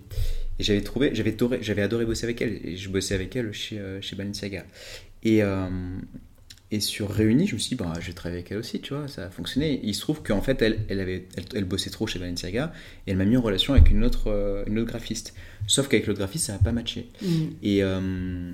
[0.58, 4.16] Et j'avais trouvé, j'avais adoré, bosser avec elle, et je bossais avec elle chez, chez
[4.16, 4.64] Balenciaga.
[5.22, 5.42] Et,
[6.72, 8.94] et sur Réunis, je me suis dit, bah, je vais travailler avec elle aussi, tu
[8.94, 9.74] vois, ça a fonctionné.
[9.74, 12.72] Et il se trouve qu'en fait, elle, elle, avait, elle, elle bossait trop chez Balenciaga,
[13.06, 15.34] et elle m'a mis en relation avec une autre, euh, une autre graphiste.
[15.66, 17.10] Sauf qu'avec l'autre graphiste, ça n'a pas matché.
[17.20, 17.26] Mm.
[17.62, 18.52] Et, euh,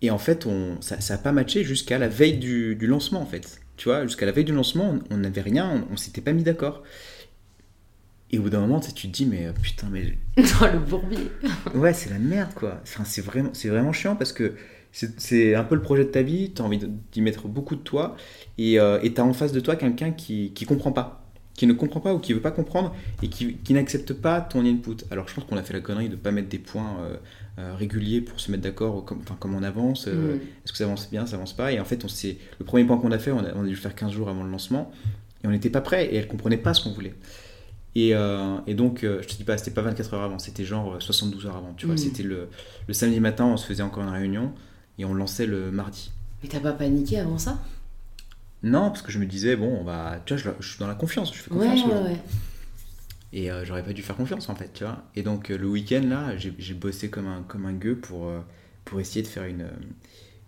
[0.00, 3.26] et en fait, on, ça n'a pas matché jusqu'à la veille du, du lancement, en
[3.26, 3.60] fait.
[3.76, 6.42] Tu vois, jusqu'à la veille du lancement, on n'avait rien, on, on s'était pas mis
[6.42, 6.84] d'accord.
[8.30, 10.16] Et au bout d'un moment, tu te dis, mais euh, putain, mais
[10.60, 11.30] Dans le bourbier.
[11.74, 12.80] Ouais, c'est la merde, quoi.
[12.82, 14.54] Enfin, c'est vraiment, c'est vraiment chiant parce que
[15.18, 16.78] c'est- un peu le projet de ta vie, tu as envie
[17.12, 18.16] d'y mettre beaucoup de toi,
[18.58, 21.22] et euh, tu as en face de toi quelqu'un qui, qui comprend pas,
[21.54, 24.64] qui ne comprend pas ou qui veut pas comprendre, et qui, qui n'accepte pas ton
[24.64, 24.96] input.
[25.10, 27.16] Alors, je pense qu'on a fait la connerie de pas mettre des points euh,
[27.58, 30.40] euh, réguliers pour se mettre d'accord, comme, enfin, comme on avance, euh, Mm.
[30.64, 32.08] est-ce que ça avance bien, ça avance pas, et en fait, on
[32.58, 34.28] le premier point qu'on a fait, on a, on a dû le faire 15 jours
[34.28, 34.90] avant le lancement,
[35.42, 37.14] et on n'était pas prêt, et elle comprenait pas ce qu'on voulait.
[37.94, 40.64] Et, euh, et donc, euh, je te dis pas, c'était pas 24 heures avant, c'était
[40.64, 41.72] genre euh, 72 heures avant.
[41.78, 41.98] Tu vois, Mm.
[41.98, 42.48] c'était le,
[42.86, 44.52] le samedi matin, on se faisait encore une réunion
[44.98, 46.10] et on lançait le mardi.
[46.42, 47.58] Mais t'as pas paniqué avant ça?
[48.62, 50.20] Non, parce que je me disais, bon, on va.
[50.24, 52.04] Tu vois, je, je suis dans la confiance, je fais Ouais, confiance ouais, gens.
[52.04, 52.20] ouais.
[53.32, 55.02] Et euh, j'aurais pas dû faire confiance en fait, tu vois.
[55.14, 58.40] Et donc, euh, le week-end là, j'ai bossé comme un, comme un gueux pour, euh,
[58.84, 59.68] pour essayer de faire une,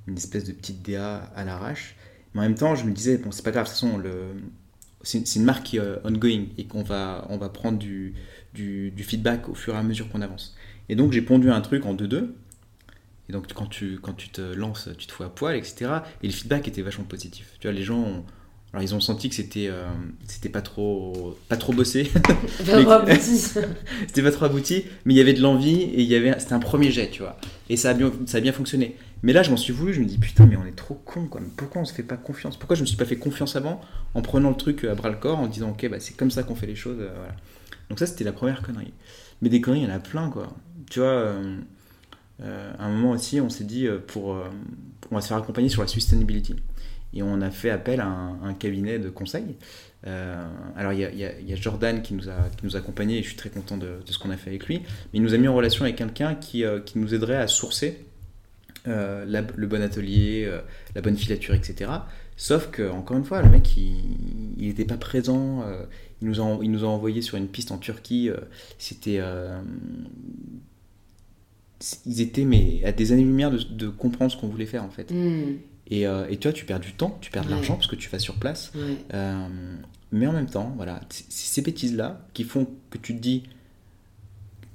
[0.06, 1.96] une espèce de petite DA à l'arrache.
[2.34, 4.12] Mais en même temps, je me disais, bon, c'est pas grave, de toute façon, le.
[5.02, 8.14] C'est une marque qui est ongoing et qu'on va, on va prendre du,
[8.52, 10.56] du, du feedback au fur et à mesure qu'on avance.
[10.88, 12.30] Et donc j'ai pondu un truc en 2-2.
[13.28, 15.90] Et donc quand tu, quand tu te lances, tu te fous à poil, etc.
[16.22, 17.46] Et le feedback était vachement positif.
[17.60, 18.24] Tu vois, les gens, ont-
[18.72, 19.88] alors ils ont senti que c'était, euh,
[20.26, 22.10] c'était pas trop, pas trop bossé,
[24.06, 26.52] c'était pas trop abouti, mais il y avait de l'envie et il y avait, c'était
[26.54, 27.38] un premier jet, tu vois.
[27.70, 28.96] Et ça a bien, ça a bien fonctionné.
[29.22, 31.26] Mais là, je m'en suis voulu, je me dis putain, mais on est trop con,
[31.26, 31.40] quoi.
[31.40, 32.56] Mais pourquoi on se fait pas confiance?
[32.56, 33.80] Pourquoi je me suis pas fait confiance avant
[34.14, 36.42] en prenant le truc à bras le corps, en disant ok, bah, c'est comme ça
[36.44, 37.34] qu'on fait les choses, euh, voilà.
[37.90, 38.92] Donc ça, c'était la première connerie.
[39.42, 40.54] Mais des conneries, il y en a plein, quoi.
[40.90, 41.56] Tu vois, euh,
[42.40, 44.48] euh, à un moment aussi, on s'est dit euh, pour, euh,
[45.10, 46.56] on va se faire accompagner sur la sustainability.
[47.14, 49.56] Et on a fait appel à un, cabinet de conseil.
[50.06, 53.28] Euh, alors il y a, Jordan qui nous a, qui nous a accompagnés et je
[53.28, 54.78] suis très content de, ce qu'on a fait avec lui.
[54.78, 58.04] Mais il nous a mis en relation avec quelqu'un qui, qui nous aiderait à sourcer
[58.84, 60.50] le bon atelier,
[60.94, 61.90] la bonne filature, etc.
[62.36, 65.64] Sauf que, encore une fois, le mec, il n'était pas présent.
[66.20, 68.30] il, nous a, il nous a envoyé sur une piste en Turquie.
[68.76, 69.20] C'était.
[72.06, 75.10] Ils étaient mais à des années-lumière de, de comprendre ce qu'on voulait faire en fait.
[75.10, 75.58] Mm.
[75.90, 77.54] Et, euh, et tu vois, tu perds du temps, tu perds de Ouais.
[77.54, 78.72] l'argent parce que tu vas sur place.
[78.74, 78.96] Ouais.
[79.14, 79.46] Euh,
[80.12, 83.44] mais en même temps, voilà, c'est ces bêtises-là qui font que tu te dis.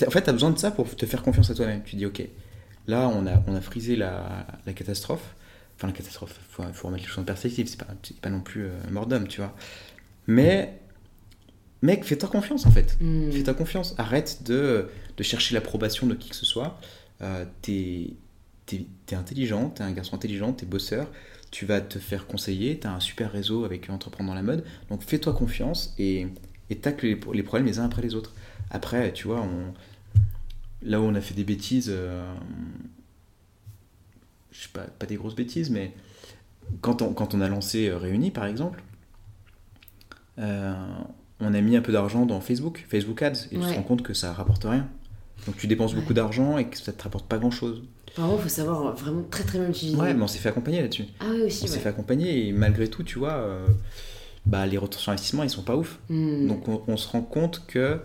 [0.06, 1.82] En fait, tu as besoin de ça pour te faire confiance à toi-même.
[1.86, 2.24] Tu dis, ok,
[2.88, 5.36] là, on a, on a frisé la, la catastrophe.
[5.76, 7.68] Enfin, la catastrophe, il faut, faut remettre les choses en perspective.
[7.68, 7.88] C'est pas,
[8.22, 9.56] pas non plus euh, mort d'homme, tu vois.
[10.28, 10.80] Mais,
[11.84, 12.98] mec, fais-toi confiance en fait.
[13.02, 13.32] Mm.
[13.32, 13.94] Fais-toi confiance.
[14.00, 14.88] Arrête de,
[15.18, 16.80] de chercher l'approbation de qui que ce soit.
[17.22, 18.12] Euh, t'es
[18.66, 21.10] t'es- t'es intelligent, t'es un garçon intelligent, t'es bosseur.
[21.52, 22.80] Tu vas te faire conseiller.
[22.80, 24.64] T'as un super réseau avec Entreprendre dans la mode.
[24.90, 26.28] Donc fais-toi confiance et,
[26.70, 28.34] et tacle les, les problèmes les uns après les autres.
[28.72, 29.74] Après, tu vois, on,
[30.82, 32.34] là où on a fait des bêtises, euh,
[34.52, 35.94] je sais pas, pas des grosses bêtises, mais
[36.82, 38.82] quand on, quand on a lancé euh, Réunis, par exemple,
[40.40, 40.74] euh,
[41.40, 43.76] on a mis un peu d'argent dans Facebook, Facebook Ads, et tu te Ouais.
[43.76, 44.90] rends compte que ça rapporte rien.
[45.46, 46.00] Donc tu dépenses Ouais.
[46.00, 47.84] beaucoup d'argent et que ça te rapporte pas grand chose.
[48.16, 49.98] Vraiment, faut savoir vraiment très très bien l'utiliser.
[49.98, 51.06] Ouais, mais on s'est fait accompagner là-dessus.
[51.20, 51.80] Ah oui, aussi, On s'est ouais.
[51.80, 53.66] fait accompagner et malgré tout, tu vois, euh,
[54.46, 56.00] bah, les retours sur investissement, ils sont pas ouf.
[56.10, 56.48] Mm.
[56.48, 57.98] Donc on, on se rend compte que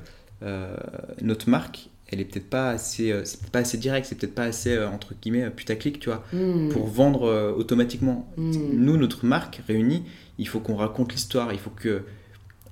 [0.43, 0.77] euh,
[1.21, 4.35] notre marque, elle est peut-être pas assez, euh, c'est peut-être pas assez direct, c'est peut-être
[4.35, 6.71] pas assez euh, entre guillemets putaclic, tu vois, Mm.
[6.71, 8.27] pour vendre automatiquement.
[8.39, 8.53] Mm.
[8.73, 10.05] Nous, notre marque réunie,
[10.39, 12.03] il faut qu'on raconte l'histoire, il faut que,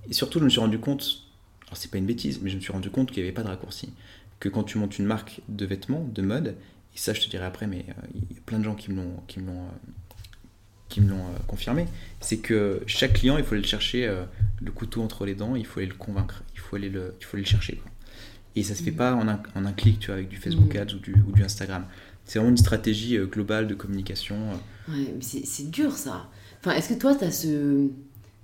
[0.09, 1.23] et surtout, je me suis rendu compte
[1.69, 3.43] alors c'est pas une bêtise, mais je me suis rendu compte qu'il n'y avait pas
[3.43, 3.89] de raccourci.
[4.41, 6.57] Que quand tu montes une marque de vêtements, de mode,
[6.95, 8.91] et ça je te dirai après, mais euh, il y a plein de gens qui
[8.91, 10.13] me l'ont, qui me l'ont, euh,
[10.89, 11.87] qui me l'ont euh, confirmé,
[12.21, 14.11] c'est que chaque client, il faut aller le chercher
[14.61, 17.25] le couteau entre les dents, il faut aller le convaincre, il faut aller le, il
[17.25, 17.77] faut aller le chercher.
[17.77, 17.91] Quoi.
[18.57, 20.75] Et ça se fait pas en un, en un, clic, tu vois, avec du Facebook
[20.75, 21.85] Ads ou, du, ou du Instagram.
[22.25, 24.37] C'est vraiment une stratégie globale de communication.
[24.89, 26.31] Ouais, mais c'est dur ça.
[26.61, 27.89] Enfin, est-ce que toi, tu as ce,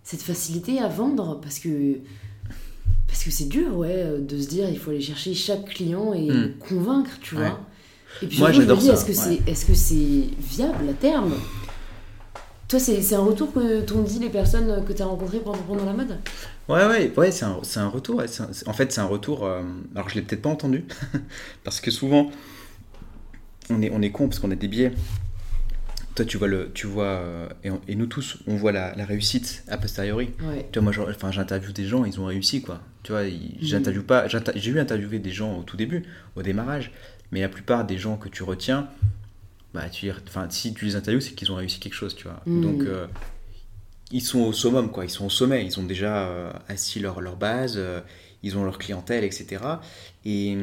[0.03, 1.40] cette facilité à vendre?
[1.40, 1.99] Parce que
[3.13, 6.15] parce que c'est dur, ouais, euh, de se dire il faut aller chercher chaque client
[6.15, 6.55] et hmm.
[6.59, 7.61] convaincre, tu vois.
[8.23, 8.95] Et puis Moi, j'adore ça.
[8.95, 11.35] Est-ce que c'est est -ce c'est viable à terme?
[12.69, 15.85] Toi, c'est un retour que t'ont dit les personnes que tu as rencontrées pendant, pendant
[15.85, 16.17] la mode?
[16.71, 18.23] Ouais, ouais, ouais c'est un, un, retour.
[18.67, 19.45] en fait, c'est un retour.
[19.45, 19.61] Euh,
[19.95, 20.87] alors, je l'ai peut-être pas entendu,
[21.65, 22.31] parce que souvent,
[23.69, 24.93] on est, on est con parce qu'on a des biais
[26.15, 27.49] toi tu vois le tu vois euh,
[27.89, 30.31] et, nous tous on voit la, réussite a posteriori
[30.71, 33.59] tu vois moi j'interviewe des gens ils ont réussi quoi tu vois mm.
[33.61, 36.05] j'interviewe pas j'ai eu interviewer des gens au tout début
[36.36, 36.92] au démarrage
[37.30, 38.88] mais la plupart des gens que tu retiens
[39.74, 42.40] bah tu enfin si tu les interviews c'est qu'ils ont réussi quelque chose tu vois
[42.46, 42.61] mm.
[42.61, 43.07] donc euh,
[44.11, 47.20] ils sont au summum quoi ils sont au sommet ils ont déjà euh, assis leur,
[47.20, 47.80] leur base
[48.42, 49.62] ils ont leur clientèle etc
[50.24, 50.57] et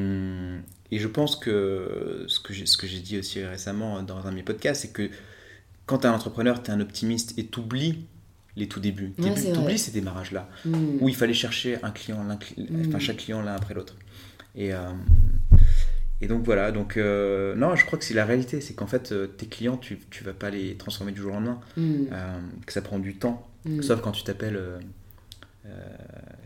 [0.91, 4.81] et je pense que ce que j'ai dit aussi récemment dans un de mes podcasts,
[4.81, 5.09] c'est que
[5.85, 8.05] quand tu es un entrepreneur, tu es un optimiste et tu oublies
[8.59, 9.13] les tout débuts.
[9.17, 10.97] tu oublies ces démarrages-là, mm.
[11.01, 12.99] où il fallait chercher un client, enfin, mm.
[12.99, 13.95] chaque client l'un après l'autre.
[14.55, 14.91] Et, euh,
[16.21, 19.11] et donc voilà, donc euh, non, je crois que c'est la réalité, c'est qu'en fait,
[19.11, 22.05] euh, tes clients, tu ne vas pas les transformer du jour au lendemain, mm.
[22.65, 23.49] que ça prend du temps,
[23.81, 24.61] sauf quand tu t'appelles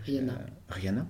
[0.06, 0.34] Rihanna.
[0.70, 1.06] Rihanna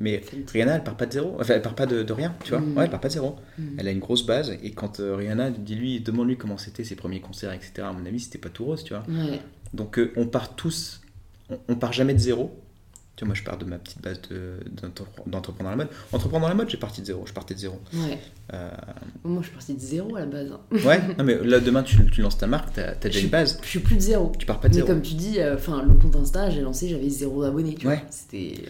[0.00, 1.36] mais Rihanna, elle part pas de zéro.
[1.40, 2.60] Enfin, elle part pas de, rien, tu vois.
[2.60, 3.36] Ouais, elle part pas de zéro.
[3.76, 4.56] Elle a une grosse base.
[4.62, 7.72] Et quand Rihanna, dis-lui, demande-lui comment c'était ses premiers concerts, etc.
[7.82, 9.04] À mon avis, c'était pas tout rose, tu vois.
[9.74, 11.00] Donc, euh, on part tous,
[11.68, 12.58] on, part jamais de zéro.
[13.16, 14.20] Tu vois, moi, je pars de ma petite base
[15.26, 15.88] d'entreprendre dans la mode.
[16.12, 17.26] Entreprendre dans la mode, j'ai parti de zéro.
[17.26, 17.80] Je partais de zéro.
[17.92, 18.18] Ouais.
[18.52, 18.70] Euh,
[19.24, 20.52] moi, je suis parti de zéro à la base.
[20.52, 20.76] Hein.
[20.86, 23.58] ouais, non, mais là, demain, tu, tu lances ta marque, tu as, déjà une base.
[23.62, 24.32] Je suis plus de zéro.
[24.38, 24.86] Tu pars pas de zéro.
[24.86, 27.96] Mais comme tu dis, enfin, le compte Insta, j'ai lancé, j'avais zéro abonnés, tu vois.
[28.10, 28.64] C'était.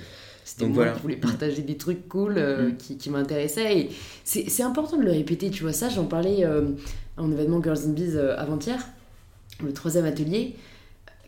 [0.49, 0.93] C'était moi voilà.
[0.93, 2.77] qui voulais partager des trucs cool euh, mm.
[2.79, 3.81] qui, qui m'intéressaient.
[3.81, 3.91] Et
[4.25, 5.75] c'est important de le répéter, tu vois.
[5.75, 6.71] Ça, j'en parlais euh,
[7.19, 8.83] en événement Girls in Biz euh, avant-hier,
[9.63, 10.57] le troisième atelier.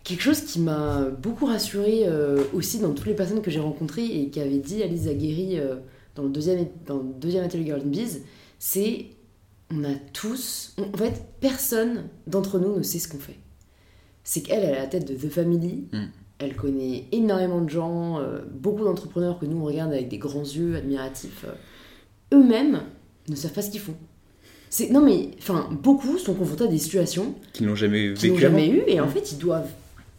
[0.04, 2.06] Quelque chose qui m'a beaucoup rassurée
[2.54, 5.58] aussi dans toutes les personnes que j'ai rencontrées et qui avait dit Alice Zagueri
[6.16, 8.22] dans, le deuxième, dans le deuxième atelier Biz,
[8.58, 9.06] c'est
[9.70, 10.74] on a tous.
[10.78, 13.38] en fait, personne d'entre nous ne sait ce qu'on fait.
[14.24, 15.84] C'est qu'elle, elle est à la tête de The Family.
[15.92, 16.06] Mm
[16.40, 20.42] elle connaît énormément de gens, euh, beaucoup d'entrepreneurs que nous on regarde avec des grands
[20.42, 21.44] yeux admiratifs.
[21.44, 22.80] Euh, eux-mêmes
[23.28, 23.94] ne savent pas ce qu'ils font.
[24.90, 28.82] Non mais enfin beaucoup sont confrontés à des situations qu'ils n'ont jamais vécu, jamais eu
[28.86, 29.70] et en fait ils doivent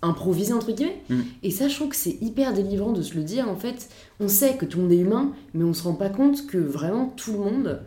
[0.01, 1.01] improviser entre guillemets.
[1.09, 1.21] Mm.
[1.43, 3.89] Et ça je trouve que c'est hyper délivrant de se le dire en fait.
[4.19, 6.57] On sait que tout le monde est humain, mais on se rend pas compte que
[6.57, 7.81] vraiment tout le monde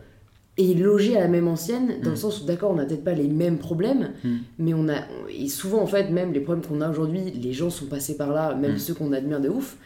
[0.57, 2.19] et logé à la même ancienne, dans le mm.
[2.19, 4.35] sens où, d'accord, on n'a peut-être pas les mêmes problèmes, mm.
[4.59, 5.01] mais on a.
[5.29, 8.31] Et souvent, en fait, même les problèmes qu'on a aujourd'hui, les gens sont passés par
[8.31, 9.77] là, même ceux qu'on admire de ouf.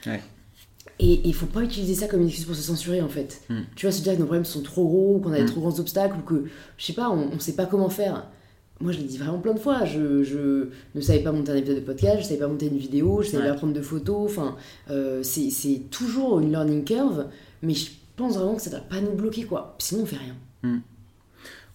[1.01, 3.41] Et il faut pas utiliser ça comme une excuse pour se censurer, en fait.
[3.75, 5.79] Tu vois, se dire que nos problèmes sont trop gros, qu'on a des trop grands
[5.79, 6.43] obstacles, ou que,
[6.77, 8.27] je sais pas, on, on sait pas comment faire.
[8.81, 9.83] Moi, je l'ai dit vraiment plein de fois.
[9.83, 12.77] Je, je, ne savais pas monter un épisode de podcast, je savais pas monter une
[12.77, 14.31] vidéo, je savais pas prendre de photos.
[14.31, 14.55] Enfin,
[14.89, 17.27] euh, c'est toujours une learning curve,
[17.61, 19.75] mais je pense vraiment que ça doit pas nous bloquer, quoi.
[19.79, 20.35] Sinon, on fait rien.
[20.63, 20.79] Hmm.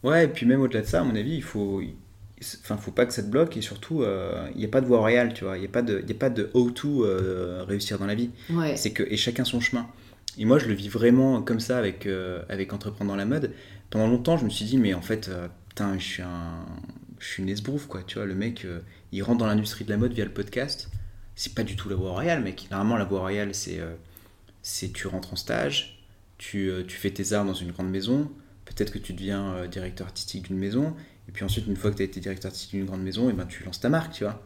[0.03, 1.83] Ouais, et puis même au-delà de ça, à mon avis, il faut,
[2.63, 4.87] enfin, faut pas que ça te bloque et surtout, euh, il n'y a pas de
[4.87, 5.59] voie royale, tu vois.
[5.59, 8.31] Il n'y a pas de, y a pas de how-to euh, réussir dans la vie.
[8.77, 9.87] C'est que et chacun son chemin.
[10.39, 12.09] Et moi, je le vis vraiment comme ça avec
[12.49, 13.53] avec entreprendre dans la mode.
[13.91, 15.31] Pendant longtemps, je me suis dit, mais en fait,
[15.75, 16.65] putain, je suis un,
[17.19, 18.03] je suis une esbrouffe, quoi.
[18.03, 18.67] Tu vois, le mec,
[19.13, 20.91] il rentre dans l'industrie de la mode via le podcast.
[21.35, 22.69] C'est pas du tout la voie royale, mec.
[22.71, 23.81] Normalement, la voie royale, c'est,
[24.63, 26.07] c'est tu rentres en stage,
[26.39, 28.31] tu, tu fais tes arts dans une grande maison
[28.65, 30.95] peut-être que tu deviens euh, directeur artistique d'une maison,
[31.29, 33.33] et puis ensuite, une fois que tu as été directeur artistique d'une grande maison, et
[33.33, 34.43] ben, tu lances ta marque, tu vois.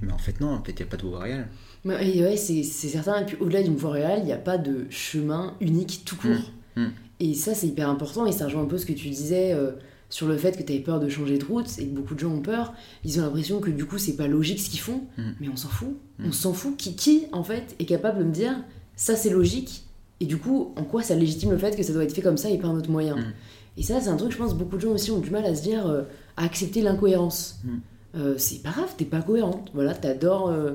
[0.00, 1.48] Mais en fait, non, en fait, il n'y a pas de voie réelle.
[1.84, 3.20] Ouais, c'est certain.
[3.20, 6.52] Et puis, au-delà d'une voie réelle, il n'y a pas de chemin unique tout court.
[6.76, 6.92] Mmh, mmh.
[7.20, 8.24] Et ça, c'est hyper important.
[8.26, 9.72] Et ça rejoint un peu ce que tu disais euh,
[10.10, 12.20] sur le fait que tu avais peur de changer de route et que beaucoup de
[12.20, 12.74] gens ont peur.
[13.04, 15.02] Ils ont l'impression que du coup, c'est pas logique ce qu'ils font.
[15.16, 15.22] Mmh.
[15.40, 15.96] Mais on s'en fout.
[16.24, 16.76] On s'en fout.
[16.76, 18.56] Qui, qui, en fait, est capable de me dire
[18.96, 19.84] ça, c'est logique
[20.20, 22.36] et du coup, en quoi ça légitime le fait que ça doit être fait comme
[22.36, 23.32] ça et pas un autre moyen mm.
[23.76, 25.54] Et ça, c'est un truc, je pense, beaucoup de gens aussi ont du mal à
[25.54, 26.02] se dire, euh,
[26.36, 27.60] à accepter l'incohérence.
[27.62, 27.76] Mm.
[28.16, 29.70] Euh, c'est pas grave, t'es pas cohérente.
[29.72, 30.72] Voilà, t'adores, euh,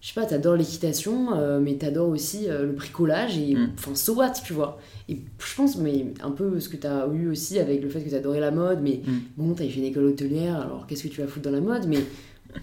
[0.00, 3.72] je sais pas, t'adores l'équitation, mais t'adores aussi le bricolage et mm.
[3.76, 4.78] enfin, so what, tu vois.
[5.08, 8.10] Et je pense, mais un peu ce que t'as eu aussi avec le fait que
[8.10, 9.00] t'adorais la mode, mais
[9.36, 11.86] bon, t'as fait une école hôtelière, alors qu'est-ce que tu vas foutre dans la mode?
[11.88, 11.98] Mais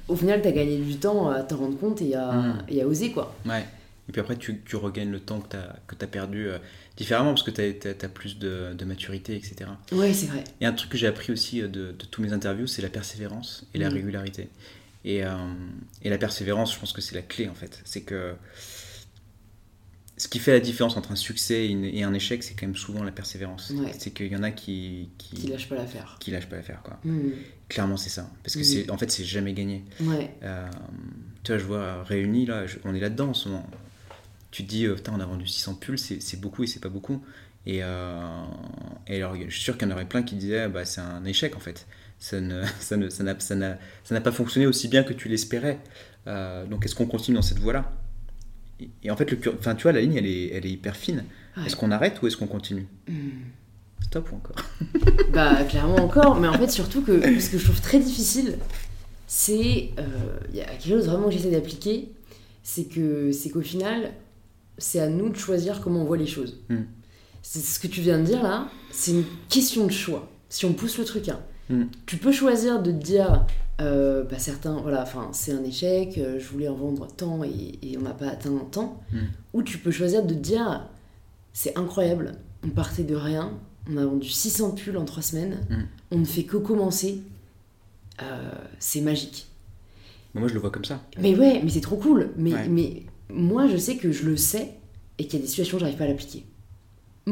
[0.08, 3.12] au final, t'as gagné du temps à te rendre compte et à, et à oser,
[3.12, 3.36] quoi.
[3.46, 3.66] Ouais.
[4.10, 6.58] Et puis après, tu, tu regagnes le temps que tu as, que as perdu euh,
[6.98, 9.70] différemment parce que tu as, plus de, de, maturité, etc.
[9.94, 10.44] Oui, c'est vrai.
[10.60, 13.66] Et un truc que j'ai appris aussi de, de, tous mes interviews, c'est la persévérance
[13.74, 13.94] et la mm.
[13.94, 14.50] régularité.
[15.06, 15.36] Et, euh,
[16.02, 17.82] et, la persévérance, je pense que c'est la clé en fait.
[17.84, 18.36] C'est que
[20.24, 23.04] ce qui fait la différence entre un succès et, un échec, c'est quand même souvent
[23.04, 23.74] la persévérance.
[23.98, 26.18] C'est qu'il y en a qui, qui, qui lâchent pas l'affaire.
[26.20, 27.00] Qui lâchent pas l'affaire, quoi.
[27.04, 27.32] Mm.
[27.68, 28.30] Clairement, c'est ça.
[28.44, 28.64] Parce que mm.
[28.64, 29.84] c'est, en fait, c'est jamais gagné.
[30.02, 30.32] Ouais.
[30.44, 30.70] Euh,
[31.44, 33.68] tu vois, je vois Réunis, là, on est là-dedans en ce moment.
[34.52, 36.90] Tu te dis, euh, putain, on a vendu 600 pulls, c'est, beaucoup et c'est pas
[36.90, 37.24] beaucoup.
[37.66, 38.44] Et, euh,
[39.08, 41.26] et, alors, je suis sûr qu'il y en aurait plein qui disaient, bah, c'est un
[41.26, 41.88] échec, en fait.
[42.24, 43.56] Ça, ne, ça, ne, ça, n'a, ça,
[44.06, 45.80] ça pas fonctionné aussi bien que tu l'espérais.
[46.26, 47.92] donc, est-ce qu'on continue dans cette voie-là?
[49.04, 51.26] Et en fait, le, enfin, tu vois, la ligne, elle est, elle est hyper fine.
[51.66, 52.88] Est-ce qu'on arrête ou est-ce qu'on continue?
[53.10, 53.30] Hmm.
[54.02, 54.56] Stop ou encore?
[55.34, 56.40] Bah, clairement encore.
[56.40, 58.58] Mais en fait, surtout que ce que je trouve très difficile,
[59.28, 59.92] c'est.
[60.00, 62.10] Euh, il y a quelque chose vraiment que j'essaie d'appliquer,
[62.64, 64.12] c'est que c'est qu'au final,
[64.78, 66.62] c'est à nous de choisir comment on voit les choses.
[66.70, 66.84] Hmm.
[67.42, 70.32] C'est ce que tu viens de dire là, c'est une question de choix.
[70.48, 71.42] Si on pousse le truc, hein.
[71.70, 71.86] Hmm.
[72.06, 73.46] tu peux choisir de te dire
[73.82, 77.98] euh, bah, certains, voilà, enfin, c'est un échec, euh, je voulais en vendre tant et,
[77.98, 79.02] on n'a pas atteint tant.
[79.12, 79.26] Hmm.
[79.54, 80.88] Ou tu peux choisir de te dire,
[81.54, 82.34] c'est incroyable,
[82.64, 83.52] on partait de rien,
[83.90, 85.84] on a vendu 600 pulls en 3 semaines, hmm.
[86.12, 87.22] on ne fait que commencer,
[88.22, 89.48] euh, c'est magique.
[90.36, 91.02] moi, je le vois comme ça.
[91.20, 92.30] Mais ouais, mais c'est trop cool.
[92.38, 94.76] Mais, mais moi, je sais que je le sais
[95.18, 96.46] et qu'il y a des situations où j'arrive pas à l'appliquer.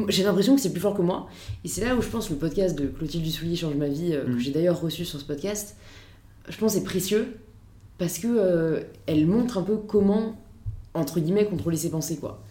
[0.08, 1.28] J'ai l'impression que c'est plus fort que moi.
[1.64, 4.10] Et c'est là où je pense que le podcast de Clotilde Dussoulier change ma vie,
[4.10, 4.38] que hmm.
[4.38, 5.76] j'ai d'ailleurs reçu sur ce podcast
[6.48, 7.36] je pense, c'est précieux
[7.98, 10.36] parce que euh, elle montre un peu comment,
[10.94, 12.42] entre guillemets, contrôler ses pensées, quoi.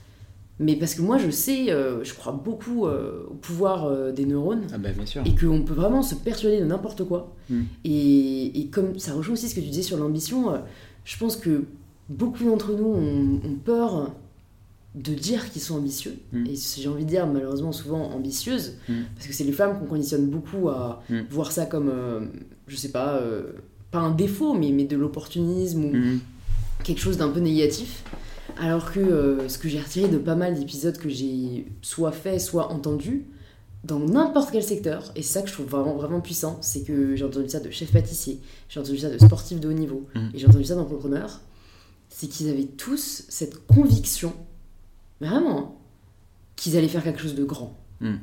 [0.60, 4.68] Mais parce que moi, je sais, euh, je crois beaucoup euh, au pouvoir des neurones.
[4.72, 5.24] Ah bah, bien sûr.
[5.26, 7.36] Et qu'on peut vraiment se persuader de n'importe quoi.
[7.84, 10.54] Et, et, comme ça rejoint aussi ce que tu disais sur l'ambition,
[11.04, 11.66] je pense que
[12.08, 14.12] beaucoup d'entre nous ont, peur
[14.96, 16.18] de dire qu'ils sont ambitieux.
[16.34, 16.46] Hmm.
[16.46, 18.74] Et j'ai envie de dire, malheureusement, souvent ambitieuses.
[18.90, 19.04] Hmm.
[19.16, 21.92] Parce que c'est les femmes qu'on conditionne beaucoup à voir ça comme,
[22.68, 23.22] je sais pas
[23.92, 25.92] pas un défaut, mais, mais de l'opportunisme ou
[26.84, 28.04] quelque chose d'un peu négatif.
[28.58, 32.40] Alors que euh, ce que j'ai retiré de pas mal d'épisodes que j'ai soit fait,
[32.40, 33.26] soit entendu,
[33.84, 37.16] dans n'importe quel secteur, et c'est ça que je trouve vraiment, vraiment puissant, c'est que
[37.16, 38.40] j'ai entendu ça de chef pâtissier,
[38.70, 41.42] j'ai entendu ça de sportif de haut niveau, et j'ai entendu ça d'entrepreneurs,
[42.10, 44.34] c'est qu'ils avaient tous cette conviction,
[45.22, 45.80] vraiment,
[46.56, 47.78] qu'ils allaient faire quelque chose de grand.
[48.02, 48.20] Mhm.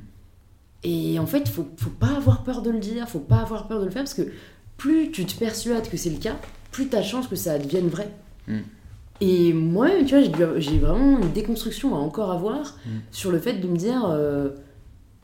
[0.84, 3.66] Et en fait, il faut, faut pas avoir peur de le dire, faut pas avoir
[3.66, 4.30] peur de le faire, parce que
[4.76, 6.36] plus tu te persuades que c'est le cas,
[6.70, 8.10] plus tu as chance que ça devienne vrai.
[8.46, 8.58] Mm.
[9.20, 12.90] Et moi, tu vois, j'ai vraiment une déconstruction à encore avoir mm.
[13.10, 14.50] sur le fait de me dire, euh,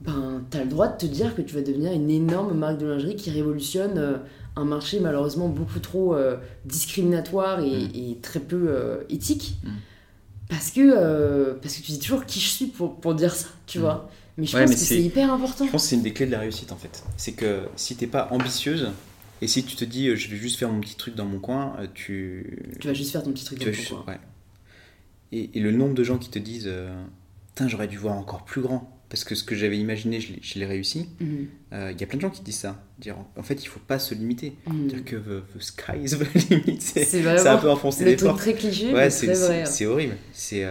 [0.01, 2.87] ben, t'as le droit de te dire que tu vas devenir une énorme marque de
[2.87, 4.17] lingerie qui révolutionne euh,
[4.57, 8.21] un marché malheureusement beaucoup trop euh, discriminatoire et, mm.
[8.21, 9.57] très peu éthique.
[10.49, 13.79] Parce que, parce que tu dis toujours qui je suis pour, pour dire ça, tu
[13.79, 14.11] vois.
[14.37, 15.65] Mais je pense que c'est hyper important.
[15.65, 17.05] Je pense que c'est une des clés de la réussite en fait.
[17.17, 18.91] C'est que si t'es pas ambitieuse,
[19.41, 21.39] et si tu te dis, euh, je vais juste faire mon petit truc dans mon
[21.39, 22.63] coin, euh, tu.
[22.81, 24.05] Tu vas juste faire ton petit truc dans ton coin.
[24.15, 24.21] Ouais.
[25.33, 26.95] Et, et, le nombre de gens qui te disent, euh,
[27.49, 28.94] putain, j'aurais dû voir encore plus grand.
[29.15, 31.07] Parce que ce que j'avais imaginé, je l'ai réussi.
[31.21, 31.47] Mhm.
[31.73, 32.85] Il y a plein de gens qui disent ça.
[32.99, 34.55] Dire, en fait, il faut pas se limiter.
[34.67, 34.89] Mhm.
[34.89, 36.81] Dire que the, sky is the limit.
[36.81, 38.39] C'est un peu enfoncé les portes.
[38.39, 40.17] très cliché, ouais, c'est horrible.
[40.33, 40.67] C'est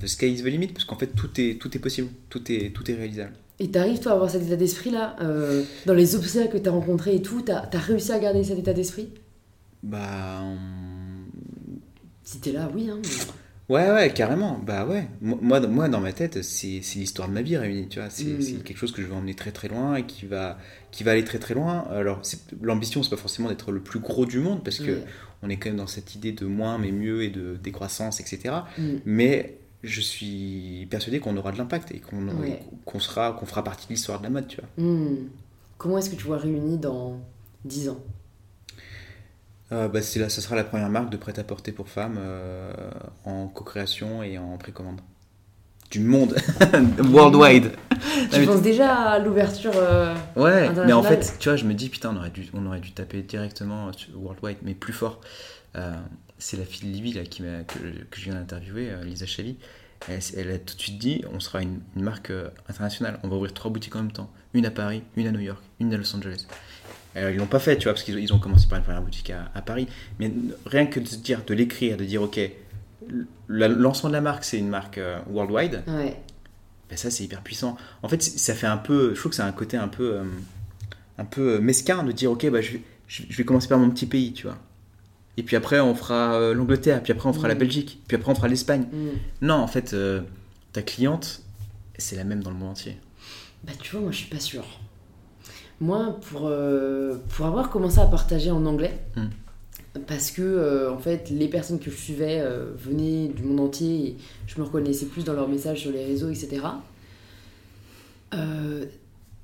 [0.00, 2.08] the sky is the limit parce qu'en fait, tout est, tout est possible.
[2.28, 3.34] Tout est, tout est réalisable.
[3.60, 6.70] Et t'arrives toi à avoir cet état d'esprit là euh, Dans les obstacles que t'as
[6.72, 9.08] rencontrés et tout, t'as as réussi à garder cet état d'esprit?
[9.84, 10.42] Bah.
[12.24, 12.90] Si t'es là, oui.
[12.90, 13.00] Hein,
[13.68, 14.58] Ouais, ouais, carrément.
[14.58, 15.08] Bah ouais.
[15.20, 17.88] Moi, moi dans ma tête, c'est l'histoire de ma vie réunie.
[17.88, 18.62] Tu vois, c'est mm.
[18.62, 20.58] quelque chose que je vais emmener très très loin et qui va,
[20.90, 21.86] qui va aller très très loin.
[21.90, 22.22] Alors,
[22.62, 25.02] l'ambition, c'est pas forcément d'être le plus gros du monde parce que
[25.42, 28.54] on est quand même dans cette idée de moins mais mieux et de décroissance, etc.
[28.78, 28.82] Mm.
[29.04, 33.92] Mais je suis persuadé qu'on aura de l'impact et qu'on sera qu'on fera partie de
[33.92, 34.84] l'histoire de la mode, tu vois.
[34.84, 35.28] Hmm.
[35.76, 37.20] Comment est-ce que tu vois Réunis dans
[37.64, 38.00] 10 ans?
[39.72, 42.72] Euh, bah, là, ça sera la première marque de prêt-à-porter pour femmes euh,
[43.24, 45.00] en co-création et en précommande.
[45.90, 46.36] Du monde,
[46.98, 47.72] worldwide.
[48.30, 51.88] Tu penses déjà à l'ouverture euh, Ouais, mais en fait, tu vois, je me dis,
[51.88, 55.20] putain, on aurait dû, on aurait dû taper directement worldwide, mais plus fort.
[55.76, 55.94] Euh,
[56.38, 59.56] c'est la fille de Libby là, qui que, que, je viens d'interviewer, euh, Lisa Chavi.
[60.08, 63.18] Elle, a tout de suite dit on sera une, marque euh, internationale.
[63.24, 65.62] On va ouvrir trois boutiques en même temps une à Paris, une à New York,
[65.80, 66.46] une à Los Angeles.
[67.14, 69.30] Alors, ils l'ont pas fait, tu vois, parce qu'ils ont commencé par une première boutique
[69.54, 69.88] à, Paris.
[70.20, 70.30] Mais
[70.66, 72.38] rien que de se dire, de l'écrire, de dire ok,
[73.48, 75.82] l'ensemble de la marque, c'est une marque worldwide.
[75.88, 76.16] Ouais.
[76.90, 77.76] Ben ça, c'est hyper puissant.
[78.02, 79.14] En fait, ça fait un peu.
[79.14, 80.20] Je trouve que c'est un côté un peu,
[81.18, 82.76] un peu mesquin de dire ok, bah, je,
[83.08, 84.58] je vais commencer par mon petit pays, tu vois.
[85.36, 87.58] et puis après on fera euh, l'Angleterre, puis après on fera la Mm.
[87.58, 88.86] Belgique, puis après on fera l'Espagne.
[88.92, 89.08] Mm.
[89.42, 90.20] Non, en fait, euh,
[90.72, 91.42] ta cliente,
[91.96, 92.96] c'est la même dans le monde entier.
[93.64, 94.64] Bah tu vois, moi je suis pas sûre.
[95.80, 99.26] Moi, pour, euh, pour avoir commencé à partager en anglais, Mm.
[100.06, 104.06] parce que euh, en fait les personnes que je suivais euh, venaient du monde entier
[104.06, 104.16] et
[104.46, 106.60] je me reconnaissais plus dans leurs messages sur les réseaux, etc.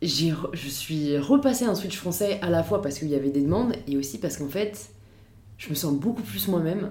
[0.03, 3.31] J'ai re- je suis repassée un switch français à la fois parce qu'il y avait
[3.31, 4.91] des demandes et aussi parce qu'en fait
[5.57, 6.91] je me sens beaucoup plus moi-même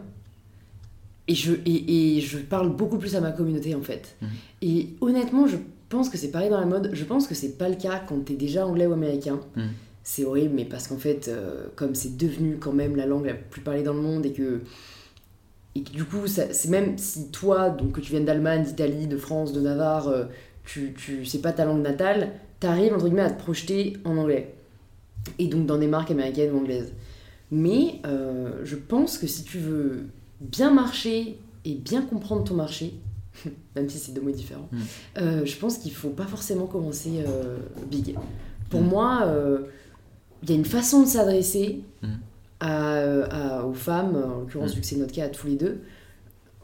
[1.28, 4.16] et je, et, et je parle beaucoup plus à ma communauté en fait.
[4.22, 4.30] Mhm.
[4.64, 5.58] Et honnêtement, je
[5.90, 6.90] pense que c'est pareil dans la mode.
[6.94, 9.40] Je pense que c'est pas le cas quand t'es déjà anglais ou américain.
[9.56, 9.70] Mhm.
[10.04, 13.34] C'est horrible, mais parce qu'en fait, euh, comme c'est devenu quand même la langue la
[13.34, 14.62] plus parlée dans le monde et que.
[15.76, 19.18] Et que du coup, c'est même si toi, donc que tu viennes d'Allemagne, d'Italie, de
[19.18, 20.26] France, de Navarre, euh,
[20.66, 24.54] tu, tu c'est pas ta langue natale, t'arrives entre guillemets à te projeter en anglais.
[25.40, 26.94] Et donc dans des marques américaines ou anglaises.
[27.50, 30.08] Mais euh, je pense que si tu veux
[30.40, 32.94] bien marcher et bien comprendre ton marché,
[33.76, 34.78] même si c'est deux mots différents, Mm.
[35.22, 37.58] euh, je pense qu'il faut pas forcément commencer euh,
[37.90, 38.16] big.
[38.70, 38.88] Pour Mm.
[38.88, 39.60] moi, euh,
[40.44, 42.08] il y a une façon de s'adresser Mm.
[42.60, 42.94] à,
[43.60, 45.80] à- aux femmes, en l'occurrence vu que c'est notre cas à tous les deux.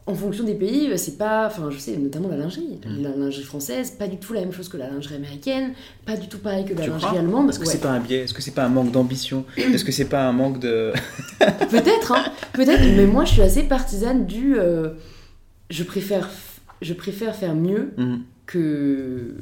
[0.06, 1.46] En fonction des pays, c'est pas.
[1.46, 2.80] Enfin, je sais, notamment la lingerie.
[3.00, 6.28] La lingerie française, pas du tout la même chose que la lingerie américaine, pas du
[6.28, 7.20] tout pareil que la lingerie crois?
[7.20, 7.50] allemande.
[7.50, 7.72] Est-ce que Ouais.
[7.74, 8.22] c'est pas un biais?
[8.24, 9.46] Est-ce que c'est pas un manque d'ambition?
[9.58, 10.94] Est-ce que c'est pas un manque de.
[11.70, 14.56] Peut-être, hein, peut-être, mais moi je suis assez partisane du.
[15.70, 16.28] je, préfère,
[16.82, 18.22] je préfère faire mieux Mhm.
[18.46, 19.36] que.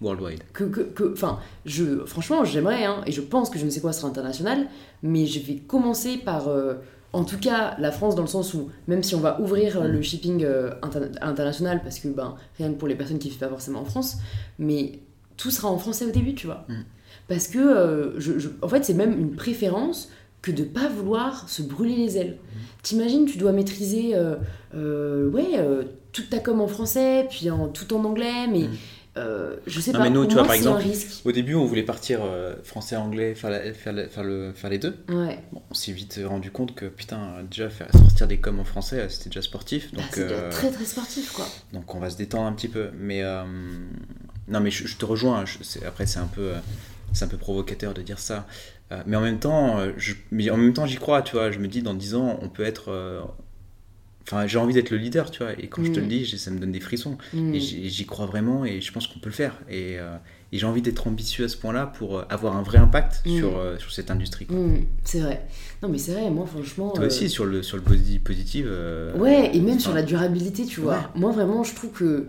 [0.00, 0.40] Worldwide.
[0.52, 3.92] que, que, enfin, je, franchement, j'aimerais, hein, et je pense que je ne sais quoi
[3.92, 4.66] sera international,
[5.04, 6.74] mais je vais commencer par, euh,
[7.12, 9.86] en tout cas, la France dans le sens où, même si on va ouvrir euh,
[9.86, 13.32] le shipping euh, interna- international, parce que, ben, rien que pour les personnes qui ne
[13.32, 14.16] vivent pas forcément en France,
[14.58, 14.98] mais
[15.36, 16.64] tout sera en français au début, tu vois.
[16.68, 16.74] Mm.
[17.28, 20.10] Parce que, je, je- en fait, c'est même une préférence
[20.40, 22.38] que de pas vouloir se brûler les ailes.
[22.40, 22.58] Mm.
[22.82, 24.16] T'imagines, tu dois maîtriser,
[24.74, 25.60] ouais,
[26.12, 28.64] toute ta com en français, puis en, tout en anglais, mais...
[28.64, 28.76] Mm.
[29.16, 30.82] euh, je sais Non, pas, mais nous, tu vois, par exemple.
[31.24, 34.78] Au début, on voulait partir euh, français-anglais, faire, la- faire, la- faire, le, faire les
[34.78, 34.96] deux.
[35.08, 35.38] Ouais.
[35.52, 39.00] Bon, on s'est vite rendu compte que, putain, déjà, faire sortir des coms en français,
[39.00, 39.90] euh, c'était déjà sportif.
[39.92, 41.46] Bah, Donc, c'est euh, très très sportif quoi.
[41.72, 42.88] donc on va se détendre un petit peu.
[42.98, 43.22] Mais
[44.48, 45.44] non, mais je, je te rejoins.
[45.46, 46.52] je- c'est- après, c'est un peu,
[47.12, 48.46] c'est un peu provocateur de dire ça.
[49.06, 51.22] Mais en même temps, je, mais en même temps, j'y crois.
[51.22, 52.92] Tu vois, je me dis dans 10 ans, on peut être.
[54.24, 55.52] Enfin, j'ai envie d'être le leader, tu vois.
[55.58, 56.02] Et quand je te Mm.
[56.02, 57.18] le dis, j'ai- ça me donne des frissons.
[57.34, 57.54] Mm.
[57.54, 58.64] Et j'y crois vraiment.
[58.64, 59.58] Et je pense qu'on peut le faire.
[59.68, 60.16] Et, euh,
[60.52, 63.36] et j'ai envie d'être ambitieux à ce point-là pour euh, avoir un vrai impact Mm.
[63.38, 64.46] sur, euh, sur cette industrie.
[64.48, 65.46] Mm, c'est vrai.
[65.82, 66.90] Non mais c'est vrai, moi franchement.
[66.92, 68.64] Toi euh, aussi, sur le, sur le posi- positif.
[68.68, 70.94] euh, Ouais, et même sur la durabilité, tu vois.
[70.98, 71.02] Ouais.
[71.16, 72.28] Moi vraiment, je trouve que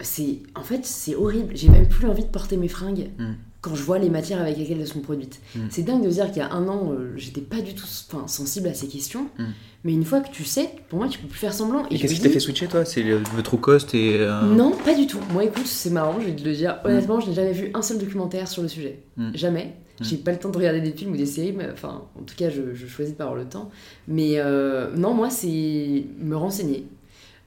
[0.00, 0.38] c'est.
[0.54, 1.54] En fait, c'est horrible.
[1.54, 3.32] J'ai même plus envie de porter mes fringues Mm.
[3.60, 5.40] Quand je vois les matières avec lesquelles elles sont produites.
[5.54, 5.58] Mm.
[5.70, 8.68] C'est dingue de dire qu'il y a un an, euh, j'étais pas du tout sensible
[8.68, 9.26] à ces questions.
[9.38, 9.44] Mm.
[9.84, 11.86] Mais une fois que tu sais, pour moi, tu peux plus faire semblant.
[11.90, 12.84] Et qu'est-ce qui t'a fait switcher, toi?
[12.84, 14.16] C'est le, le true cost et.
[14.20, 15.20] euh, Non, pas du tout.
[15.32, 16.78] Moi, écoute, c'est marrant, je vais te le dire.
[16.84, 19.02] Honnêtement, je n'ai jamais vu un seul documentaire sur le sujet.
[19.16, 19.30] Mm.
[19.34, 19.64] Jamais.
[20.00, 20.04] Mm.
[20.04, 22.34] J'ai pas le temps de regarder des films ou des séries, mais enfin, en tout
[22.36, 23.70] cas, je, je choisis de pas avoir le temps.
[24.08, 26.86] Mais euh, non, moi, c'est me renseigner.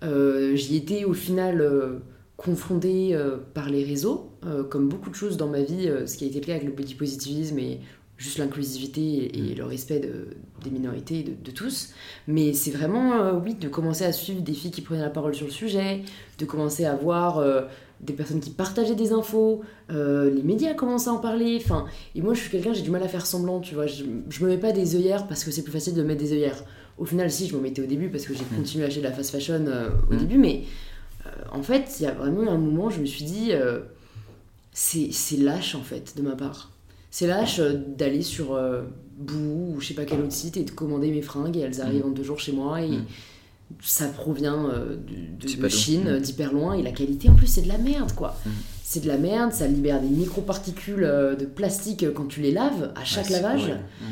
[0.03, 1.61] Euh, J'y étais au final
[2.43, 6.17] confrontée euh, par les réseaux, euh, comme beaucoup de choses dans ma vie, euh, ce
[6.17, 7.79] qui a été le cas avec le body positivisme et
[8.17, 10.27] juste l'inclusivité et, et le respect de-
[10.63, 11.89] des minorités et de, de tous.
[12.27, 15.33] Mais c'est vraiment, euh, oui, de commencer à suivre des filles qui prenaient la parole
[15.35, 16.01] sur le sujet,
[16.37, 17.61] de commencer à voir euh,
[18.01, 21.57] des personnes qui partageaient des infos, euh, les médias commencent à en parler.
[21.61, 21.85] Enfin,
[22.15, 23.87] et moi, je suis quelqu'un, j'ai du mal à faire semblant, tu vois.
[23.87, 26.33] Je, je me mets pas des œillères parce que c'est plus facile de mettre des
[26.33, 26.63] œillères.
[26.97, 29.05] Au final, si, je me mettais au début parce que j'ai continué à acheter de
[29.07, 29.65] la fast fashion
[30.09, 30.17] au Mm.
[30.17, 30.63] début, mais
[31.51, 33.79] en fait, il y a vraiment eu un moment, je me suis dit, euh,
[34.73, 36.71] c'est lâche en fait de ma part.
[37.11, 38.83] C'est lâche euh, d'aller sur euh,
[39.17, 41.79] Boo ou je sais pas quel autre site et de commander mes fringues et elles
[41.81, 43.05] arrivent en deux jours chez moi et Mm.
[43.81, 44.95] ça provient euh,
[45.39, 45.67] de.
[45.69, 46.07] Chine, Mm.
[46.07, 48.35] euh, d'hyper loin et la qualité en plus c'est de la merde quoi.
[48.45, 48.49] Mm.
[48.83, 52.51] C'est de la merde, ça libère des microparticules euh, de plastique euh, quand tu les
[52.51, 53.67] laves à chaque ouais, lavage.
[53.69, 54.05] Mm.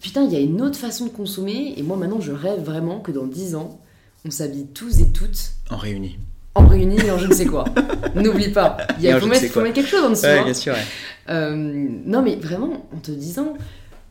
[0.00, 3.00] Putain, il y a une autre façon de consommer et moi maintenant je rêve vraiment
[3.00, 3.78] que dans 10 ans
[4.24, 6.16] on s'habille tous et toutes En réunis.
[6.54, 7.64] En réunis et en je ne sais quoi.
[8.14, 10.24] N'oublie pas, il y a, faut, mettre, faut mettre quelque chose en dessous.
[10.26, 10.44] Ouais, hein.
[10.44, 10.72] bien sûr.
[10.74, 10.80] ouais.
[11.28, 11.54] Euh,
[12.06, 13.54] non mais vraiment, en te disant,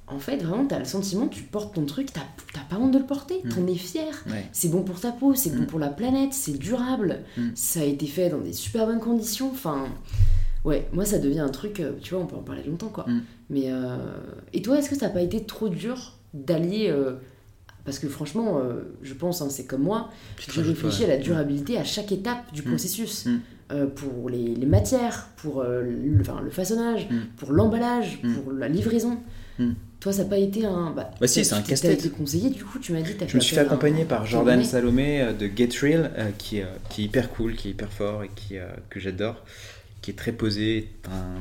[0.07, 2.21] en fait vraiment t'as le sentiment, tu portes ton truc, t'as
[2.53, 3.49] t'as pas honte de le porter, Mm.
[3.49, 4.23] t'en es fier.
[4.27, 4.45] Ouais.
[4.53, 5.67] C'est bon pour ta peau, c'est bon Mm.
[5.67, 7.49] pour la planète, c'est durable, Mm.
[7.55, 9.85] ça a été fait dans des super bonnes conditions, enfin...
[10.65, 13.05] Ouais, moi ça devient un truc, euh, tu vois, on peut en parler longtemps quoi.
[13.07, 13.21] Mm.
[13.49, 13.63] Mais...
[13.67, 13.97] euh,
[14.53, 16.89] Et toi, est-ce que ça n'a pas été trop dur d'allier...
[16.89, 17.13] euh,
[17.85, 21.77] Parce que franchement, euh, je pense, hein, c'est comme moi, je réfléchis à la durabilité
[21.77, 22.65] à chaque étape du Mm.
[22.65, 23.25] processus.
[23.25, 23.39] Mm.
[23.71, 27.17] Euh, pour les, les matières, pour euh, le, enfin, le façonnage, Mm.
[27.37, 28.33] pour l'emballage, Mm.
[28.33, 29.19] pour la livraison.
[29.59, 29.73] Mm.
[29.99, 30.91] Toi, ça n'a pas été un.
[30.95, 33.13] Bah, si, c'est un casse été conseillé, du coup, tu m'as dit.
[33.27, 37.29] je me suis fait accompagner par Jordan Salomé de Get Real, qui, qui, est hyper
[37.29, 38.55] cool, qui est hyper fort et qui,
[38.89, 39.43] que j'adore,
[40.01, 40.89] qui est très posé.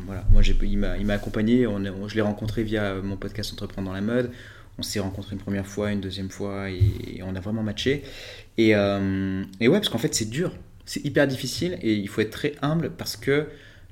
[0.06, 0.24] voilà.
[0.30, 4.30] Moi, il m'a accompagné, on, je l'ai rencontré via mon podcast Entreprendre dans la mode.
[4.78, 8.04] On s'est rencontré une première fois, une deuxième fois, et, on a vraiment matché.
[8.56, 10.52] Et, et ouais, parce qu'en fait, c'est dur.
[10.86, 13.48] C'est hyper difficile et il faut être très humble parce que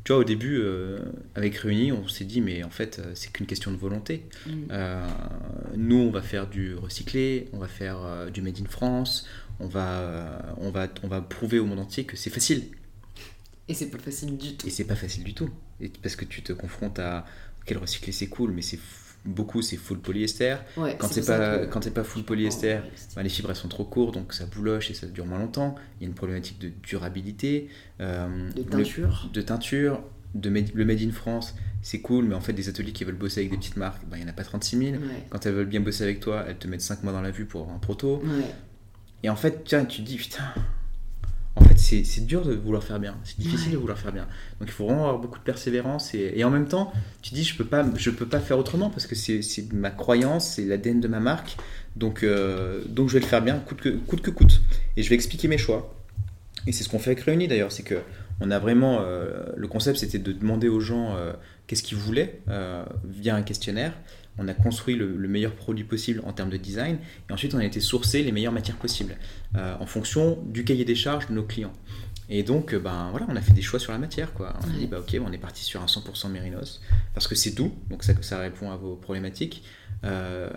[0.06, 1.00] tu vois, au début, euh,
[1.34, 4.24] avec Réunis, on s'est dit, mais en fait, euh, c'est qu'une question de volonté.
[4.46, 4.50] Mm.
[4.70, 5.04] Euh,
[5.76, 9.26] nous, on va faire du recyclé, on va faire du Made in France,
[9.58, 12.66] on va, on, va, on va prouver au monde entier que c'est facile.
[13.66, 14.68] Et c'est pas facile du tout.
[14.68, 15.50] Et c'est pas facile du tout.
[15.80, 17.26] Et parce que tu te confrontes à
[17.64, 18.78] quel recyclé c'est cool, mais c'est
[19.26, 20.56] beaucoup c'est full polyester.
[20.76, 22.78] quand c'est pas quand c'est pas full polyester,
[23.14, 25.74] bah, les fibres elles sont trop courtes donc ça bouloche et ça dure moins longtemps.
[26.00, 27.68] Il y a une problématique de durabilité,
[28.00, 30.00] euh, de teinture, de teinture,
[30.34, 31.54] de le made in France.
[31.82, 34.16] C'est cool, mais en fait, des ateliers qui veulent bosser avec des petites marques, bah,
[34.16, 34.96] il n'y en a pas 36 000.
[35.30, 37.44] Quand elles veulent bien bosser avec toi, elles te mettent 5 mois dans la vue
[37.44, 38.22] pour un proto.
[39.22, 40.42] Et en fait, tiens, tu te dis, putain,
[41.56, 43.16] en fait, c'est dur de vouloir faire bien.
[43.24, 44.26] C'est difficile de vouloir faire bien.
[44.60, 46.12] Donc, il faut vraiment avoir beaucoup de persévérance.
[46.14, 46.92] Et, en même temps,
[47.22, 49.40] tu dis, je peux pas, je peux pas faire autrement parce que c'est
[49.72, 51.56] ma croyance, c'est l'ADN de ma marque.
[51.96, 54.60] Donc, euh, donc, je vais le faire bien, coûte que, coûte que coûte.
[54.98, 55.94] Et je vais expliquer mes choix.
[56.66, 57.72] Et c'est ce qu'on fait avec Réunis d'ailleurs.
[57.72, 58.00] C'est que
[58.40, 58.98] on a vraiment.
[59.00, 61.32] Euh, le concept, c'était de demander aux gens euh,
[61.66, 62.42] qu'est-ce qu'ils voulaient
[63.04, 63.94] via un questionnaire
[64.38, 67.64] on a construit le, meilleur produit possible en termes de design, et ensuite on a
[67.64, 69.16] été sourcer les meilleures matières possibles
[69.56, 71.72] euh, en fonction du cahier des charges de nos clients.
[72.28, 74.54] Et donc, euh, ben voilà, on a fait des choix sur la matière, quoi.
[74.64, 76.80] On a dit, bah ok, on est parti sur un 100% mérinos
[77.14, 79.62] parce que c'est doux, donc ça, ça répond à vos problématiques.
[80.04, 80.50] Euh,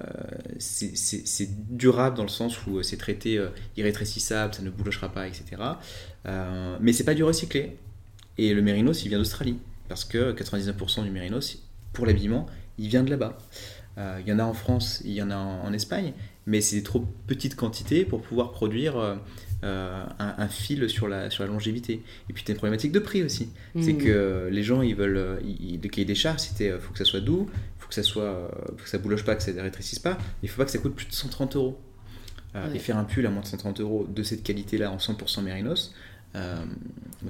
[0.58, 3.44] c'est durable dans le sens où c'est traité
[3.78, 5.62] irrétrécissable, ça ne boulochera pas, etc.
[6.82, 7.78] mais c'est pas du recyclé.
[8.40, 9.60] Et le mérinos, il vient d'Australie,
[9.90, 11.60] parce que 99% du mérinos,
[11.94, 12.48] pour l'habillement,
[12.80, 13.38] il vient de là-bas.
[13.98, 16.14] Euh, il y en a en France, il y en a en, Espagne,
[16.46, 19.16] mais c'est des trop petites quantités pour pouvoir produire euh,
[19.64, 22.02] euh, un, fil sur la, sur la longévité.
[22.30, 23.50] Et puis, tu as une problématique de prix aussi.
[23.80, 23.98] C'est mmh.
[23.98, 25.42] que les gens, ils veulent.
[25.44, 28.84] le cahier des charges, c'était faut que ça soit doux, faut que ça soit, faut
[28.84, 30.96] que ça bouloche pas, que ça ne rétrécisse pas, il faut pas que ça coûte
[30.96, 31.78] plus de 130 euros.
[32.74, 35.94] Et faire un pull à moins de 130 euros de cette qualité-là en 100% mérinos,
[36.34, 36.64] bah,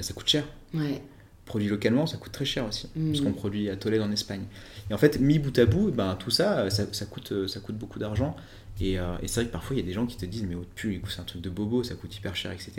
[0.01, 0.45] ça coûte cher.
[0.73, 1.01] Ouais
[1.49, 3.23] produit localement, ça coûte très cher aussi, parce mmh.
[3.23, 4.43] qu'on produit à Tolède en Espagne.
[4.89, 7.99] Et en fait, mis bout à bout, ben, tout ça, ça, coûte, ça coûte beaucoup
[7.99, 8.35] d'argent.
[8.81, 10.55] Euh, et, c'est vrai que parfois, il y a des gens qui te disent, mais
[10.55, 12.71] au pull, c'est un truc de bobo, ça coûte hyper cher, etc.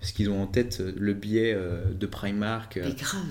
[0.00, 2.80] Parce qu'ils ont en tête euh, le euh, de Primark,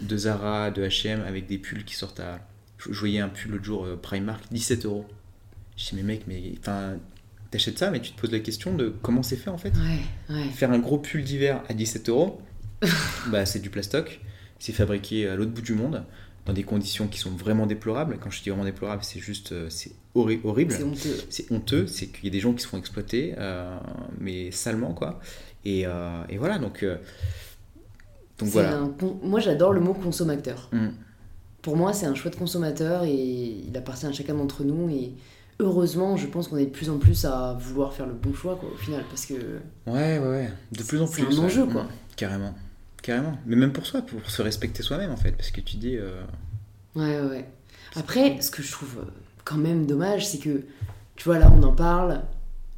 [0.03, 2.39] de Zara, de H&M, avec des pulls qui sortent à...
[2.77, 5.05] Je voyais un pull l'autre jour, Primark, 17 euros.
[5.77, 6.53] Je dis, mais mec, mais...
[6.59, 6.95] Enfin,
[7.51, 9.73] t'achètes ça, mais tu te poses la question de comment c'est fait, en fait.
[10.53, 12.41] Faire un gros pull d'hiver à 17 euros,
[13.27, 14.21] bah, c'est du plastoc.
[14.59, 16.03] C'est fabriqué à l'autre bout du monde
[16.45, 18.17] dans des conditions qui sont vraiment déplorables.
[18.21, 20.71] Quand je dis vraiment déplorable, c'est juste euh, c'est horrible.
[20.71, 21.17] C'est honteux.
[21.29, 23.77] C'est honteux, c'est qu'il y a des gens qui se font exploiter, euh,
[24.19, 25.19] mais salement quoi.
[25.65, 26.85] Et, euh, et voilà, donc,
[28.37, 28.79] donc voilà.
[29.23, 30.69] Moi j'adore le mot consommateur.
[30.71, 30.89] Mm.
[31.63, 34.87] Pour moi, c'est un choix de consommateur et il appartient à chacun d'entre nous.
[34.89, 35.13] Et
[35.57, 38.55] heureusement, je pense qu'on est de plus en plus à vouloir faire le bon choix
[38.55, 39.33] quoi, au final, parce que.
[39.87, 40.49] Ouais, ouais, ouais.
[40.71, 41.25] De plus en plus.
[41.27, 41.85] C'est un enjeu quoi.
[41.85, 41.89] Mm.
[42.15, 42.53] carrément.
[43.05, 43.37] Carrément.
[43.45, 45.31] Mais même pour soi, pour se respecter soi-même, en fait.
[45.33, 45.95] Parce que tu dis.
[45.95, 46.23] Euh,
[46.95, 47.45] ouais, ouais.
[47.95, 49.11] Après, ce que je trouve euh,
[49.43, 50.63] quand même dommage, c'est que,
[51.15, 52.23] tu vois, là, on en parle.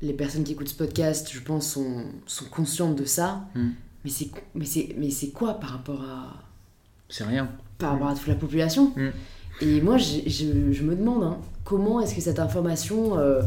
[0.02, 3.46] Les personnes qui écoutent ce podcast, je pense, sont, sont conscientes de ça.
[3.56, 3.70] Hmm.
[4.04, 6.44] Mais c'est mais c'est mais c'est quoi par rapport à
[7.10, 8.94] c'est rien par rapport à toute la population?
[8.96, 9.10] Hmm.
[9.60, 13.42] et moi je, je, me demande hein, comment est-ce que cette information euh,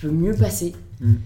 [0.00, 0.74] peut mieux passer?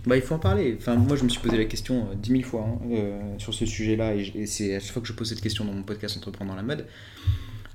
[0.07, 0.76] Bah, il faut en parler.
[0.79, 3.55] Enfin, moi, je me suis posé la question euh, dix mille fois hein, euh, sur
[3.55, 6.16] ce sujet-là, et, c'est à chaque fois que je pose cette question dans mon podcast
[6.16, 6.87] Entreprendre dans la mode.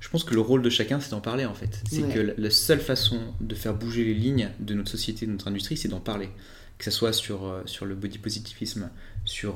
[0.00, 1.82] Je pense que le rôle de chacun, c'est d'en parler en fait.
[1.90, 5.48] C'est que la seule façon de faire bouger les lignes de notre société, de notre
[5.48, 6.28] industrie, c'est d'en parler.
[6.76, 8.90] Que ce soit sur, euh, sur le body positivisme,
[9.24, 9.54] sur,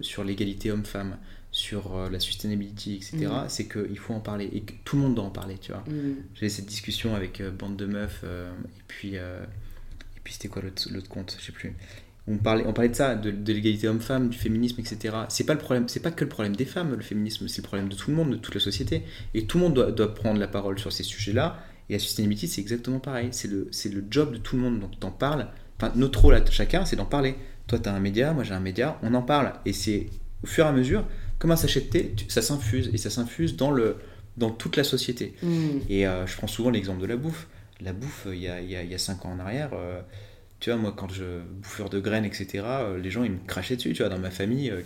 [0.00, 1.16] sur l'égalité homme-femme,
[1.52, 3.26] sur la sustainability, etc.
[3.26, 3.44] Mm.
[3.46, 5.84] C'est qu'il faut en parler et que tout le monde doit en parler, tu vois.
[5.86, 6.16] Mm.
[6.34, 9.14] J'avais cette discussion avec bande de meufs et puis
[10.20, 11.74] et puis c'était quoi l'autre compte Je sais plus.
[12.28, 15.16] On parlait, on parlait de ça, de, l'égalité homme-femme, du féminisme, etc.
[15.30, 17.66] C'est pas le problème, c'est pas que le problème des femmes, le féminisme, c'est le
[17.66, 19.02] problème de tout le monde, de toute la société.
[19.32, 21.58] Et tout le monde doit, doit prendre la parole sur ces sujets-là.
[21.88, 23.28] Et la sustainability, c'est exactement pareil.
[23.32, 24.80] C'est le, c'est le job de tout le monde.
[24.80, 25.48] Donc t'en parles.
[25.80, 27.36] Enfin, notre rôle à chacun, c'est d'en parler.
[27.66, 29.54] Toi, tu as un média, moi j'ai un média, on en parle.
[29.64, 30.06] Et c'est
[30.44, 31.06] au fur et à mesure,
[31.38, 32.90] comme un sachet de thé, ça s'infuse.
[32.92, 33.96] Et ça s'infuse dans, le,
[34.36, 35.34] dans toute la société.
[35.42, 35.68] Mmh.
[35.88, 37.48] Et euh, je prends souvent l'exemple de la bouffe
[37.80, 40.00] la bouffe, il y a, il y a, cinq ans en arrière, euh,
[40.58, 43.76] tu vois, moi, quand je bouffeur de graines, etc., euh, les gens, ils me crachaient
[43.76, 44.70] dessus, tu vois, dans ma famille.
[44.70, 44.82] Euh,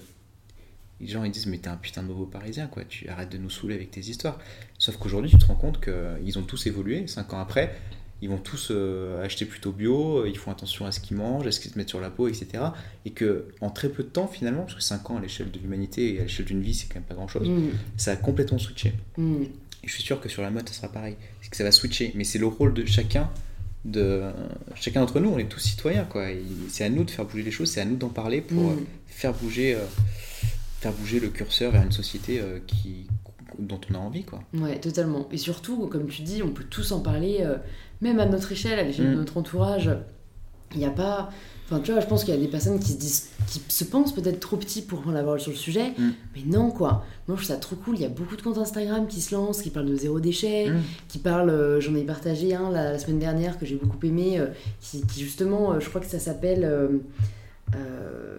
[1.01, 3.39] les gens, ils disent, mais t'es un putain de bobo parisien, quoi, tu arrêtes de
[3.39, 4.39] nous saouler avec tes histoires.
[4.79, 7.75] Sauf qu'aujourd'hui, tu te rends compte qu'ils ont tous évolué, cinq ans après,
[8.23, 11.47] ils vont tous euh, acheter plutôt bio, euh, ils font attention à ce qu'ils mangent,
[11.47, 12.65] à ce qu'ils se mettent sur la peau, etc.
[13.05, 15.59] Et que en très peu de temps, finalement, parce que 5 ans à l'échelle de
[15.59, 17.71] l'humanité et à l'échelle d'une vie, c'est quand même pas grand chose, Mm.
[17.99, 18.95] ça a complètement switché.
[19.19, 19.43] Mm.
[19.43, 21.17] Et je suis sûr que sur la mode, ça sera pareil.
[21.55, 22.11] Que ça va switcher.
[22.17, 23.31] Mais c'est le rôle de chacun,
[23.85, 24.23] de
[24.75, 25.31] chacun d'entre nous.
[25.31, 26.27] On est tous citoyens, quoi.
[26.69, 28.71] C'est à nous de faire bouger les choses, c'est à nous d'en parler pour Mm.
[28.73, 28.77] euh,
[29.07, 29.85] faire bouger, euh,
[30.81, 33.07] faire bouger le curseur vers une société euh, qui,
[33.61, 34.43] dont on a envie, quoi.
[34.53, 35.29] Ouais, totalement.
[35.31, 37.57] Et surtout, comme tu dis, on peut tous en parler, euh,
[38.01, 39.19] même à notre échelle, à l'échelle de Mm.
[39.19, 39.91] notre entourage.
[40.73, 41.31] Il n'y a pas.
[41.67, 43.85] Enfin, tu vois, je pense qu'il y a des personnes qui se, disent, qui se
[43.85, 46.11] pensent peut-être trop petits pour en avoir sur le sujet, Mm.
[46.37, 47.05] mais non, quoi.
[47.27, 47.95] Moi, je trouve ça trop cool.
[47.97, 50.69] Il y a beaucoup de comptes Instagram qui se lancent, qui parlent de zéro déchet,
[50.69, 50.81] Mm.
[51.09, 51.49] qui parlent.
[51.51, 54.49] euh, J'en ai partagé un la, la semaine dernière que j'ai beaucoup aimé, euh,
[54.81, 56.65] qui, qui justement, euh, je crois que ça s'appelle.
[57.77, 58.39] Euh,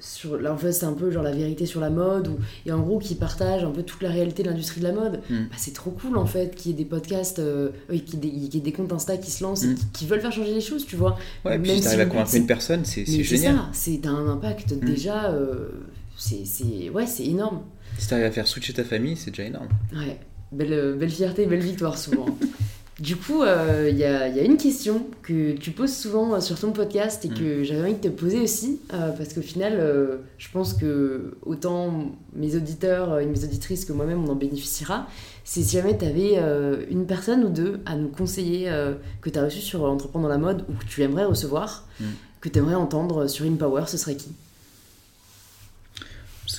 [0.00, 2.72] sur, là en fait c'est un peu genre la vérité sur la mode ou, et
[2.72, 5.44] en gros qui partage un peu toute la réalité de l'industrie de la mode Mm.
[5.44, 8.28] bah, c'est trop cool en fait qu'il y ait des podcasts euh, oui, qu'il y,
[8.28, 9.74] ait des- qu'il y ait des comptes Insta qui se lancent et Mm.
[9.76, 12.00] qui, qui veulent faire changer les choses tu vois Ouais, puis Même si si t'arrives
[12.00, 13.56] à convaincre une personne, c'est mais c'est génial.
[13.56, 14.80] ça c'est t'as un impact Mm.
[14.84, 15.68] déjà euh,
[16.18, 17.62] c'est ouais énorme
[17.98, 19.68] Si t'arrives à faire switcher ta famille, c'est déjà énorme.
[19.94, 20.18] ouais
[20.52, 22.26] belle, belle fierté belle victoire souvent
[23.00, 26.32] Du coup, euh, il y, a, il y a une question que tu poses souvent
[26.34, 29.42] euh, sur ton podcast et que j'avais envie de te poser aussi, euh, parce qu'au
[29.42, 34.36] final, euh, je pense que autant mes auditeurs et mes auditrices que moi-même, on en
[34.36, 35.08] bénéficiera.
[35.42, 36.40] C'est si jamais tu avais
[36.90, 38.70] une personne ou deux à nous conseiller
[39.20, 42.04] que tu as reçu sur Entreprendre dans la mode ou que tu aimerais recevoir, Mm.
[42.40, 44.28] que tu aimerais entendre sur InPower, ce serait qui?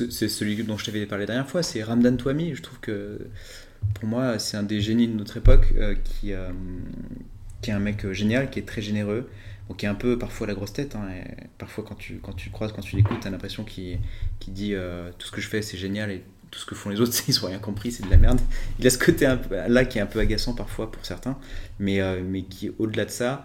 [0.10, 2.54] C'est celui dont je t'avais parlé la dernière fois, c'est Ramdan Touami.
[2.54, 3.30] Je trouve que
[3.94, 6.50] pour moi, c'est un des génies de notre époque euh, qui, euh,
[7.62, 9.30] qui est un mec euh, génial, qui est très généreux,
[9.78, 10.96] qui est un peu parfois la grosse tête.
[10.96, 11.08] hein,
[11.58, 14.00] parfois, quand tu, quand tu croises, quand tu l'écoutes, tu as l'impression qu'il
[14.48, 14.76] dit
[15.18, 17.44] tout ce que je fais, c'est génial et tout ce que font les autres, ils
[17.44, 18.40] ont rien compris, c'est de la merde.
[18.80, 19.34] Il a ce côté
[19.68, 21.38] là qui est un peu agaçant parfois pour certains,
[21.80, 23.44] mais, mais qui, au-delà de ça,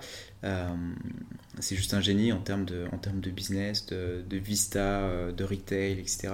[1.58, 5.32] c'est juste un génie en termes de, en termes de business, de, de vista, euh,
[5.32, 6.28] de retail, etc.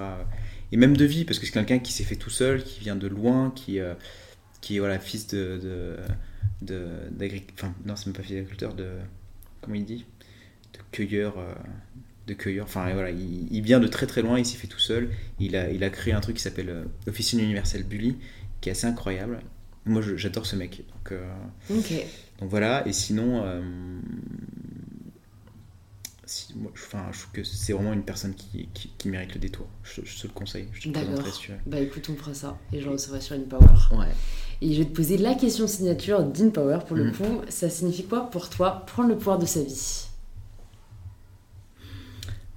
[0.71, 2.95] Et même de vie, parce que c'est quelqu'un qui s'est fait tout seul, qui vient
[2.95, 3.93] de loin, qui, euh,
[4.61, 5.59] qui est voilà, fils de.
[6.61, 6.85] de,
[7.53, 8.89] enfin, non, c'est même pas fils d'agriculteur, de.
[9.61, 10.05] Comment il dit?
[10.73, 11.37] De cueilleur.
[11.39, 11.53] euh,
[12.27, 12.65] de cueilleur.
[12.65, 15.09] Enfin, voilà, il, vient de très très loin, il s'est fait tout seul.
[15.39, 18.17] Il a, il a créé un truc qui s'appelle euh, Officine Universelle Bully,
[18.61, 19.39] qui est assez incroyable.
[19.85, 20.83] Moi, j'adore ce mec.
[21.11, 21.25] Euh,
[21.69, 21.93] Ok.
[22.39, 23.61] Donc voilà, et sinon, euh,
[26.25, 29.33] si- moi, je, enfin, je trouve que c'est vraiment une personne qui, qui, qui mérite
[29.33, 29.67] le détour.
[29.83, 31.09] Je, je te le conseille, je te le D'accord.
[31.09, 31.57] présenterai si tu veux.
[31.65, 33.65] Bah écoute, on fera ça et je recevrai sur InPower.
[33.97, 34.07] Ouais.
[34.61, 37.11] Et je vais te poser la question signature d'InPower pour le Mhm.
[37.13, 37.41] coup.
[37.49, 40.03] Ça signifie quoi pour toi prendre le pouvoir de sa vie?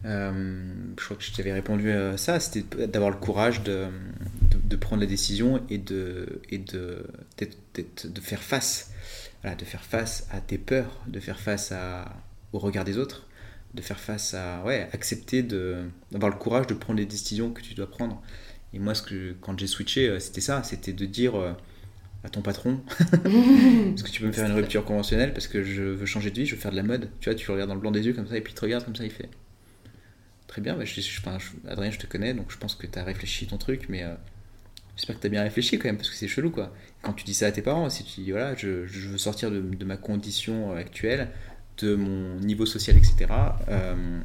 [0.06, 3.86] Euh, je crois que je t'avais répondu à ça, c'était d'avoir le courage de,
[4.50, 7.06] de, de prendre la décision et de, et de,
[7.38, 8.89] de faire face,
[9.42, 11.72] voilà, de faire face à tes peurs, de faire face
[12.52, 13.26] au regard des autres,
[13.74, 17.74] de faire face à, ouais, accepter d'avoir le courage de prendre les décisions que tu
[17.74, 18.20] dois prendre.
[18.72, 21.52] Et moi, ce que, quand j'ai switché, euh, c'était ça, c'était de dire euh,
[22.22, 25.82] à ton patron, est-ce que tu peux me faire une rupture conventionnelle parce que je
[25.82, 27.10] veux changer de vie, je veux faire de la mode.
[27.20, 28.60] Tu vois, tu regardes dans le blanc des yeux comme ça et puis il te
[28.60, 29.28] regarde comme ça, il fait.
[30.46, 30.76] Très bien,
[31.38, 34.02] je- Adrien, je te connais, donc je pense que tu as réfléchi ton truc, mais
[34.02, 34.14] euh,
[35.00, 36.72] j'espère que tu as bien réfléchi quand même, parce que c'est chelou quoi.
[37.02, 39.50] Quand tu dis ça à tes parents, si tu dis voilà, je, je veux sortir
[39.50, 41.28] de, de ma condition actuelle,
[41.78, 43.26] de mon niveau social, etc.
[43.68, 44.20] euh,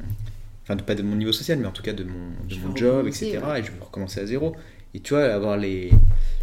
[0.64, 3.06] Enfin, pas de mon niveau social, mais en tout cas de mon, de mon job,
[3.06, 3.38] etc.
[3.46, 3.60] ouais.
[3.60, 4.54] Et je veux recommencer à zéro.
[4.94, 5.90] Et tu vois, avoir les,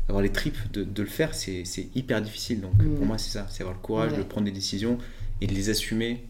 [0.08, 1.64] avoir les tripes de, de le faire, c'est
[1.94, 2.62] hyper difficile.
[2.62, 2.96] Donc Mm.
[2.96, 4.18] pour moi, c'est ça, c'est avoir le courage Ouais.
[4.20, 4.98] de prendre des décisions
[5.42, 6.24] et de les assumer.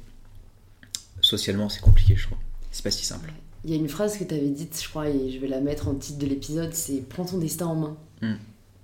[1.21, 2.39] Socialement, c'est compliqué, je crois.
[2.71, 3.31] C'est pas si simple.
[3.65, 5.61] Il y a une phrase que tu avais dite, je crois, et je vais la
[5.61, 7.97] mettre en titre de l'épisode, c'est Prends ton destin en main.
[8.21, 8.33] Mm.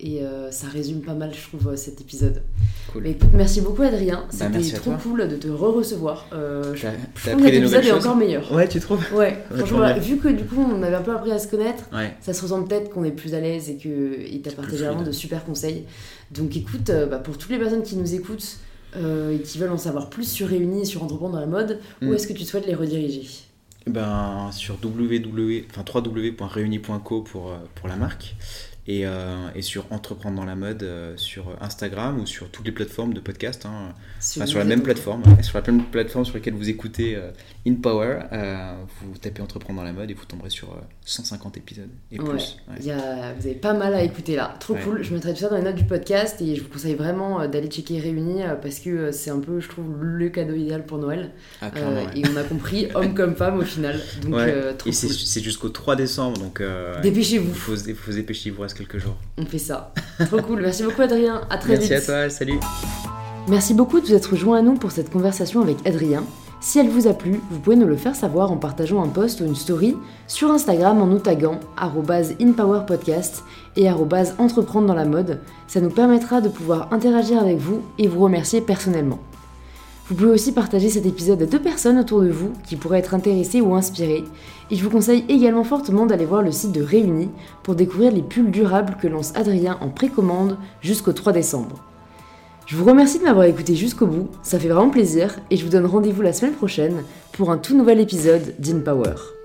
[0.02, 2.42] Et euh, ça résume pas mal, je trouve, euh, cet épisode.
[2.94, 3.04] Cool.
[3.04, 6.26] Mais écoute, merci beaucoup Adrien, c'était Bah, à trop cool de te re-recevoir.
[6.32, 8.50] Euh, je T'as- je t'as trouve que l'épisode est encore meilleur.
[8.54, 9.04] Ouais, tu trouves?
[9.14, 12.14] Ouais, franchement, vu que du coup on avait un peu appris à se connaître, Ouais.
[12.22, 14.86] ça se ressent peut-être qu'on est plus à l'aise et que il t'a C'est partagé
[14.86, 15.84] vraiment de super conseils.
[16.32, 18.56] Donc écoute, euh, bah, pour toutes les personnes qui nous écoutent
[18.98, 22.06] et qui veulent en savoir plus sur Réunis et sur Entreprendre dans la mode, où
[22.06, 22.14] Mm.
[22.14, 23.28] est-ce que tu souhaites les rediriger?
[23.88, 28.36] Ben, sur www, enfin, www.reuni.co pour, euh, pour la marque
[28.92, 32.72] et, euh, et sur Entreprendre dans la mode euh, sur Instagram ou sur toutes les
[32.72, 33.68] plateformes de podcast.
[33.68, 33.94] hein.
[34.18, 37.30] Enfin, sur la même plateforme, sur la même plateforme sur laquelle vous écoutez euh,
[37.68, 41.88] InPower, euh, vous tapez Entreprendre dans la mode et vous tomberez sur euh, 150 épisodes
[42.12, 42.30] et Ouais.
[42.30, 42.58] plus.
[42.68, 42.76] ouais.
[42.80, 44.82] Il y a- vous avez pas mal à écouter là, trop Ouais.
[44.84, 45.04] cool.
[45.04, 47.68] Je mettrai tout ça dans les notes du podcast et je vous conseille vraiment d'aller
[47.68, 51.30] checker Réunis parce que c'est un peu, je trouve, le cadeau idéal pour Noël.
[51.62, 51.70] Ah.
[52.16, 54.00] Et on a compris, homme comme femme au final.
[54.24, 54.34] Donc
[54.80, 55.16] trop Et c'est cool.
[55.16, 58.79] c'est jusqu'au 3 décembre, donc il Dépêchez-vous, faut, se- faut se dépêcher, il vous reste
[58.80, 59.16] quelques jours.
[59.38, 59.94] on fait ça.
[60.26, 60.62] Trop cool.
[60.62, 61.98] Merci beaucoup Adrien, à très Merci vite.
[61.98, 62.60] à toi, salut
[63.48, 66.24] Merci beaucoup de vous être joint à nous pour cette conversation avec Adrien.
[66.62, 69.40] Si elle vous a plu, vous pouvez nous le faire savoir en partageant un post
[69.40, 69.96] ou une story
[70.28, 73.44] sur Instagram en nous taguant @inpowerpodcast
[73.78, 75.40] et entreprendre dans la mode.
[75.68, 79.20] Ça nous permettra de pouvoir interagir avec vous et vous remercier personnellement.
[80.10, 83.14] Vous pouvez aussi partager cet épisode à deux personnes autour de vous qui pourraient être
[83.14, 84.24] intéressées ou inspirées.
[84.72, 87.30] Et je vous conseille également fortement d'aller voir le site de Réunis
[87.62, 91.84] pour découvrir les pulls durables que lance Adrien en précommande jusqu'au 3 décembre.
[92.66, 95.72] Je vous remercie de m'avoir écouté jusqu'au bout, ça fait vraiment plaisir et je vous
[95.72, 99.39] donne rendez-vous la semaine prochaine pour un tout nouvel épisode d'InPower.